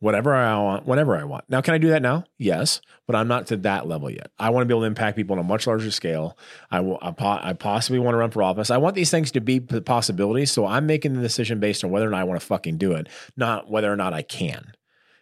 whatever 0.00 0.34
I 0.34 0.56
want, 0.56 0.86
whatever 0.86 1.16
I 1.16 1.24
want. 1.24 1.44
Now, 1.48 1.60
can 1.60 1.74
I 1.74 1.78
do 1.78 1.88
that 1.88 2.02
now? 2.02 2.24
Yes, 2.38 2.80
but 3.06 3.16
I'm 3.16 3.28
not 3.28 3.46
to 3.48 3.56
that 3.58 3.86
level 3.86 4.10
yet. 4.10 4.30
I 4.38 4.50
want 4.50 4.62
to 4.62 4.66
be 4.66 4.72
able 4.72 4.82
to 4.82 4.86
impact 4.86 5.16
people 5.16 5.34
on 5.34 5.38
a 5.38 5.48
much 5.48 5.66
larger 5.66 5.90
scale. 5.90 6.36
I 6.70 6.80
will, 6.80 6.98
I, 7.00 7.12
po- 7.12 7.40
I 7.42 7.54
possibly 7.54 7.98
want 7.98 8.14
to 8.14 8.18
run 8.18 8.30
for 8.30 8.42
office. 8.42 8.70
I 8.70 8.76
want 8.76 8.94
these 8.94 9.10
things 9.10 9.32
to 9.32 9.40
be 9.40 9.60
possibilities. 9.60 10.52
So 10.52 10.66
I'm 10.66 10.86
making 10.86 11.14
the 11.14 11.22
decision 11.22 11.60
based 11.60 11.82
on 11.82 11.90
whether 11.90 12.06
or 12.06 12.10
not 12.10 12.20
I 12.20 12.24
want 12.24 12.40
to 12.40 12.46
fucking 12.46 12.76
do 12.78 12.92
it, 12.92 13.08
not 13.36 13.70
whether 13.70 13.90
or 13.90 13.96
not 13.96 14.12
I 14.12 14.22
can. 14.22 14.72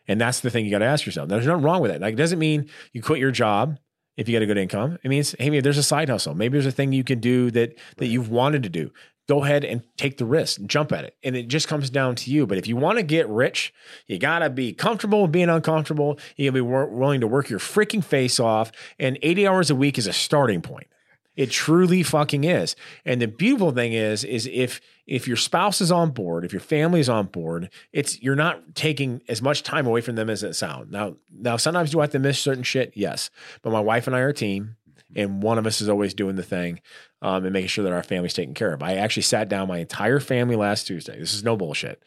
And 0.09 0.21
that's 0.21 0.41
the 0.41 0.51
thing 0.51 0.65
you 0.65 0.71
got 0.71 0.81
to 0.81 0.85
ask 0.85 1.07
yourself. 1.07 1.29
There's 1.29 1.47
nothing 1.47 1.63
wrong 1.63 1.81
with 1.81 1.91
it. 1.91 2.01
Like, 2.01 2.15
it 2.15 2.17
doesn't 2.17 2.39
mean 2.39 2.69
you 2.93 3.01
quit 3.01 3.21
your 3.21 3.31
job 3.31 3.79
if 4.17 4.29
you 4.29 4.33
get 4.33 4.43
a 4.43 4.47
good 4.47 4.59
income. 4.59 4.99
It 5.03 5.09
means, 5.09 5.35
hey, 5.39 5.51
maybe 5.51 5.61
there's 5.61 5.79
a 5.79 5.83
side 5.83 6.09
hustle. 6.09 6.35
Maybe 6.35 6.53
there's 6.53 6.67
a 6.67 6.73
thing 6.73 6.93
you 6.93 7.05
can 7.05 7.21
do 7.21 7.51
that 7.53 7.79
that 7.97 8.07
you've 8.07 8.29
wanted 8.29 8.65
to 8.65 8.69
do. 8.69 8.93
Go 9.27 9.43
ahead 9.43 9.65
and 9.65 9.83
take 9.97 10.19
the 10.19 10.27
risk 10.27 10.59
and 10.59 10.69
jump 10.69 10.93
at 10.93 11.05
it. 11.05 11.17
And 11.23 11.35
it 11.35 11.49
just 11.49 11.67
comes 11.67 11.89
down 11.89 12.15
to 12.17 12.31
you. 12.31 12.47
But 12.47 12.59
if 12.59 12.67
you 12.67 12.77
want 12.77 12.99
to 12.99 13.03
get 13.03 13.29
rich, 13.29 13.73
you 14.07 14.19
got 14.19 14.41
to 14.41 14.51
be 14.51 14.73
comfortable 14.73 15.27
being 15.29 15.49
uncomfortable. 15.49 16.19
You 16.37 16.51
got 16.51 16.57
to 16.57 16.63
be 16.65 16.69
wor- 16.69 16.87
willing 16.87 17.21
to 17.21 17.27
work 17.27 17.49
your 17.49 17.59
freaking 17.59 18.05
face 18.05 18.39
off. 18.39 18.71
And 18.99 19.19
80 19.23 19.47
hours 19.47 19.71
a 19.71 19.75
week 19.75 19.97
is 19.97 20.07
a 20.07 20.13
starting 20.13 20.61
point. 20.61 20.89
It 21.37 21.51
truly 21.51 22.03
fucking 22.03 22.45
is. 22.45 22.77
And 23.05 23.21
the 23.21 23.27
beautiful 23.27 23.73
thing 23.73 23.93
is, 23.93 24.25
is 24.25 24.49
if 24.53 24.81
if 25.07 25.29
your 25.29 25.37
spouse 25.37 25.81
is 25.81 25.93
on 25.93 26.13
board, 26.13 26.45
if 26.45 26.53
your 26.53 26.61
family 26.61 27.01
is 27.01 27.09
on 27.09 27.27
board, 27.27 27.71
it's 27.93 28.23
you're 28.23 28.37
not 28.37 28.75
taking 28.75 29.21
as 29.29 29.43
much 29.43 29.63
time 29.63 29.87
away 29.87 30.01
from 30.01 30.15
them 30.15 30.31
as 30.31 30.43
it 30.43 30.55
sounds. 30.55 30.91
Now, 30.91 31.17
now 31.31 31.57
sometimes 31.57 31.91
do 31.91 32.01
I 32.01 32.05
have 32.05 32.11
to 32.13 32.19
miss 32.19 32.39
certain 32.39 32.63
shit? 32.63 32.93
Yes. 32.95 33.31
But 33.63 33.73
my 33.73 33.81
wife 33.81 34.07
and 34.07 34.15
I 34.15 34.21
are 34.21 34.29
a 34.29 34.35
team, 34.35 34.77
and 35.17 35.43
one 35.43 35.59
of 35.59 35.67
us 35.67 35.81
is 35.81 35.89
always 35.89 36.15
doing 36.15 36.37
the 36.37 36.43
thing 36.43 36.81
um, 37.23 37.45
and 37.45 37.53
making 37.53 37.69
sure 37.69 37.85
that 37.85 37.93
our 37.93 38.03
family's 38.03 38.35
taken 38.35 38.55
care 38.55 38.73
of. 38.73 38.83
I 38.83 38.95
actually 38.95 39.23
sat 39.23 39.49
down 39.49 39.69
my 39.69 39.79
entire 39.79 40.21
family 40.21 40.57
last 40.57 40.87
Tuesday. 40.87 41.19
This 41.19 41.35
is 41.35 41.45
no 41.45 41.57
bullshit. 41.57 42.03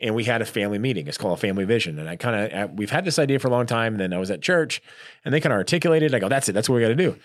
And 0.00 0.14
we 0.14 0.24
had 0.24 0.42
a 0.42 0.46
family 0.46 0.78
meeting. 0.78 1.06
It's 1.06 1.16
called 1.16 1.38
a 1.38 1.40
family 1.40 1.64
vision. 1.64 1.98
And 1.98 2.08
I 2.08 2.16
kind 2.16 2.52
of, 2.52 2.78
we've 2.78 2.90
had 2.90 3.06
this 3.06 3.18
idea 3.18 3.38
for 3.38 3.48
a 3.48 3.50
long 3.50 3.64
time. 3.64 3.94
And 3.94 4.00
then 4.00 4.12
I 4.12 4.18
was 4.18 4.30
at 4.30 4.42
church 4.42 4.82
and 5.24 5.32
they 5.32 5.40
kind 5.40 5.54
of 5.54 5.56
articulated, 5.56 6.14
I 6.14 6.18
go, 6.18 6.28
that's 6.28 6.48
it. 6.50 6.52
That's 6.52 6.68
what 6.68 6.76
we 6.76 6.82
got 6.82 6.88
to 6.88 6.94
do 6.94 7.16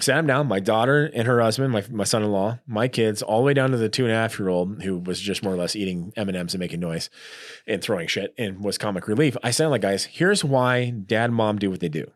sat 0.00 0.18
him 0.18 0.26
down, 0.26 0.48
my 0.48 0.60
daughter 0.60 1.10
and 1.12 1.26
her 1.26 1.40
husband, 1.40 1.72
my, 1.72 1.84
my 1.90 2.04
son-in-law, 2.04 2.58
my 2.66 2.88
kids, 2.88 3.22
all 3.22 3.40
the 3.40 3.44
way 3.44 3.54
down 3.54 3.70
to 3.70 3.76
the 3.76 3.88
two 3.88 4.04
and 4.04 4.12
a 4.12 4.16
half 4.16 4.38
year 4.38 4.48
old 4.48 4.82
who 4.82 4.98
was 4.98 5.20
just 5.20 5.42
more 5.42 5.52
or 5.52 5.56
less 5.56 5.76
eating 5.76 6.12
M&Ms 6.16 6.54
and 6.54 6.60
making 6.60 6.80
noise 6.80 7.10
and 7.66 7.82
throwing 7.82 8.06
shit 8.06 8.34
and 8.38 8.64
was 8.64 8.78
comic 8.78 9.06
relief. 9.06 9.36
I 9.42 9.50
said, 9.50 9.66
like, 9.66 9.82
guys, 9.82 10.04
here's 10.04 10.42
why 10.42 10.90
dad 10.90 11.26
and 11.26 11.34
mom 11.34 11.58
do 11.58 11.70
what 11.70 11.80
they 11.80 11.90
do. 11.90 12.10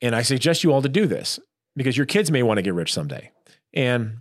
And 0.00 0.14
I 0.14 0.22
suggest 0.22 0.62
you 0.62 0.72
all 0.72 0.82
to 0.82 0.88
do 0.88 1.06
this 1.06 1.40
because 1.76 1.96
your 1.96 2.06
kids 2.06 2.30
may 2.30 2.42
want 2.42 2.58
to 2.58 2.62
get 2.62 2.74
rich 2.74 2.92
someday. 2.92 3.30
And, 3.74 4.18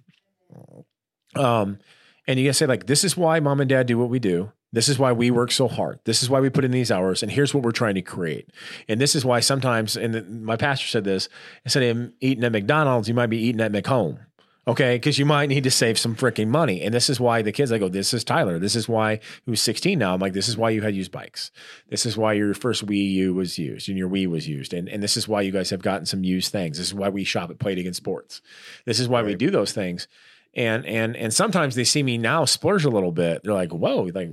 um, 1.35 1.79
and 2.27 2.39
you 2.39 2.45
gotta 2.45 2.53
say, 2.53 2.65
like, 2.65 2.85
this 2.85 3.03
is 3.03 3.17
why 3.17 3.39
mom 3.39 3.59
and 3.59 3.69
dad 3.69 3.87
do 3.87 3.97
what 3.97 4.09
we 4.09 4.19
do. 4.19 4.51
This 4.71 4.87
is 4.87 4.99
why 4.99 5.11
we 5.11 5.31
work 5.31 5.51
so 5.51 5.67
hard. 5.67 5.99
This 6.05 6.21
is 6.21 6.29
why 6.29 6.39
we 6.39 6.49
put 6.51 6.63
in 6.63 6.69
these 6.69 6.91
hours. 6.91 7.23
And 7.23 7.31
here's 7.31 7.55
what 7.55 7.63
we're 7.63 7.71
trying 7.71 7.95
to 7.95 8.03
create. 8.03 8.51
And 8.87 9.01
this 9.01 9.15
is 9.15 9.25
why 9.25 9.39
sometimes, 9.39 9.97
and 9.97 10.13
the, 10.13 10.21
my 10.21 10.57
pastor 10.57 10.87
said 10.87 11.03
this 11.03 11.27
instead 11.65 11.83
of 11.83 12.11
eating 12.19 12.43
at 12.43 12.51
McDonald's, 12.51 13.07
you 13.07 13.15
might 13.15 13.31
be 13.31 13.39
eating 13.39 13.61
at 13.61 13.71
McHome. 13.71 14.19
Okay. 14.67 14.95
Because 14.95 15.17
you 15.17 15.25
might 15.25 15.49
need 15.49 15.63
to 15.63 15.71
save 15.71 15.97
some 15.97 16.15
freaking 16.15 16.47
money. 16.47 16.81
And 16.81 16.93
this 16.93 17.09
is 17.09 17.19
why 17.19 17.41
the 17.41 17.51
kids, 17.51 17.71
I 17.71 17.77
go, 17.77 17.89
this 17.89 18.13
is 18.13 18.23
Tyler. 18.23 18.59
This 18.59 18.75
is 18.75 18.87
why 18.87 19.19
who's 19.45 19.61
16 19.61 19.97
now. 19.97 20.13
I'm 20.13 20.19
like, 20.19 20.33
this 20.33 20.47
is 20.47 20.57
why 20.57 20.69
you 20.69 20.81
had 20.81 20.95
used 20.95 21.11
bikes. 21.11 21.51
This 21.89 22.05
is 22.05 22.17
why 22.17 22.33
your 22.33 22.53
first 22.53 22.85
Wii 22.85 23.11
U 23.11 23.33
was 23.33 23.57
used 23.57 23.89
and 23.89 23.97
your 23.97 24.09
Wii 24.09 24.27
was 24.27 24.47
used. 24.47 24.73
And, 24.73 24.87
and 24.87 25.01
this 25.01 25.17
is 25.17 25.27
why 25.27 25.41
you 25.41 25.51
guys 25.51 25.69
have 25.71 25.81
gotten 25.81 26.05
some 26.05 26.23
used 26.23 26.51
things. 26.51 26.77
This 26.77 26.87
is 26.87 26.93
why 26.93 27.09
we 27.09 27.23
shop 27.23 27.49
at 27.49 27.59
Play 27.59 27.73
It 27.73 27.79
Again 27.79 27.93
Sports. 27.93 28.41
This 28.85 28.99
is 28.99 29.07
why 29.07 29.23
we 29.23 29.35
do 29.35 29.49
those 29.49 29.71
things. 29.71 30.07
And, 30.53 30.85
and, 30.85 31.15
and 31.15 31.33
sometimes 31.33 31.75
they 31.75 31.83
see 31.83 32.03
me 32.03 32.17
now 32.17 32.45
splurge 32.45 32.85
a 32.85 32.89
little 32.89 33.11
bit. 33.11 33.43
They're 33.43 33.53
like, 33.53 33.71
whoa, 33.71 34.09
like, 34.13 34.31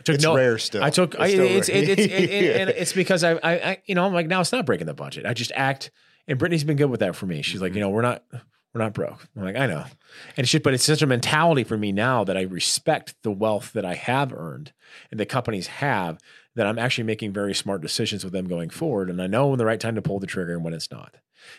I 0.00 0.02
took 0.02 0.14
It's 0.14 0.24
no- 0.24 0.34
rare 0.34 0.58
still. 0.58 0.82
I 0.82 0.90
took 0.90 1.14
It's 1.14 1.22
I, 1.22 1.26
it's 1.26 1.68
it, 1.68 1.88
it's 1.90 2.00
it, 2.00 2.10
it, 2.10 2.60
and 2.60 2.70
it's 2.76 2.94
because 2.94 3.22
I, 3.22 3.32
I 3.32 3.52
I 3.52 3.82
you 3.84 3.94
know 3.94 4.06
I'm 4.06 4.14
like 4.14 4.28
now 4.28 4.40
it's 4.40 4.50
not 4.50 4.64
breaking 4.64 4.86
the 4.86 4.94
budget. 4.94 5.26
I 5.26 5.34
just 5.34 5.52
act 5.54 5.90
and 6.26 6.38
Brittany's 6.38 6.64
been 6.64 6.78
good 6.78 6.90
with 6.90 7.00
that 7.00 7.14
for 7.14 7.26
me. 7.26 7.42
She's 7.42 7.60
like 7.60 7.72
mm-hmm. 7.72 7.78
you 7.78 7.80
know 7.82 7.90
we're 7.90 8.02
not 8.02 8.24
we're 8.72 8.82
not 8.82 8.94
broke. 8.94 9.28
I'm 9.36 9.44
like 9.44 9.56
I 9.56 9.66
know, 9.66 9.84
and 9.84 10.38
it's 10.38 10.50
just 10.50 10.62
but 10.62 10.74
it's 10.74 10.84
such 10.84 11.02
a 11.02 11.06
mentality 11.06 11.64
for 11.64 11.76
me 11.76 11.92
now 11.92 12.24
that 12.24 12.36
I 12.36 12.42
respect 12.42 13.14
the 13.22 13.32
wealth 13.32 13.72
that 13.72 13.84
I 13.84 13.94
have 13.94 14.32
earned 14.32 14.72
and 15.10 15.18
the 15.18 15.26
companies 15.26 15.66
have 15.66 16.18
that 16.56 16.66
I'm 16.66 16.78
actually 16.78 17.04
making 17.04 17.32
very 17.32 17.54
smart 17.54 17.80
decisions 17.80 18.24
with 18.24 18.32
them 18.32 18.48
going 18.48 18.70
forward, 18.70 19.10
and 19.10 19.20
I 19.22 19.26
know 19.26 19.48
when 19.48 19.58
the 19.58 19.66
right 19.66 19.80
time 19.80 19.94
to 19.94 20.02
pull 20.02 20.18
the 20.18 20.26
trigger 20.26 20.54
and 20.54 20.64
when 20.64 20.74
it's 20.74 20.90
not. 20.90 21.16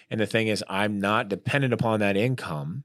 And 0.10 0.19
the 0.19 0.28
thing 0.28 0.47
is, 0.47 0.63
I'm 0.69 1.00
not 1.00 1.30
dependent 1.30 1.74
upon 1.74 2.00
that 2.00 2.17
income 2.17 2.84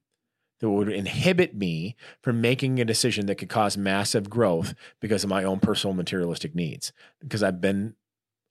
that 0.61 0.71
would 0.71 0.89
inhibit 0.89 1.55
me 1.55 1.97
from 2.23 2.41
making 2.41 2.81
a 2.81 2.85
decision 2.85 3.27
that 3.27 3.35
could 3.37 3.49
cause 3.49 3.77
massive 3.77 4.31
growth 4.31 4.75
because 5.01 5.23
of 5.23 5.31
my 5.31 5.45
own 5.45 5.61
personal 5.61 5.95
materialistic 5.95 6.55
needs. 6.55 6.93
Because 7.21 7.43
I've 7.43 7.61
been, 7.61 7.95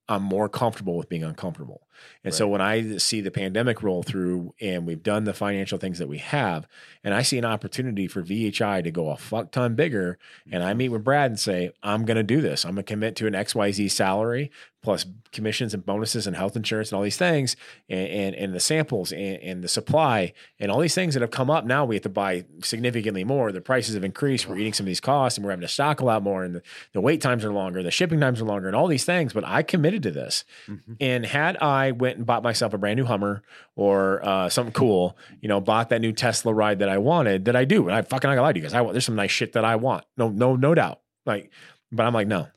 I'm 0.07 0.21
more 0.21 0.47
comfortable 0.47 0.97
with 0.97 1.09
being 1.09 1.23
uncomfortable. 1.23 1.81
And 2.23 2.33
so 2.33 2.47
when 2.47 2.61
I 2.61 2.97
see 2.97 3.21
the 3.21 3.31
pandemic 3.31 3.81
roll 3.81 4.03
through 4.03 4.53
and 4.59 4.85
we've 4.85 5.01
done 5.01 5.23
the 5.23 5.33
financial 5.33 5.77
things 5.77 5.99
that 5.99 6.07
we 6.07 6.17
have, 6.19 6.67
and 7.03 7.13
I 7.13 7.21
see 7.21 7.37
an 7.37 7.45
opportunity 7.45 8.07
for 8.07 8.21
VHI 8.21 8.83
to 8.83 8.91
go 8.91 9.09
a 9.09 9.17
fuck 9.17 9.51
ton 9.51 9.75
bigger, 9.75 10.17
and 10.51 10.63
I 10.63 10.69
mm-hmm. 10.69 10.77
meet 10.77 10.89
with 10.89 11.03
Brad 11.03 11.31
and 11.31 11.39
say, 11.39 11.71
I'm 11.81 12.05
going 12.05 12.17
to 12.17 12.23
do 12.23 12.41
this. 12.41 12.65
I'm 12.65 12.75
going 12.75 12.85
to 12.85 12.93
commit 12.93 13.15
to 13.17 13.27
an 13.27 13.33
XYZ 13.33 13.91
salary 13.91 14.51
plus 14.85 15.03
commissions 15.31 15.73
and 15.73 15.83
bonuses 15.83 16.27
and 16.27 16.35
health 16.35 16.55
insurance 16.55 16.91
and 16.91 16.97
all 16.97 17.03
these 17.03 17.17
things 17.17 17.55
and, 17.89 18.07
and, 18.07 18.35
and 18.35 18.53
the 18.53 18.59
samples 18.59 19.11
and, 19.11 19.37
and, 19.41 19.63
the 19.63 19.67
supply 19.67 20.31
and 20.59 20.71
all 20.71 20.79
these 20.79 20.93
things 20.93 21.15
that 21.15 21.21
have 21.21 21.31
come 21.31 21.49
up 21.49 21.65
now 21.65 21.83
we 21.83 21.95
have 21.95 22.03
to 22.03 22.09
buy 22.09 22.45
significantly 22.61 23.23
more. 23.23 23.51
The 23.51 23.61
prices 23.61 23.95
have 23.95 24.03
increased. 24.03 24.47
We're 24.47 24.59
eating 24.59 24.73
some 24.73 24.83
of 24.83 24.87
these 24.87 25.01
costs 25.01 25.37
and 25.37 25.43
we're 25.43 25.51
having 25.51 25.61
to 25.61 25.67
stock 25.67 26.01
a 26.01 26.05
lot 26.05 26.21
more 26.21 26.43
and 26.43 26.55
the, 26.55 26.61
the 26.93 27.01
wait 27.01 27.19
times 27.19 27.43
are 27.43 27.51
longer 27.51 27.81
the 27.81 27.89
shipping 27.89 28.19
times 28.19 28.39
are 28.39 28.45
longer 28.45 28.67
and 28.67 28.75
all 28.75 28.87
these 28.87 29.03
things. 29.03 29.33
But 29.33 29.43
i 29.45 29.63
committed 29.63 30.03
to 30.03 30.11
this. 30.11 30.45
Mm-hmm. 30.69 30.93
and 31.01 31.25
had 31.25 31.57
i 31.57 31.91
went 31.91 32.17
and 32.17 32.25
bought 32.25 32.43
myself 32.43 32.73
a 32.73 32.77
brand 32.77 32.97
new 32.97 33.05
hummer 33.05 33.41
or 33.75 34.23
uh, 34.23 34.49
something 34.49 34.73
cool 34.73 35.17
you 35.41 35.49
know 35.49 35.59
bought 35.59 35.89
that 35.89 36.01
new 36.01 36.11
tesla 36.11 36.53
ride 36.53 36.79
that 36.79 36.89
i 36.89 36.99
wanted 36.99 37.45
that 37.45 37.55
i 37.55 37.65
do. 37.65 37.87
And 37.87 37.95
i 37.95 38.03
fucking 38.03 38.29
gonna 38.29 38.41
lie 38.41 38.53
to 38.53 38.59
you 38.59 38.63
guys 38.63 38.75
i 38.75 38.81
want 38.81 38.93
there's 38.93 39.05
some 39.05 39.15
nice 39.15 39.31
shit 39.31 39.53
that 39.53 39.65
i 39.65 39.75
want. 39.75 40.05
No 40.15 40.29
no 40.29 40.55
no 40.55 40.75
doubt. 40.75 41.01
Like 41.25 41.49
but 41.91 42.05
i'm 42.05 42.13
like 42.13 42.27
no 42.27 42.47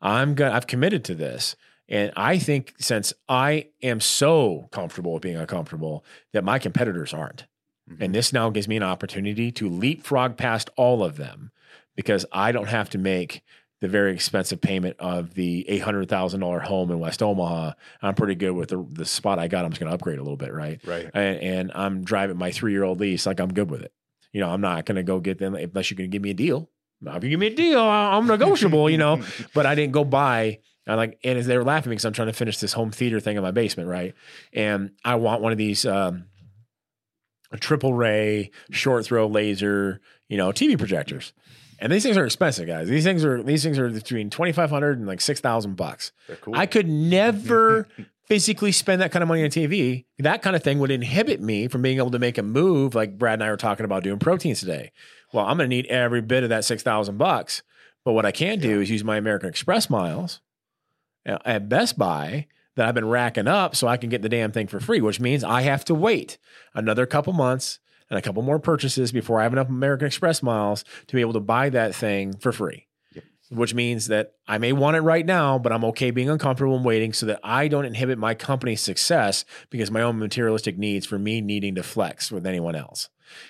i'm 0.00 0.34
gonna 0.34 0.52
i've 0.52 0.66
committed 0.66 1.04
to 1.04 1.14
this 1.14 1.56
and 1.88 2.12
I 2.16 2.38
think 2.38 2.74
since 2.78 3.12
I 3.28 3.68
am 3.82 4.00
so 4.00 4.68
comfortable 4.72 5.12
with 5.12 5.22
being 5.22 5.36
uncomfortable 5.36 6.04
that 6.32 6.44
my 6.44 6.58
competitors 6.58 7.14
aren't. 7.14 7.46
Mm-hmm. 7.90 8.02
And 8.02 8.14
this 8.14 8.32
now 8.32 8.50
gives 8.50 8.66
me 8.66 8.76
an 8.76 8.82
opportunity 8.82 9.52
to 9.52 9.68
leapfrog 9.68 10.36
past 10.36 10.70
all 10.76 11.04
of 11.04 11.16
them 11.16 11.52
because 11.94 12.26
I 12.32 12.52
don't 12.52 12.68
have 12.68 12.90
to 12.90 12.98
make 12.98 13.42
the 13.80 13.88
very 13.88 14.12
expensive 14.12 14.60
payment 14.60 14.96
of 14.98 15.34
the 15.34 15.64
$800,000 15.68 16.62
home 16.64 16.90
in 16.90 16.98
West 16.98 17.22
Omaha. 17.22 17.72
I'm 18.02 18.14
pretty 18.14 18.34
good 18.34 18.52
with 18.52 18.70
the, 18.70 18.84
the 18.90 19.04
spot 19.04 19.38
I 19.38 19.48
got. 19.48 19.64
I'm 19.64 19.70
just 19.70 19.80
going 19.80 19.90
to 19.90 19.94
upgrade 19.94 20.18
a 20.18 20.22
little 20.22 20.36
bit, 20.36 20.52
right? 20.52 20.80
Right. 20.84 21.08
And, 21.12 21.38
and 21.38 21.72
I'm 21.74 22.02
driving 22.02 22.38
my 22.38 22.50
three 22.50 22.72
year 22.72 22.84
old 22.84 23.00
lease 23.00 23.26
like 23.26 23.38
I'm 23.38 23.52
good 23.52 23.70
with 23.70 23.82
it. 23.82 23.92
You 24.32 24.40
know, 24.40 24.50
I'm 24.50 24.60
not 24.60 24.86
going 24.86 24.96
to 24.96 25.02
go 25.02 25.20
get 25.20 25.38
them 25.38 25.54
unless 25.54 25.90
you're 25.90 25.96
going 25.96 26.10
to 26.10 26.14
give 26.14 26.22
me 26.22 26.30
a 26.30 26.34
deal. 26.34 26.70
If 27.04 27.22
you 27.22 27.30
give 27.30 27.40
me 27.40 27.48
a 27.48 27.54
deal, 27.54 27.82
I'm 27.82 28.26
negotiable, 28.26 28.88
you 28.88 28.98
know. 28.98 29.22
But 29.54 29.66
I 29.66 29.74
didn't 29.74 29.92
go 29.92 30.04
buy 30.04 30.60
I 30.86 30.94
like, 30.94 31.18
and 31.24 31.38
as 31.38 31.46
they 31.46 31.56
were 31.56 31.64
laughing 31.64 31.90
because 31.90 32.04
I'm 32.04 32.12
trying 32.12 32.28
to 32.28 32.32
finish 32.32 32.58
this 32.58 32.72
home 32.72 32.90
theater 32.90 33.18
thing 33.18 33.36
in 33.36 33.42
my 33.42 33.50
basement, 33.50 33.88
right? 33.88 34.14
And 34.52 34.92
I 35.04 35.16
want 35.16 35.42
one 35.42 35.52
of 35.52 35.58
these 35.58 35.84
um, 35.84 36.26
triple 37.60 37.94
ray 37.94 38.50
short 38.70 39.04
throw 39.04 39.26
laser, 39.26 40.00
you 40.28 40.36
know, 40.36 40.50
TV 40.50 40.78
projectors. 40.78 41.32
And 41.78 41.92
these 41.92 42.02
things 42.02 42.16
are 42.16 42.24
expensive, 42.24 42.66
guys. 42.66 42.88
These 42.88 43.04
things 43.04 43.24
are 43.24 43.42
these 43.42 43.62
things 43.62 43.78
are 43.78 43.90
between 43.90 44.30
twenty 44.30 44.52
five 44.52 44.70
hundred 44.70 44.98
and 44.98 45.06
like 45.06 45.20
six 45.20 45.40
thousand 45.40 45.76
bucks. 45.76 46.12
Cool. 46.40 46.54
I 46.56 46.66
could 46.66 46.88
never 46.88 47.86
physically 48.26 48.72
spend 48.72 49.02
that 49.02 49.12
kind 49.12 49.22
of 49.22 49.28
money 49.28 49.44
on 49.44 49.50
TV. 49.50 50.06
That 50.18 50.40
kind 50.40 50.56
of 50.56 50.62
thing 50.62 50.78
would 50.78 50.90
inhibit 50.90 51.40
me 51.40 51.68
from 51.68 51.82
being 51.82 51.98
able 51.98 52.10
to 52.12 52.18
make 52.18 52.38
a 52.38 52.42
move, 52.42 52.94
like 52.94 53.18
Brad 53.18 53.34
and 53.34 53.44
I 53.44 53.50
were 53.50 53.58
talking 53.58 53.84
about 53.84 54.04
doing 54.04 54.18
proteins 54.18 54.60
today. 54.60 54.90
Well, 55.32 55.44
I'm 55.44 55.58
going 55.58 55.68
to 55.68 55.76
need 55.76 55.86
every 55.86 56.22
bit 56.22 56.44
of 56.44 56.48
that 56.48 56.64
six 56.64 56.82
thousand 56.82 57.18
bucks. 57.18 57.62
But 58.04 58.12
what 58.12 58.24
I 58.24 58.30
can 58.30 58.60
do 58.60 58.76
yeah. 58.76 58.82
is 58.82 58.90
use 58.90 59.04
my 59.04 59.16
American 59.16 59.48
Express 59.48 59.90
miles 59.90 60.40
at 61.26 61.68
Best 61.68 61.98
Buy 61.98 62.46
that 62.76 62.86
I've 62.86 62.94
been 62.94 63.08
racking 63.08 63.48
up 63.48 63.74
so 63.74 63.88
I 63.88 63.96
can 63.96 64.10
get 64.10 64.22
the 64.22 64.28
damn 64.28 64.52
thing 64.52 64.66
for 64.66 64.80
free, 64.80 65.00
which 65.00 65.20
means 65.20 65.42
I 65.42 65.62
have 65.62 65.84
to 65.86 65.94
wait 65.94 66.38
another 66.74 67.06
couple 67.06 67.32
months 67.32 67.78
and 68.08 68.18
a 68.18 68.22
couple 68.22 68.42
more 68.42 68.58
purchases 68.58 69.12
before 69.12 69.40
I 69.40 69.42
have 69.42 69.52
enough 69.52 69.68
American 69.68 70.06
Express 70.06 70.42
miles 70.42 70.84
to 71.08 71.14
be 71.14 71.20
able 71.20 71.32
to 71.32 71.40
buy 71.40 71.70
that 71.70 71.94
thing 71.94 72.36
for 72.36 72.52
free. 72.52 72.86
Which 73.48 73.74
means 73.74 74.08
that 74.08 74.32
I 74.48 74.58
may 74.58 74.72
want 74.72 74.96
it 74.96 75.02
right 75.02 75.24
now, 75.24 75.56
but 75.58 75.72
I'm 75.72 75.84
okay 75.84 76.10
being 76.10 76.28
uncomfortable 76.28 76.74
and 76.74 76.84
waiting 76.84 77.12
so 77.12 77.26
that 77.26 77.38
I 77.44 77.68
don't 77.68 77.84
inhibit 77.84 78.18
my 78.18 78.34
company's 78.34 78.80
success 78.80 79.44
because 79.70 79.90
my 79.90 80.02
own 80.02 80.18
materialistic 80.18 80.76
needs 80.76 81.06
for 81.06 81.16
me 81.16 81.40
needing 81.40 81.76
to 81.76 81.84
flex 81.84 82.32
with 82.32 82.44
anyone 82.44 82.74
else. 82.74 83.08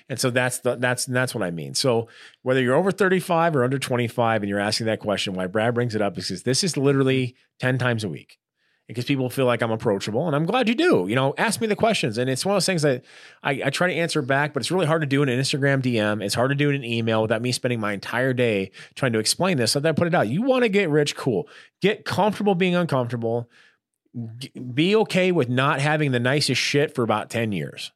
And 0.09 0.19
so 0.19 0.29
that's 0.29 0.59
the 0.59 0.75
that's 0.75 1.05
that's 1.05 1.33
what 1.33 1.43
I 1.43 1.51
mean. 1.51 1.73
So 1.73 2.07
whether 2.41 2.61
you're 2.61 2.75
over 2.75 2.91
35 2.91 3.55
or 3.55 3.63
under 3.63 3.79
25 3.79 4.43
and 4.43 4.49
you're 4.49 4.59
asking 4.59 4.87
that 4.87 4.99
question, 4.99 5.33
why 5.33 5.47
Brad 5.47 5.73
brings 5.73 5.95
it 5.95 6.01
up 6.01 6.17
is 6.17 6.27
because 6.27 6.43
this 6.43 6.63
is 6.63 6.77
literally 6.77 7.35
10 7.59 7.77
times 7.77 8.03
a 8.03 8.09
week. 8.09 8.37
Because 8.87 9.03
people 9.03 9.29
feel 9.29 9.45
like 9.45 9.61
I'm 9.61 9.71
approachable, 9.71 10.27
and 10.27 10.35
I'm 10.35 10.45
glad 10.45 10.69
you 10.69 10.75
do. 10.75 11.07
You 11.09 11.15
know, 11.15 11.33
ask 11.37 11.59
me 11.59 11.67
the 11.67 11.75
questions, 11.75 12.17
and 12.17 12.29
it's 12.29 12.45
one 12.45 12.53
of 12.53 12.55
those 12.55 12.65
things 12.65 12.83
that 12.83 13.03
I, 13.43 13.61
I 13.65 13.69
try 13.69 13.87
to 13.87 13.93
answer 13.93 14.21
back, 14.21 14.53
but 14.53 14.61
it's 14.61 14.71
really 14.71 14.85
hard 14.85 15.01
to 15.01 15.07
do 15.07 15.21
in 15.23 15.27
an 15.27 15.37
Instagram 15.37 15.81
DM. 15.81 16.23
It's 16.23 16.35
hard 16.35 16.51
to 16.51 16.55
do 16.55 16.69
in 16.69 16.75
an 16.77 16.85
email 16.85 17.21
without 17.21 17.41
me 17.41 17.51
spending 17.51 17.81
my 17.81 17.91
entire 17.91 18.31
day 18.31 18.71
trying 18.95 19.11
to 19.11 19.19
explain 19.19 19.57
this. 19.57 19.73
So 19.73 19.81
then 19.81 19.89
I 19.89 19.93
put 19.93 20.07
it 20.07 20.15
out. 20.15 20.29
You 20.29 20.41
want 20.41 20.63
to 20.63 20.69
get 20.69 20.89
rich, 20.89 21.17
cool. 21.17 21.49
Get 21.81 22.05
comfortable 22.05 22.55
being 22.55 22.75
uncomfortable. 22.75 23.49
Be 24.73 24.95
okay 24.95 25.33
with 25.33 25.49
not 25.49 25.81
having 25.81 26.11
the 26.11 26.19
nicest 26.19 26.61
shit 26.61 26.95
for 26.95 27.03
about 27.03 27.29
10 27.29 27.51
years 27.51 27.91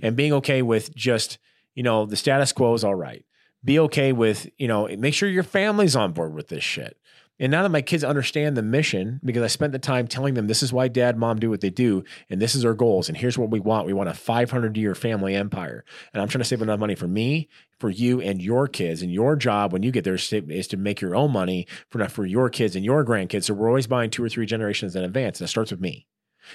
and 0.00 0.16
being 0.16 0.32
okay 0.32 0.62
with 0.62 0.94
just, 0.94 1.38
you 1.74 1.82
know, 1.82 2.06
the 2.06 2.16
status 2.16 2.52
quo 2.52 2.72
is 2.74 2.84
all 2.84 2.94
right. 2.94 3.24
Be 3.64 3.78
okay 3.80 4.12
with, 4.12 4.48
you 4.56 4.66
know, 4.66 4.88
make 4.96 5.14
sure 5.14 5.28
your 5.28 5.42
family's 5.42 5.94
on 5.94 6.12
board 6.12 6.34
with 6.34 6.48
this 6.48 6.64
shit. 6.64 6.96
And 7.42 7.50
now 7.50 7.64
that 7.64 7.70
my 7.70 7.82
kids 7.82 8.04
understand 8.04 8.56
the 8.56 8.62
mission, 8.62 9.18
because 9.24 9.42
I 9.42 9.48
spent 9.48 9.72
the 9.72 9.80
time 9.80 10.06
telling 10.06 10.34
them 10.34 10.46
this 10.46 10.62
is 10.62 10.72
why 10.72 10.86
dad, 10.86 11.18
mom 11.18 11.40
do 11.40 11.50
what 11.50 11.60
they 11.60 11.70
do, 11.70 12.04
and 12.30 12.40
this 12.40 12.54
is 12.54 12.64
our 12.64 12.72
goals, 12.72 13.08
and 13.08 13.18
here's 13.18 13.36
what 13.36 13.50
we 13.50 13.58
want. 13.58 13.84
We 13.84 13.92
want 13.92 14.08
a 14.08 14.14
500 14.14 14.76
year 14.76 14.94
family 14.94 15.34
empire. 15.34 15.84
And 16.14 16.22
I'm 16.22 16.28
trying 16.28 16.42
to 16.42 16.44
save 16.44 16.62
enough 16.62 16.78
money 16.78 16.94
for 16.94 17.08
me, 17.08 17.48
for 17.80 17.90
you, 17.90 18.20
and 18.20 18.40
your 18.40 18.68
kids. 18.68 19.02
And 19.02 19.12
your 19.12 19.34
job 19.34 19.72
when 19.72 19.82
you 19.82 19.90
get 19.90 20.04
there 20.04 20.14
is 20.14 20.68
to 20.68 20.76
make 20.76 21.00
your 21.00 21.16
own 21.16 21.32
money 21.32 21.66
for, 21.90 22.08
for 22.08 22.24
your 22.24 22.48
kids 22.48 22.76
and 22.76 22.84
your 22.84 23.04
grandkids. 23.04 23.44
So 23.44 23.54
we're 23.54 23.66
always 23.66 23.88
buying 23.88 24.10
two 24.10 24.22
or 24.22 24.28
three 24.28 24.46
generations 24.46 24.94
in 24.94 25.02
advance. 25.02 25.40
And 25.40 25.46
it 25.46 25.50
starts 25.50 25.72
with 25.72 25.80
me. 25.80 26.06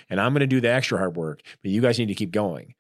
And 0.10 0.22
I'm 0.22 0.32
going 0.32 0.40
to 0.40 0.48
do 0.48 0.62
the 0.62 0.70
extra 0.70 1.00
hard 1.00 1.18
work, 1.18 1.42
but 1.62 1.70
you 1.70 1.82
guys 1.82 2.00
need 2.00 2.08
to 2.08 2.16
keep 2.16 2.32
going. 2.32 2.76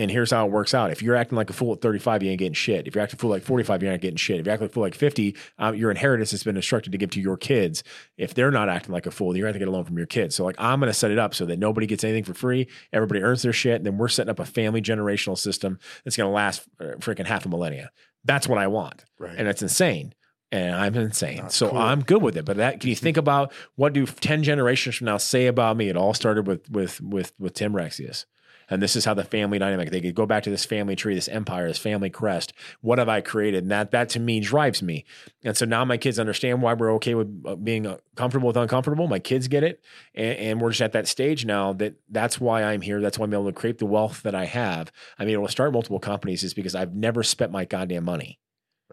And 0.00 0.10
here's 0.10 0.30
how 0.30 0.46
it 0.46 0.50
works 0.50 0.72
out. 0.72 0.90
If 0.90 1.02
you're 1.02 1.14
acting 1.14 1.36
like 1.36 1.50
a 1.50 1.52
fool 1.52 1.74
at 1.74 1.82
35, 1.82 2.22
you 2.22 2.30
ain't 2.30 2.38
getting 2.38 2.54
shit. 2.54 2.88
If 2.88 2.94
you're 2.94 3.04
acting 3.04 3.18
a 3.18 3.20
fool 3.20 3.28
like 3.28 3.42
45, 3.42 3.82
you're 3.82 3.92
not 3.92 4.00
getting 4.00 4.16
shit. 4.16 4.40
If 4.40 4.46
you're 4.46 4.54
acting 4.54 4.64
like 4.64 4.70
a 4.70 4.72
fool 4.72 4.82
like 4.82 4.94
50, 4.94 5.36
um, 5.58 5.74
your 5.74 5.90
inheritance 5.90 6.30
has 6.30 6.42
been 6.42 6.56
instructed 6.56 6.92
to 6.92 6.98
give 6.98 7.10
to 7.10 7.20
your 7.20 7.36
kids. 7.36 7.84
If 8.16 8.32
they're 8.32 8.50
not 8.50 8.70
acting 8.70 8.94
like 8.94 9.04
a 9.04 9.10
fool, 9.10 9.36
you're 9.36 9.44
going 9.44 9.52
to 9.52 9.58
get 9.58 9.68
a 9.68 9.70
loan 9.70 9.84
from 9.84 9.98
your 9.98 10.06
kids. 10.06 10.34
So, 10.34 10.42
like, 10.42 10.56
I'm 10.58 10.80
going 10.80 10.88
to 10.88 10.94
set 10.94 11.10
it 11.10 11.18
up 11.18 11.34
so 11.34 11.44
that 11.44 11.58
nobody 11.58 11.86
gets 11.86 12.02
anything 12.02 12.24
for 12.24 12.32
free. 12.32 12.66
Everybody 12.94 13.20
earns 13.20 13.42
their 13.42 13.52
shit. 13.52 13.76
And 13.76 13.84
then 13.84 13.98
we're 13.98 14.08
setting 14.08 14.30
up 14.30 14.38
a 14.38 14.46
family 14.46 14.80
generational 14.80 15.36
system 15.36 15.78
that's 16.02 16.16
going 16.16 16.28
to 16.28 16.34
last 16.34 16.62
uh, 16.80 16.96
freaking 17.00 17.26
half 17.26 17.44
a 17.44 17.50
millennia. 17.50 17.90
That's 18.24 18.48
what 18.48 18.58
I 18.58 18.68
want. 18.68 19.04
Right. 19.18 19.34
And 19.36 19.48
it's 19.48 19.60
insane 19.60 20.14
and 20.50 20.74
I'm 20.74 20.94
insane. 20.96 21.48
so 21.50 21.68
cool. 21.68 21.78
I'm 21.78 22.02
good 22.02 22.22
with 22.22 22.38
it. 22.38 22.46
But 22.46 22.56
that 22.56 22.80
can 22.80 22.88
you 22.88 22.96
think 22.96 23.18
about 23.18 23.52
what 23.76 23.92
do 23.92 24.06
ten 24.06 24.42
generations 24.42 24.96
from 24.96 25.04
now 25.04 25.18
say 25.18 25.46
about 25.46 25.76
me? 25.76 25.90
It 25.90 25.96
all 25.96 26.14
started 26.14 26.46
with 26.46 26.68
with 26.70 27.02
with 27.02 27.32
with 27.38 27.52
Tim 27.52 27.74
Rexius 27.74 28.24
and 28.70 28.80
this 28.80 28.96
is 28.96 29.04
how 29.04 29.14
the 29.14 29.24
family 29.24 29.58
dynamic 29.58 29.90
they 29.90 30.00
could 30.00 30.14
go 30.14 30.26
back 30.26 30.44
to 30.44 30.50
this 30.50 30.64
family 30.64 30.96
tree 30.96 31.14
this 31.14 31.28
empire 31.28 31.68
this 31.68 31.78
family 31.78 32.08
crest. 32.08 32.52
What 32.80 32.98
have 32.98 33.08
i 33.08 33.20
created? 33.20 33.64
And 33.64 33.70
that 33.70 33.90
that 33.90 34.08
to 34.10 34.20
me 34.20 34.40
drives 34.40 34.82
me. 34.82 35.04
And 35.44 35.56
so 35.56 35.66
now 35.66 35.84
my 35.84 35.96
kids 35.96 36.18
understand 36.18 36.62
why 36.62 36.72
we're 36.74 36.92
okay 36.94 37.14
with 37.14 37.42
uh, 37.44 37.56
being 37.56 37.86
uh, 37.86 37.98
comfortable 38.14 38.46
with 38.46 38.56
uncomfortable. 38.56 39.08
My 39.08 39.18
kids 39.18 39.48
get 39.48 39.64
it. 39.64 39.82
And, 40.14 40.38
and, 40.38 40.60
we're 40.60 40.70
just 40.70 40.82
at 40.82 40.92
that 40.92 41.08
stage 41.08 41.44
now 41.44 41.72
that 41.74 41.94
that's 42.08 42.40
why 42.40 42.62
i'm 42.62 42.82
here. 42.82 43.00
That's 43.00 43.18
why 43.18 43.24
i'm 43.24 43.34
able 43.34 43.46
to 43.46 43.52
create 43.52 43.78
the 43.78 43.86
wealth 43.86 44.22
that 44.22 44.34
i 44.34 44.44
have. 44.44 44.92
I'm 45.18 45.28
able 45.28 45.46
to 45.46 45.52
start 45.52 45.72
multiple 45.72 46.00
companies 46.00 46.44
is 46.44 46.54
because 46.54 46.74
i've 46.74 46.94
never 46.94 47.22
spent 47.22 47.50
my 47.50 47.64
goddamn 47.64 48.04
money 48.04 48.38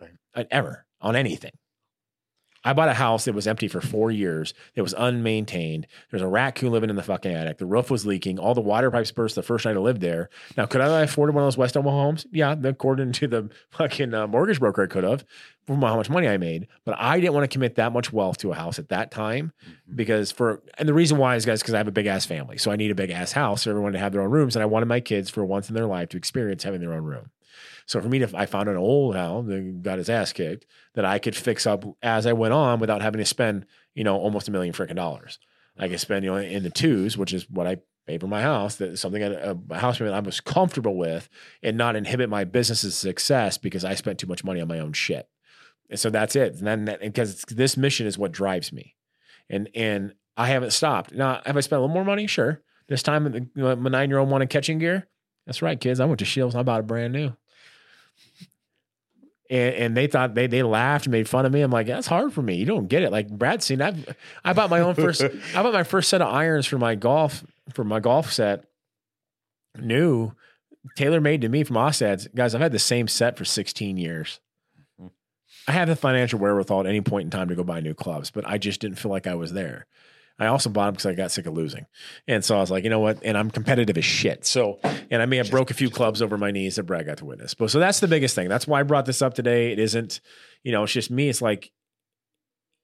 right. 0.01 0.47
ever 0.49 0.85
on 1.01 1.15
anything 1.15 1.51
I 2.67 2.73
bought 2.73 2.89
a 2.89 2.93
house 2.93 3.23
that 3.23 3.34
was 3.34 3.47
empty 3.47 3.69
for 3.69 3.80
four 3.80 4.12
years. 4.12 4.53
It 4.75 4.82
was 4.82 4.93
unmaintained. 4.93 5.86
There's 6.12 6.21
a 6.21 6.27
raccoon 6.27 6.73
living 6.73 6.89
in 6.89 6.97
the 6.97 7.01
fucking 7.01 7.32
attic. 7.32 7.60
The 7.60 7.65
roof 7.65 7.89
was 7.89 8.06
leaking. 8.06 8.39
All 8.39 8.53
the 8.53 8.60
water 8.60 8.91
pipes 8.91 9.10
burst 9.10 9.36
the 9.36 9.41
first 9.41 9.63
night 9.63 9.77
I 9.77 9.80
lived 9.80 10.01
there. 10.01 10.30
Now, 10.58 10.65
could 10.65 10.82
I 10.82 10.99
have 10.99 11.10
afforded 11.10 11.34
one 11.34 11.45
of 11.45 11.47
those 11.47 11.58
West 11.58 11.77
Omaha 11.77 11.95
homes? 11.95 12.27
Yeah, 12.30 12.53
according 12.62 13.13
to 13.13 13.27
the 13.27 13.49
fucking 13.71 14.13
uh, 14.13 14.27
mortgage 14.27 14.60
broker, 14.60 14.84
I 14.84 14.88
could 14.88 15.06
have 15.06 15.23
from 15.65 15.82
how 15.82 15.95
much 15.95 16.10
money 16.10 16.27
I 16.27 16.36
made. 16.36 16.67
But 16.84 16.95
I 16.99 17.21
didn't 17.21 17.36
want 17.36 17.49
to 17.49 17.56
commit 17.56 17.75
that 17.75 17.93
much 17.93 18.12
wealth 18.12 18.38
to 18.39 18.51
a 18.51 18.56
house 18.56 18.80
at 18.80 18.89
that 18.89 19.12
time 19.12 19.53
mm-hmm. 19.63 19.95
because 19.95 20.34
for, 20.34 20.62
and 20.77 20.89
the 20.89 20.93
reason 20.93 21.17
why 21.17 21.38
is, 21.38 21.45
guys, 21.45 21.62
because 21.62 21.73
I 21.73 21.77
have 21.77 21.88
a 21.88 21.91
big 21.91 22.08
ass 22.08 22.25
family. 22.25 22.58
So 22.58 22.71
I 22.71 22.75
need 22.75 22.91
a 22.91 22.95
big 22.95 23.12
ass 23.12 23.32
house 23.32 23.63
for 23.63 23.69
everyone 23.69 23.93
to 23.93 23.99
have 23.99 24.12
their 24.12 24.21
own 24.21 24.32
rooms. 24.32 24.58
And 24.58 24.63
I 24.63 24.65
wanted 24.65 24.88
my 24.88 24.99
kids 24.99 25.30
for 25.30 25.45
once 25.45 25.69
in 25.69 25.75
their 25.75 25.86
life 25.86 26.10
to 26.10 26.17
experience 26.17 26.63
having 26.63 26.82
their 26.82 26.93
own 26.93 27.03
room. 27.03 27.32
So 27.88 28.02
for 28.02 28.10
me 28.10 28.19
to, 28.19 28.30
I 28.38 28.45
found 28.45 28.67
an 28.67 28.76
old 28.76 29.15
hound 29.15 29.47
that 29.50 29.82
got 29.82 29.97
his 29.97 30.10
ass 30.10 30.34
kicked 30.34 30.65
that 30.93 31.06
I 31.06 31.19
could 31.19 31.36
fix 31.36 31.65
up 31.65 31.86
as 32.04 32.28
I 32.28 32.34
went 32.34 32.54
on 32.54 32.80
without 32.80 33.02
having 33.02 33.19
to 33.19 33.26
spend, 33.26 33.65
you 33.95 34.04
know, 34.04 34.17
almost 34.17 34.50
a 34.50 34.52
million 34.52 34.73
freaking 34.73 34.97
dollars. 34.97 35.39
I 35.80 35.88
could 35.88 36.02
spend, 36.02 36.26
you 36.26 36.32
know, 36.32 36.38
in 36.38 36.63
the 36.63 36.69
twos, 36.69 37.17
which 37.17 37.34
is 37.34 37.50
what 37.50 37.65
I 37.65 37.78
pay 38.06 38.17
for 38.17 38.28
my 38.28 38.41
house, 38.41 38.76
that 38.76 39.00
something 39.00 39.23
a, 39.23 39.32
uh, 39.32 39.56
a 39.69 39.80
house 39.80 40.00
payment 40.00 40.15
I 40.15 40.19
was 40.19 40.41
comfortable 40.41 40.97
with 40.97 41.30
and 41.63 41.78
not 41.78 41.95
inhibit 41.95 42.30
my 42.30 42.43
business's 42.43 42.97
success 42.97 43.58
because 43.58 43.86
I 43.86 43.95
spent 43.95 44.19
too 44.19 44.28
much 44.28 44.43
money 44.43 44.60
on 44.60 44.67
my 44.67 44.80
own 44.80 44.91
shit. 44.91 45.30
And 45.89 45.97
so 45.97 46.10
that's 46.10 46.36
it. 46.36 46.56
And 46.56 46.67
then 46.67 46.97
because 47.00 47.43
this 47.43 47.78
mission 47.78 48.06
is 48.06 48.17
what 48.17 48.34
drives 48.34 48.73
me. 48.73 48.95
And, 49.50 49.69
and 49.73 50.13
I 50.36 50.47
haven't 50.47 50.71
stopped. 50.71 51.13
Now, 51.13 51.41
have 51.45 51.56
I 51.56 51.62
spent 51.62 51.78
a 51.78 51.82
little 51.82 51.93
more 51.93 52.04
money? 52.04 52.28
Sure. 52.28 52.62
This 52.89 53.02
time, 53.02 53.50
my 53.56 53.76
nine 53.76 54.10
year 54.10 54.19
old 54.19 54.30
wanted 54.30 54.50
catching 54.50 54.80
gear. 54.80 55.08
That's 55.45 55.62
right, 55.62 55.80
kids. 55.80 56.02
I 56.02 56.06
went 56.06 56.19
to 56.19 56.26
Scheels. 56.26 56.56
I 56.56 56.63
bought 56.63 56.82
a 56.82 56.84
brand 56.84 57.13
new 57.13 57.34
And, 59.49 59.75
and 59.75 59.97
they 59.97 60.08
thought 60.08 60.36
they 60.36 60.47
they 60.47 60.63
laughed 60.63 61.06
and 61.06 61.12
made 61.12 61.30
fun 61.30 61.45
of 61.45 61.53
me. 61.53 61.62
I'm 61.62 61.71
like, 61.71 61.88
that's 61.88 62.08
hard 62.08 62.34
for 62.34 62.41
me. 62.41 62.56
You 62.56 62.65
don't 62.65 62.88
get 62.88 63.03
it. 63.03 63.12
Like 63.12 63.30
Brad 63.30 63.63
seen, 63.63 63.82
I 63.82 63.95
I 64.43 64.53
bought 64.53 64.69
my 64.69 64.82
own 64.82 64.95
first. 64.95 65.23
I 65.56 65.63
bought 65.63 65.73
my 65.73 65.84
first 65.84 66.10
set 66.10 66.21
of 66.21 66.34
irons 66.34 66.65
for 66.65 66.77
my 66.77 66.95
golf 66.95 67.43
for 67.73 67.84
my 67.84 67.99
golf 67.99 68.32
set. 68.32 68.65
New, 69.80 70.34
tailor 70.95 71.21
made 71.21 71.41
to 71.41 71.49
me 71.49 71.63
from 71.63 71.75
Ostads. 71.75 72.34
Guys, 72.34 72.56
I've 72.56 72.62
had 72.62 72.71
the 72.71 72.80
same 72.80 73.08
set 73.08 73.38
for 73.38 73.45
16 73.45 73.97
years. 73.97 74.39
Hmm. 74.99 75.08
I 75.67 75.73
have 75.73 75.88
the 75.88 75.95
financial 75.95 76.39
wherewithal 76.39 76.82
at 76.82 76.86
any 76.88 77.01
point 77.01 77.25
in 77.25 77.30
time 77.30 77.49
to 77.49 77.56
go 77.56 77.63
buy 77.63 77.80
new 77.80 77.93
clubs, 77.93 78.32
but 78.32 78.47
I 78.47 78.58
just 78.58 78.82
didn't 78.82 78.97
feel 78.97 79.12
like 79.12 79.27
I 79.27 79.36
was 79.36 79.53
there. 79.53 79.86
I 80.39 80.47
also 80.47 80.69
bought 80.69 80.86
them 80.86 80.93
because 80.93 81.06
I 81.08 81.13
got 81.13 81.32
sick 81.32 81.47
of 81.47 81.54
losing. 81.54 81.86
And 82.28 82.45
so 82.45 82.58
I 82.58 82.60
was 82.60 82.69
like, 82.69 82.84
you 82.84 82.89
know 82.89 83.00
what? 83.00 83.19
And 83.23 83.38
I'm 83.38 83.50
competitive 83.50 83.97
as 83.97 84.06
shit. 84.06 84.45
So, 84.45 84.80
and 85.10 85.21
I 85.21 85.26
may 85.26 85.38
have 85.38 85.50
broke 85.50 85.71
a 85.71 85.73
few 85.73 85.89
clubs 85.89 86.21
over 86.21 86.38
my 86.38 86.52
knees 86.52 86.76
that 86.76 86.84
Brad 86.84 87.06
got 87.06 87.17
to 87.17 87.26
witness. 87.26 87.54
But 87.54 87.71
so 87.71 87.80
that's 87.80 88.00
the 88.00 88.08
biggest 88.08 88.36
thing. 88.36 88.47
That's 88.47 88.67
why 88.67 88.80
I 88.80 88.84
brought 88.84 89.06
this 89.06 89.21
up 89.21 89.34
today. 89.34 89.71
It 89.71 89.80
isn't, 89.80 90.21
you 90.63 90.71
know, 90.71 90.84
it's 90.84 90.93
just 90.93 91.10
me. 91.10 91.30
It's 91.30 91.41
like 91.41 91.71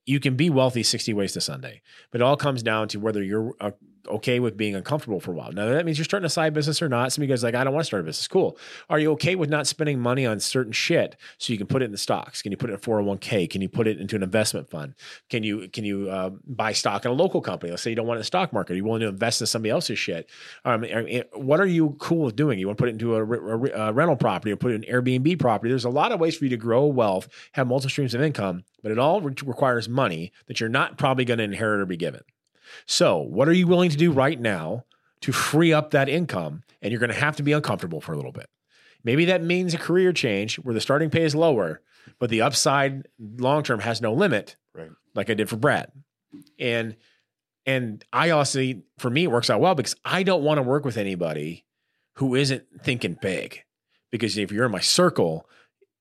you 0.06 0.20
can 0.20 0.36
be 0.36 0.50
wealthy 0.50 0.84
60 0.84 1.14
ways 1.14 1.34
to 1.34 1.42
Sunday, 1.42 1.82
but 2.12 2.22
it 2.22 2.24
all 2.24 2.38
comes 2.38 2.64
down 2.64 2.88
to 2.90 3.00
whether 3.00 3.24
you're 3.24 3.54
uh, 3.62 3.72
okay 4.08 4.40
with 4.40 4.58
being 4.58 4.76
uncomfortable 4.76 5.20
for 5.20 5.32
a 5.32 5.36
while. 5.36 5.52
Now 5.52 5.68
that 5.68 5.86
means 5.86 5.98
you're 5.98 6.06
starting 6.06 6.26
a 6.26 6.30
side 6.30 6.54
business 6.54 6.82
or 6.82 6.90
not. 6.90 7.12
Some 7.12 7.24
you 7.24 7.28
guys 7.28 7.44
like, 7.44 7.56
I 7.56 7.64
don't 7.64 7.74
want 7.74 7.84
to 7.84 7.88
start 7.88 8.02
a 8.02 8.06
business. 8.06 8.28
Cool. 8.28 8.58
Are 8.90 9.00
you 9.00 9.12
okay 9.14 9.36
with 9.36 9.50
not 9.50 9.68
spending 9.68 10.00
money 10.00 10.26
on 10.26 10.40
certain 10.40 10.72
shit 10.74 11.16
so 11.38 11.54
you 11.54 11.58
can 11.58 11.68
put 11.68 11.82
it 11.82 11.86
in 11.86 11.92
the 11.92 11.98
stocks? 11.98 12.42
Can 12.42 12.52
you 12.52 12.58
put 12.58 12.70
it 12.70 12.74
in 12.74 12.80
a 12.80 12.82
401k? 12.82 13.50
Can 13.50 13.62
you 13.62 13.70
put 13.70 13.88
it 13.88 14.00
into 14.00 14.16
an 14.16 14.24
investment 14.24 14.70
fund? 14.70 14.96
Can 15.30 15.44
you 15.44 15.70
can 15.70 15.86
you 15.86 16.10
uh, 16.10 16.32
buy 16.46 16.74
stock 16.74 17.06
in 17.06 17.12
a 17.12 17.14
local 17.14 17.42
company? 17.42 17.72
Let's 17.72 17.84
say 17.84 17.90
you 17.90 17.96
don't 17.96 18.08
want 18.08 18.18
it 18.18 18.20
in 18.20 18.22
the 18.22 18.26
stock 18.26 18.54
market. 18.54 18.74
Are 18.74 18.76
You 18.76 18.84
willing 18.84 19.02
to 19.02 19.08
invest 19.08 19.42
in 19.42 19.48
somebody 19.48 19.72
else's 19.72 20.00
shit. 20.00 20.30
Um, 20.66 20.86
what 21.34 21.60
are 21.60 21.66
you 21.66 21.96
cool 22.00 22.26
with 22.26 22.36
doing? 22.36 22.60
You 22.60 22.68
want 22.68 22.78
to 22.78 22.82
put 22.82 22.90
it 22.90 22.94
into 22.94 23.16
a, 23.16 23.26
a, 23.26 23.90
a 23.90 23.94
rental 23.94 24.16
property 24.16 24.52
or 24.52 24.56
put 24.56 24.72
it 24.72 24.76
in 24.76 24.84
an 24.84 24.90
Airbnb 25.04 25.40
property? 25.40 25.70
There's 25.70 25.86
a 25.86 25.90
lot 25.90 26.12
of 26.12 26.20
ways 26.20 26.38
for 26.38 26.46
you 26.46 26.50
to 26.50 26.58
grow 26.58 26.86
wealth, 26.86 27.28
have 27.54 27.68
multiple 27.68 27.90
streams 27.90 28.14
of 28.14 28.22
income, 28.22 28.64
but 28.82 28.92
it 28.92 29.00
all 29.00 29.22
re- 29.22 29.34
requires 29.46 29.88
money 29.88 30.32
that 30.48 30.60
you're 30.60 30.70
not 30.70 30.98
probably 30.98 31.26
going 31.26 31.38
to 31.40 31.44
inherit 31.44 31.80
or 31.80 31.86
be 31.86 31.98
given. 31.98 32.22
So, 32.86 33.18
what 33.20 33.48
are 33.48 33.54
you 33.54 33.68
willing 33.68 33.90
to 33.90 33.98
do 33.98 34.12
right 34.12 34.40
now 34.40 34.86
to 35.22 35.32
free 35.32 35.74
up 35.74 35.92
that 35.92 36.10
income? 36.10 36.64
And 36.82 36.92
you're 36.92 37.00
going 37.00 37.12
to 37.14 37.20
have 37.20 37.36
to 37.38 37.44
be 37.44 37.52
uncomfortable 37.54 38.02
for 38.02 38.14
a 38.14 38.16
little 38.16 38.32
bit. 38.32 38.50
Maybe 39.04 39.26
that 39.26 39.44
means 39.44 39.74
a 39.74 39.78
career 39.78 40.14
change 40.14 40.56
where 40.58 40.74
the 40.74 40.82
starting 40.82 41.10
pay 41.10 41.24
is 41.24 41.36
lower, 41.36 41.82
but 42.20 42.30
the 42.30 42.42
upside 42.42 43.08
long 43.20 43.64
term 43.64 43.80
has 43.82 44.02
no 44.02 44.14
limit, 44.14 44.56
Right. 44.74 44.92
like 45.14 45.30
I 45.30 45.34
did 45.34 45.50
for 45.50 45.58
Brad. 45.58 45.92
And 46.60 46.96
and 47.66 48.04
I 48.12 48.32
also 48.32 48.74
for 48.98 49.10
me 49.10 49.24
it 49.26 49.32
works 49.32 49.50
out 49.50 49.62
well 49.62 49.76
because 49.76 49.96
I 50.04 50.24
don't 50.24 50.44
want 50.44 50.58
to 50.58 50.64
work 50.64 50.84
with 50.86 50.98
anybody 50.98 51.66
who 52.16 52.36
isn't 52.36 52.64
thinking 52.84 53.18
big. 53.22 53.64
Because 54.12 54.38
if 54.38 54.52
you're 54.52 54.66
in 54.66 54.72
my 54.72 54.80
circle, 54.80 55.50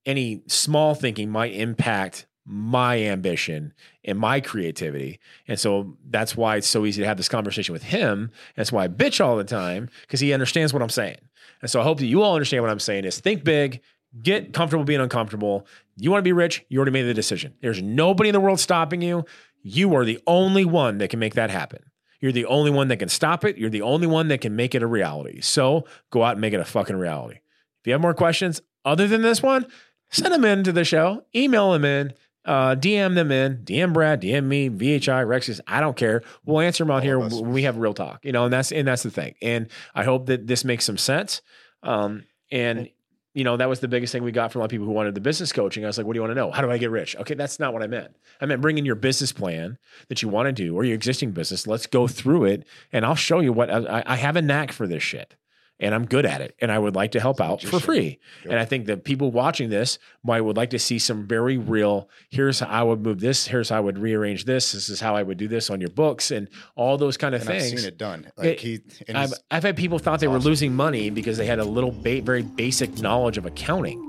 any 0.05 0.43
small 0.47 0.93
thinking 0.95 1.29
might 1.29 1.53
impact 1.53 2.25
my 2.45 2.99
ambition 2.99 3.73
and 4.03 4.19
my 4.19 4.41
creativity. 4.41 5.19
And 5.47 5.59
so 5.59 5.97
that's 6.09 6.35
why 6.35 6.57
it's 6.57 6.67
so 6.67 6.85
easy 6.85 7.01
to 7.01 7.07
have 7.07 7.17
this 7.17 7.29
conversation 7.29 7.73
with 7.73 7.83
him. 7.83 8.31
That's 8.55 8.71
why 8.71 8.83
I 8.83 8.87
bitch 8.87 9.23
all 9.23 9.37
the 9.37 9.43
time 9.43 9.89
because 10.01 10.19
he 10.19 10.33
understands 10.33 10.73
what 10.73 10.81
I'm 10.81 10.89
saying. 10.89 11.17
And 11.61 11.71
so 11.71 11.79
I 11.79 11.83
hope 11.83 11.99
that 11.99 12.05
you 12.05 12.21
all 12.21 12.33
understand 12.33 12.63
what 12.63 12.71
I'm 12.71 12.79
saying 12.79 13.05
is 13.05 13.19
think 13.19 13.43
big, 13.43 13.81
get 14.21 14.53
comfortable 14.53 14.83
being 14.83 14.99
uncomfortable. 14.99 15.65
You 15.97 16.11
want 16.11 16.19
to 16.19 16.23
be 16.23 16.33
rich, 16.33 16.65
you 16.67 16.79
already 16.79 16.91
made 16.91 17.03
the 17.03 17.13
decision. 17.13 17.53
There's 17.61 17.81
nobody 17.81 18.29
in 18.29 18.33
the 18.33 18.41
world 18.41 18.59
stopping 18.59 19.01
you. 19.01 19.25
You 19.61 19.95
are 19.95 20.03
the 20.03 20.19
only 20.27 20.65
one 20.65 20.97
that 20.97 21.09
can 21.09 21.19
make 21.19 21.35
that 21.35 21.49
happen. 21.49 21.83
You're 22.19 22.31
the 22.31 22.45
only 22.45 22.71
one 22.71 22.89
that 22.89 22.97
can 22.97 23.09
stop 23.09 23.43
it. 23.43 23.57
You're 23.57 23.69
the 23.69 23.81
only 23.81 24.07
one 24.07 24.29
that 24.29 24.41
can 24.41 24.55
make 24.55 24.75
it 24.75 24.83
a 24.83 24.87
reality. 24.87 25.41
So 25.41 25.85
go 26.09 26.23
out 26.23 26.33
and 26.33 26.41
make 26.41 26.53
it 26.53 26.59
a 26.59 26.65
fucking 26.65 26.95
reality. 26.95 27.39
If 27.81 27.87
you 27.87 27.93
have 27.93 28.01
more 28.01 28.13
questions 28.13 28.61
other 28.85 29.07
than 29.07 29.21
this 29.21 29.41
one, 29.41 29.65
send 30.09 30.33
them 30.33 30.45
in 30.45 30.63
to 30.63 30.71
the 30.71 30.85
show, 30.85 31.25
email 31.35 31.71
them 31.71 31.83
in, 31.83 32.13
uh, 32.45 32.75
DM 32.75 33.15
them 33.15 33.31
in, 33.31 33.57
DM 33.57 33.93
Brad, 33.93 34.21
DM 34.21 34.45
me, 34.45 34.69
VHI, 34.69 35.25
Rexius. 35.25 35.59
I 35.67 35.79
don't 35.79 35.95
care. 35.95 36.21
We'll 36.45 36.59
answer 36.59 36.83
them 36.83 36.91
out 36.91 37.03
here 37.03 37.17
when 37.19 37.51
we 37.51 37.63
have 37.63 37.77
real 37.77 37.93
talk, 37.93 38.23
you 38.25 38.31
know, 38.31 38.45
and 38.45 38.53
that's, 38.53 38.71
and 38.71 38.87
that's 38.87 39.03
the 39.03 39.11
thing. 39.11 39.35
And 39.41 39.67
I 39.95 40.03
hope 40.03 40.25
that 40.27 40.47
this 40.47 40.65
makes 40.65 40.85
some 40.85 40.97
sense. 40.97 41.41
Um, 41.83 42.25
and, 42.51 42.89
you 43.33 43.43
know, 43.43 43.57
that 43.57 43.69
was 43.69 43.79
the 43.79 43.87
biggest 43.87 44.11
thing 44.11 44.23
we 44.23 44.31
got 44.31 44.51
from 44.51 44.59
a 44.59 44.61
lot 44.61 44.65
of 44.65 44.71
people 44.71 44.85
who 44.85 44.91
wanted 44.91 45.15
the 45.15 45.21
business 45.21 45.51
coaching. 45.51 45.83
I 45.83 45.87
was 45.87 45.97
like, 45.97 46.05
what 46.05 46.13
do 46.13 46.17
you 46.17 46.21
want 46.21 46.31
to 46.31 46.35
know? 46.35 46.51
How 46.51 46.61
do 46.61 46.69
I 46.69 46.77
get 46.77 46.91
rich? 46.91 47.15
Okay. 47.15 47.33
That's 47.33 47.59
not 47.59 47.73
what 47.73 47.81
I 47.81 47.87
meant. 47.87 48.15
I 48.39 48.45
meant 48.45 48.61
bring 48.61 48.77
in 48.77 48.85
your 48.85 48.95
business 48.95 49.31
plan 49.31 49.77
that 50.09 50.21
you 50.21 50.27
want 50.27 50.47
to 50.47 50.51
do 50.51 50.75
or 50.75 50.83
your 50.83 50.95
existing 50.95 51.31
business. 51.31 51.65
Let's 51.65 51.87
go 51.87 52.07
through 52.07 52.45
it 52.45 52.67
and 52.91 53.05
I'll 53.05 53.15
show 53.15 53.39
you 53.39 53.53
what 53.53 53.71
I, 53.71 54.03
I 54.05 54.15
have 54.17 54.35
a 54.35 54.41
knack 54.41 54.71
for 54.71 54.85
this 54.85 55.01
shit 55.01 55.35
and 55.83 55.93
I'm 55.93 56.05
good 56.05 56.25
at 56.25 56.41
it. 56.41 56.55
And 56.61 56.71
I 56.71 56.79
would 56.79 56.95
like 56.95 57.11
to 57.11 57.19
help 57.19 57.41
out 57.41 57.61
for 57.61 57.79
free. 57.79 58.19
Yep. 58.43 58.51
And 58.51 58.59
I 58.59 58.65
think 58.65 58.85
that 58.85 59.03
people 59.03 59.31
watching 59.31 59.69
this 59.69 59.99
might 60.23 60.41
would 60.41 60.55
like 60.55 60.69
to 60.69 60.79
see 60.79 60.97
some 60.97 61.27
very 61.27 61.57
real, 61.57 62.09
here's 62.29 62.61
how 62.61 62.67
I 62.67 62.83
would 62.83 63.01
move 63.01 63.19
this, 63.19 63.45
here's 63.45 63.69
how 63.69 63.77
I 63.77 63.79
would 63.81 63.99
rearrange 63.99 64.45
this, 64.45 64.71
this 64.71 64.87
is 64.87 65.01
how 65.01 65.15
I 65.15 65.23
would 65.23 65.37
do 65.37 65.47
this 65.47 65.69
on 65.69 65.81
your 65.81 65.89
books 65.89 66.31
and 66.31 66.47
all 66.75 66.97
those 66.97 67.17
kind 67.17 67.35
of 67.35 67.41
and 67.41 67.49
things. 67.49 67.73
I've 67.73 67.79
seen 67.79 67.87
it 67.87 67.97
done. 67.97 68.31
Like 68.37 68.47
it, 68.47 68.59
he, 68.61 68.79
I've, 69.13 69.33
I've, 69.51 69.63
had 69.63 69.75
people 69.75 69.99
thought 69.99 70.19
they 70.21 70.27
awesome. 70.27 70.39
were 70.41 70.49
losing 70.49 70.73
money 70.73 71.09
because 71.09 71.37
they 71.37 71.45
had 71.45 71.59
a 71.59 71.65
little 71.65 71.91
ba- 71.91 72.21
very 72.21 72.43
basic 72.43 72.99
knowledge 72.99 73.37
of 73.37 73.45
accounting. 73.45 73.99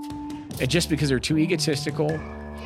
And 0.61 0.71
just 0.71 0.89
because 0.89 1.09
they're 1.09 1.19
too 1.19 1.39
egotistical 1.39 2.09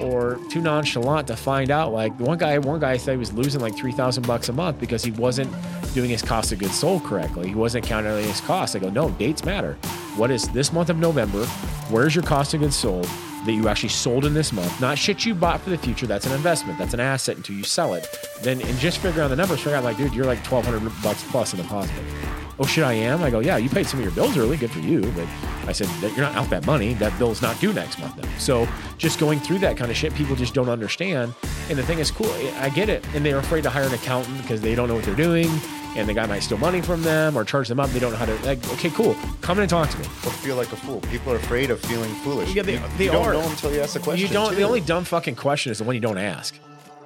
or 0.00 0.38
too 0.50 0.60
nonchalant 0.60 1.26
to 1.28 1.36
find 1.36 1.70
out. 1.70 1.92
Like 1.92 2.18
one 2.20 2.38
guy, 2.38 2.58
one 2.58 2.80
guy 2.80 2.96
said 2.96 3.12
he 3.12 3.18
was 3.18 3.32
losing 3.32 3.60
like 3.60 3.76
three 3.76 3.92
thousand 3.92 4.26
bucks 4.26 4.48
a 4.48 4.52
month 4.52 4.78
because 4.78 5.02
he 5.02 5.10
wasn't 5.12 5.52
doing 5.94 6.10
his 6.10 6.22
cost 6.22 6.52
of 6.52 6.58
goods 6.58 6.78
sold 6.78 7.04
correctly. 7.04 7.48
He 7.48 7.54
wasn't 7.54 7.84
calculating 7.84 8.28
his 8.28 8.40
costs. 8.42 8.76
I 8.76 8.78
go, 8.78 8.90
no, 8.90 9.10
dates 9.12 9.44
matter. 9.44 9.74
What 10.16 10.30
is 10.30 10.48
this 10.48 10.72
month 10.72 10.90
of 10.90 10.98
November? 10.98 11.44
Where's 11.90 12.14
your 12.14 12.24
cost 12.24 12.54
of 12.54 12.60
goods 12.60 12.76
sold 12.76 13.08
that 13.46 13.52
you 13.52 13.68
actually 13.68 13.88
sold 13.90 14.24
in 14.24 14.34
this 14.34 14.52
month? 14.52 14.80
Not 14.80 14.98
shit 14.98 15.24
you 15.24 15.34
bought 15.34 15.60
for 15.60 15.70
the 15.70 15.78
future. 15.78 16.06
That's 16.06 16.26
an 16.26 16.32
investment. 16.32 16.78
That's 16.78 16.94
an 16.94 17.00
asset 17.00 17.36
until 17.36 17.56
you 17.56 17.64
sell 17.64 17.94
it. 17.94 18.08
Then 18.42 18.60
and 18.60 18.78
just 18.78 18.98
figure 18.98 19.22
out 19.22 19.28
the 19.28 19.36
numbers. 19.36 19.60
Figure 19.60 19.76
out 19.76 19.84
like, 19.84 19.96
dude, 19.96 20.14
you're 20.14 20.26
like 20.26 20.42
twelve 20.44 20.64
hundred 20.64 20.90
bucks 21.02 21.24
plus 21.30 21.52
in 21.54 21.60
the 21.60 21.66
positive 21.66 22.47
oh 22.60 22.66
shit, 22.66 22.84
I 22.84 22.92
am. 22.92 23.22
I 23.22 23.30
go, 23.30 23.40
yeah, 23.40 23.56
you 23.56 23.68
paid 23.68 23.86
some 23.86 24.00
of 24.00 24.04
your 24.04 24.14
bills 24.14 24.36
early, 24.36 24.56
good 24.56 24.70
for 24.70 24.80
you. 24.80 25.00
But 25.12 25.26
I 25.66 25.72
said 25.72 25.88
you're 26.16 26.26
not 26.26 26.34
out 26.34 26.50
that 26.50 26.66
money. 26.66 26.94
That 26.94 27.16
bill's 27.18 27.42
not 27.42 27.58
due 27.60 27.72
next 27.72 27.98
month. 27.98 28.16
Then. 28.16 28.28
So 28.38 28.68
just 28.96 29.18
going 29.18 29.40
through 29.40 29.58
that 29.60 29.76
kind 29.76 29.90
of 29.90 29.96
shit, 29.96 30.14
people 30.14 30.36
just 30.36 30.54
don't 30.54 30.68
understand. 30.68 31.34
And 31.68 31.78
the 31.78 31.82
thing 31.82 31.98
is, 31.98 32.10
cool, 32.10 32.26
eh, 32.26 32.54
I 32.60 32.68
get 32.70 32.88
it. 32.88 33.04
And 33.14 33.24
they're 33.24 33.38
afraid 33.38 33.62
to 33.62 33.70
hire 33.70 33.84
an 33.84 33.94
accountant 33.94 34.40
because 34.42 34.60
they 34.60 34.74
don't 34.74 34.88
know 34.88 34.94
what 34.94 35.04
they're 35.04 35.14
doing. 35.14 35.48
And 35.96 36.08
the 36.08 36.14
guy 36.14 36.26
might 36.26 36.40
steal 36.40 36.58
money 36.58 36.80
from 36.80 37.02
them 37.02 37.36
or 37.36 37.44
charge 37.44 37.66
them 37.66 37.80
up. 37.80 37.90
They 37.90 37.98
don't 37.98 38.12
know 38.12 38.18
how 38.18 38.26
to. 38.26 38.34
Like, 38.44 38.66
okay, 38.74 38.90
cool. 38.90 39.16
Come 39.40 39.58
in 39.58 39.62
and 39.62 39.70
talk 39.70 39.88
to 39.90 39.98
me. 39.98 40.04
Or 40.04 40.30
feel 40.30 40.54
like 40.54 40.70
a 40.72 40.76
fool. 40.76 41.00
People 41.10 41.32
are 41.32 41.36
afraid 41.36 41.70
of 41.70 41.80
feeling 41.80 42.12
foolish. 42.16 42.54
Yeah, 42.54 42.62
they, 42.62 42.74
you, 42.74 42.82
they 42.98 43.04
you 43.06 43.10
are. 43.12 43.32
don't 43.32 43.42
know 43.42 43.50
until 43.50 43.72
you 43.72 43.80
ask 43.80 43.94
the 43.94 44.00
question. 44.00 44.26
You 44.26 44.32
don't. 44.32 44.50
Too. 44.50 44.56
The 44.56 44.62
only 44.62 44.80
dumb 44.80 45.04
fucking 45.04 45.34
question 45.36 45.72
is 45.72 45.78
the 45.78 45.84
one 45.84 45.94
you 45.94 46.00
don't 46.00 46.18
ask 46.18 46.54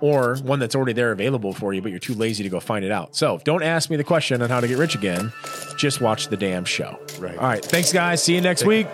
or 0.03 0.37
one 0.39 0.59
that's 0.59 0.75
already 0.75 0.93
there 0.93 1.13
available 1.13 1.55
for 1.55 1.73
you, 1.73 1.81
but 1.81 1.91
you're 1.91 1.99
too 1.99 2.15
lazy 2.15 2.43
to 2.43 2.51
go 2.51 2.61
find 2.61 2.85
it 2.85 2.91
out. 2.91 3.17
So 3.17 3.41
don't 3.45 3.63
ask 3.63 3.89
me 3.89 3.97
the 3.97 4.05
question 4.05 4.43
on 4.43 4.51
how 4.51 4.61
to 4.61 4.69
get 4.69 4.77
rich 4.77 4.95
again. 4.95 5.33
Just 5.79 6.01
watch 6.03 6.29
the 6.29 6.37
damn 6.37 6.65
show. 6.65 6.99
Right. 7.19 7.39
All 7.39 7.47
right. 7.47 7.65
Thanks, 7.65 7.93
guys. 7.93 8.23
See 8.23 8.35
you 8.35 8.41
next 8.41 8.67
week. 8.67 8.89